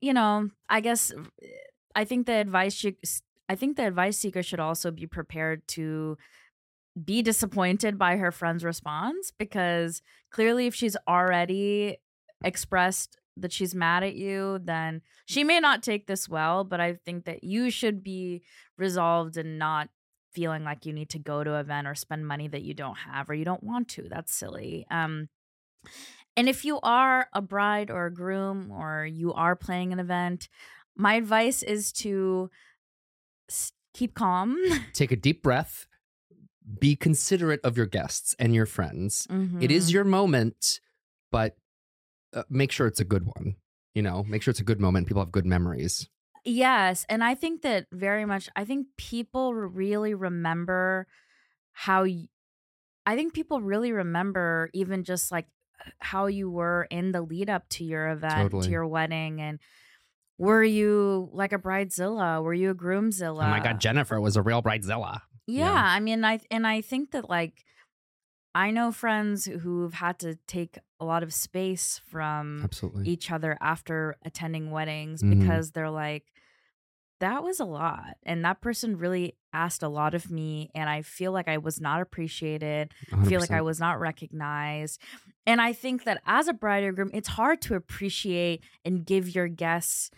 you 0.00 0.12
know, 0.12 0.50
I 0.68 0.80
guess 0.80 1.12
uh, 1.12 1.46
I 1.94 2.04
think 2.04 2.26
the 2.26 2.34
advice 2.34 2.74
should, 2.74 2.96
I 3.48 3.54
think 3.54 3.76
the 3.76 3.86
advice 3.86 4.18
seeker 4.18 4.42
should 4.42 4.60
also 4.60 4.90
be 4.90 5.06
prepared 5.06 5.66
to 5.68 6.18
be 7.02 7.22
disappointed 7.22 7.98
by 7.98 8.16
her 8.16 8.30
friend's 8.30 8.64
response 8.64 9.32
because 9.36 10.02
clearly 10.30 10.66
if 10.66 10.74
she's 10.74 10.96
already 11.08 11.98
expressed 12.44 13.18
that 13.36 13.52
she's 13.52 13.74
mad 13.74 14.02
at 14.04 14.14
you, 14.14 14.60
then 14.62 15.02
she 15.26 15.42
may 15.44 15.58
not 15.60 15.82
take 15.82 16.06
this 16.06 16.28
well, 16.28 16.62
but 16.64 16.80
I 16.80 16.94
think 16.94 17.24
that 17.24 17.42
you 17.44 17.70
should 17.70 18.02
be 18.02 18.42
resolved 18.78 19.36
and 19.36 19.58
not 19.58 19.88
feeling 20.32 20.64
like 20.64 20.84
you 20.86 20.92
need 20.92 21.08
to 21.10 21.18
go 21.18 21.42
to 21.44 21.54
an 21.54 21.60
event 21.60 21.86
or 21.86 21.94
spend 21.94 22.26
money 22.26 22.48
that 22.48 22.62
you 22.62 22.74
don't 22.74 22.96
have 22.98 23.28
or 23.30 23.34
you 23.34 23.44
don't 23.44 23.62
want 23.62 23.88
to. 23.88 24.08
That's 24.08 24.34
silly. 24.34 24.86
Um 24.90 25.28
and 26.36 26.48
if 26.48 26.64
you 26.64 26.80
are 26.82 27.28
a 27.32 27.40
bride 27.40 27.90
or 27.90 28.06
a 28.06 28.12
groom 28.12 28.70
or 28.72 29.06
you 29.06 29.32
are 29.32 29.54
playing 29.54 29.92
an 29.92 30.00
event, 30.00 30.48
my 30.96 31.14
advice 31.14 31.62
is 31.62 31.92
to 31.92 32.50
keep 33.92 34.14
calm. 34.14 34.56
take 34.92 35.12
a 35.12 35.16
deep 35.16 35.42
breath 35.42 35.86
be 36.80 36.96
considerate 36.96 37.60
of 37.62 37.76
your 37.76 37.84
guests 37.86 38.34
and 38.38 38.54
your 38.54 38.64
friends 38.66 39.26
It 39.60 39.70
is 39.70 39.90
Mhm. 39.90 39.92
your 39.92 40.04
moment, 40.04 40.80
but 41.30 41.56
uh, 42.34 42.42
make 42.50 42.72
sure 42.72 42.86
it's 42.86 43.00
a 43.00 43.04
good 43.04 43.24
one. 43.24 43.56
You 43.94 44.02
know, 44.02 44.24
make 44.24 44.42
sure 44.42 44.50
it's 44.50 44.60
a 44.60 44.64
good 44.64 44.80
moment. 44.80 45.06
People 45.06 45.22
have 45.22 45.30
good 45.32 45.46
memories. 45.46 46.08
Yes, 46.44 47.06
and 47.08 47.22
I 47.24 47.34
think 47.34 47.62
that 47.62 47.86
very 47.92 48.24
much 48.26 48.48
I 48.54 48.64
think 48.64 48.88
people 48.98 49.54
really 49.54 50.12
remember 50.14 51.06
how 51.72 52.02
y- 52.02 52.28
I 53.06 53.16
think 53.16 53.32
people 53.34 53.60
really 53.62 53.92
remember 53.92 54.68
even 54.74 55.04
just 55.04 55.30
like 55.32 55.46
how 56.00 56.26
you 56.26 56.50
were 56.50 56.86
in 56.90 57.12
the 57.12 57.22
lead 57.22 57.48
up 57.50 57.68
to 57.70 57.84
your 57.84 58.08
event, 58.10 58.34
Totally. 58.34 58.64
to 58.66 58.70
your 58.70 58.86
wedding 58.86 59.40
and 59.40 59.58
were 60.38 60.64
you 60.64 61.28
like 61.32 61.52
a 61.52 61.58
bridezilla? 61.58 62.42
Were 62.42 62.54
you 62.54 62.70
a 62.70 62.74
groomzilla? 62.74 63.44
Oh 63.44 63.48
my 63.50 63.60
God, 63.60 63.80
Jennifer 63.80 64.20
was 64.20 64.36
a 64.36 64.42
real 64.42 64.62
bridezilla. 64.62 65.20
Yeah, 65.46 65.66
Yeah. 65.72 65.82
I 65.84 66.00
mean, 66.00 66.24
I 66.24 66.40
and 66.50 66.66
I 66.66 66.80
think 66.80 67.12
that 67.12 67.30
like 67.30 67.64
I 68.54 68.70
know 68.70 68.92
friends 68.92 69.46
who've 69.46 69.94
had 69.94 70.18
to 70.20 70.36
take 70.46 70.78
a 71.00 71.04
lot 71.04 71.22
of 71.22 71.34
space 71.34 72.00
from 72.06 72.62
Absolutely. 72.64 73.08
each 73.08 73.30
other 73.30 73.58
after 73.60 74.16
attending 74.24 74.70
weddings 74.70 75.22
Mhm. 75.22 75.40
because 75.40 75.72
they're 75.72 75.90
like, 75.90 76.32
that 77.20 77.42
was 77.42 77.58
a 77.60 77.64
lot. 77.64 78.16
And 78.24 78.44
that 78.44 78.60
person 78.60 78.98
really 78.98 79.36
asked 79.52 79.82
a 79.82 79.88
lot 79.88 80.14
of 80.14 80.30
me. 80.30 80.70
And 80.74 80.88
I 80.90 81.02
feel 81.02 81.32
like 81.32 81.48
I 81.48 81.58
was 81.58 81.80
not 81.80 82.00
appreciated. 82.00 82.92
I 83.12 83.24
feel 83.24 83.40
like 83.40 83.50
I 83.52 83.62
was 83.62 83.78
not 83.80 83.98
recognized. 84.00 85.00
And 85.46 85.60
I 85.60 85.72
think 85.72 86.04
that 86.04 86.20
as 86.26 86.48
a 86.48 86.52
bride 86.52 86.84
or 86.84 86.92
groom, 86.92 87.10
it's 87.14 87.28
hard 87.28 87.60
to 87.62 87.74
appreciate 87.76 88.62
and 88.84 89.06
give 89.06 89.34
your 89.34 89.48
guests 89.48 90.10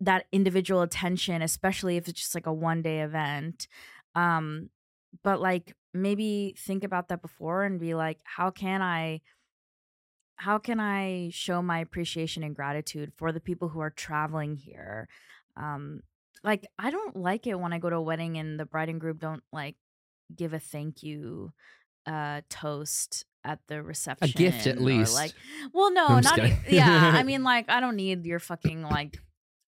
that 0.00 0.26
individual 0.32 0.82
attention, 0.82 1.40
especially 1.42 1.96
if 1.96 2.08
it's 2.08 2.20
just 2.20 2.34
like 2.34 2.46
a 2.46 2.52
one 2.52 2.82
day 2.82 3.00
event. 3.00 3.68
Um, 4.14 4.70
but 5.22 5.40
like 5.40 5.74
maybe 5.92 6.54
think 6.58 6.84
about 6.84 7.08
that 7.08 7.22
before 7.22 7.64
and 7.64 7.80
be 7.80 7.94
like, 7.94 8.18
how 8.24 8.50
can 8.50 8.82
I 8.82 9.20
how 10.36 10.58
can 10.58 10.80
I 10.80 11.30
show 11.32 11.60
my 11.60 11.80
appreciation 11.80 12.42
and 12.42 12.56
gratitude 12.56 13.12
for 13.16 13.30
the 13.30 13.40
people 13.40 13.68
who 13.68 13.80
are 13.80 13.90
traveling 13.90 14.56
here? 14.56 15.08
Um, 15.56 16.02
like 16.42 16.66
I 16.78 16.90
don't 16.90 17.14
like 17.16 17.46
it 17.46 17.58
when 17.60 17.72
I 17.72 17.78
go 17.78 17.90
to 17.90 17.96
a 17.96 18.02
wedding 18.02 18.38
and 18.38 18.58
the 18.58 18.64
bride 18.64 18.88
and 18.88 19.00
groom 19.00 19.18
don't 19.18 19.42
like 19.52 19.76
give 20.34 20.54
a 20.54 20.60
thank 20.60 21.02
you 21.02 21.52
uh 22.06 22.40
toast 22.48 23.26
at 23.44 23.58
the 23.66 23.82
reception 23.82 24.30
A 24.30 24.32
gift 24.32 24.66
at 24.66 24.80
least. 24.80 25.14
like 25.14 25.32
well 25.74 25.92
no 25.92 26.06
I'm 26.06 26.22
not 26.22 26.38
yeah 26.70 27.12
i 27.14 27.22
mean 27.24 27.42
like 27.42 27.68
i 27.68 27.78
don't 27.80 27.96
need 27.96 28.24
your 28.24 28.38
fucking 28.38 28.82
like 28.82 29.18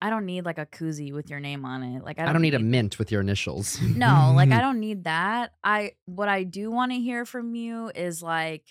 i 0.03 0.11
don't 0.11 0.27
need 0.27 0.45
like 0.45 0.59
a 0.59 0.67
koozie 0.67 1.13
with 1.13 1.31
your 1.31 1.41
name 1.41 1.65
on 1.65 1.83
it 1.83 2.05
like 2.05 2.19
i 2.19 2.23
I 2.23 2.25
don't, 2.27 2.35
don't 2.35 2.43
need 2.43 2.55
a 2.55 2.59
mint 2.59 2.99
with 2.99 3.11
your 3.11 3.21
initials. 3.23 3.81
no 3.97 4.33
like 4.35 4.51
i 4.51 4.61
don't 4.67 4.81
need 4.81 5.05
that 5.05 5.53
i 5.65 5.93
what 6.05 6.29
i 6.29 6.43
do 6.43 6.71
want 6.71 6.93
to 6.93 6.99
hear 6.99 7.25
from 7.25 7.55
you 7.55 7.91
is 7.95 8.23
like 8.23 8.65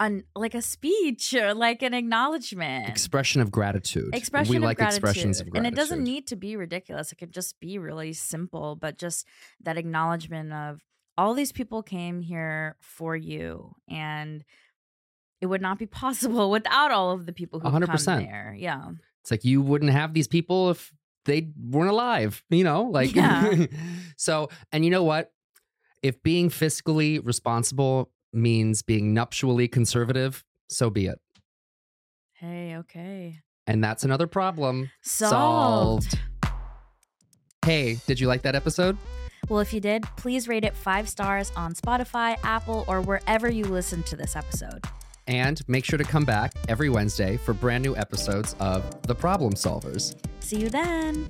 an 0.00 0.24
like 0.34 0.54
a 0.54 0.62
speech 0.62 1.32
or 1.32 1.54
like 1.54 1.80
an 1.82 1.94
acknowledgement 1.94 2.88
expression 2.88 3.40
of 3.40 3.52
gratitude. 3.52 4.14
expression 4.14 4.50
we 4.50 4.56
of 4.56 4.64
like 4.64 4.76
gratitude. 4.76 5.04
expressions 5.04 5.40
of 5.40 5.48
gratitude. 5.48 5.66
and 5.66 5.74
it 5.74 5.80
doesn't 5.80 6.02
need 6.02 6.26
to 6.26 6.34
be 6.36 6.56
ridiculous 6.56 7.12
it 7.12 7.16
could 7.16 7.32
just 7.32 7.58
be 7.60 7.78
really 7.78 8.12
simple 8.12 8.74
but 8.74 8.98
just 8.98 9.24
that 9.62 9.78
acknowledgement 9.78 10.52
of 10.52 10.80
all 11.16 11.34
these 11.34 11.52
people 11.52 11.82
came 11.82 12.20
here 12.20 12.76
for 12.80 13.14
you 13.14 13.76
and 13.88 14.44
it 15.40 15.46
would 15.46 15.62
not 15.62 15.78
be 15.78 15.86
possible 16.02 16.50
without 16.50 16.90
all 16.90 17.12
of 17.12 17.24
the 17.26 17.32
people 17.32 17.60
who 17.60 17.70
come 17.70 17.82
100%. 17.82 18.04
there 18.18 18.56
yeah 18.58 18.90
It's 19.22 19.30
like 19.30 19.44
you 19.44 19.62
wouldn't 19.62 19.92
have 19.92 20.14
these 20.14 20.28
people 20.28 20.70
if 20.70 20.92
they 21.24 21.50
weren't 21.56 21.90
alive, 21.90 22.42
you 22.50 22.64
know? 22.64 22.82
Like 22.84 23.14
Yeah. 23.14 23.66
so 24.16 24.48
and 24.72 24.84
you 24.84 24.90
know 24.90 25.04
what? 25.04 25.32
If 26.02 26.22
being 26.22 26.50
fiscally 26.50 27.24
responsible 27.24 28.10
means 28.32 28.82
being 28.82 29.14
nuptially 29.14 29.68
conservative, 29.68 30.42
so 30.68 30.90
be 30.90 31.06
it. 31.06 31.20
hey 32.34 32.76
okay 32.78 33.38
And 33.66 33.82
that's 33.84 34.02
another 34.04 34.26
problem. 34.26 34.90
solved. 35.02 36.18
Hey, 37.64 37.98
did 38.08 38.18
you 38.18 38.26
like 38.26 38.42
that 38.42 38.54
episode? 38.56 38.96
well 39.48 39.58
if 39.60 39.72
you 39.72 39.80
did 39.80 40.04
please 40.16 40.46
rate 40.46 40.64
it 40.64 40.74
five 40.74 41.08
stars 41.08 41.50
on 41.56 41.74
spotify 41.74 42.36
apple 42.44 42.84
or 42.86 43.00
wherever 43.00 43.50
you 43.50 43.64
listen 43.64 44.00
to 44.04 44.14
this 44.14 44.36
episode 44.36 44.84
And 45.32 45.66
make 45.66 45.86
sure 45.86 45.96
to 45.96 46.04
come 46.04 46.26
back 46.26 46.52
every 46.68 46.90
Wednesday 46.90 47.38
for 47.38 47.54
brand 47.54 47.82
new 47.82 47.96
episodes 47.96 48.54
of 48.60 48.84
The 49.02 49.14
Problemed 49.14 49.54
Solvers. 49.56 50.14
see 50.40 50.60
you 50.60 50.68
then 50.68 51.26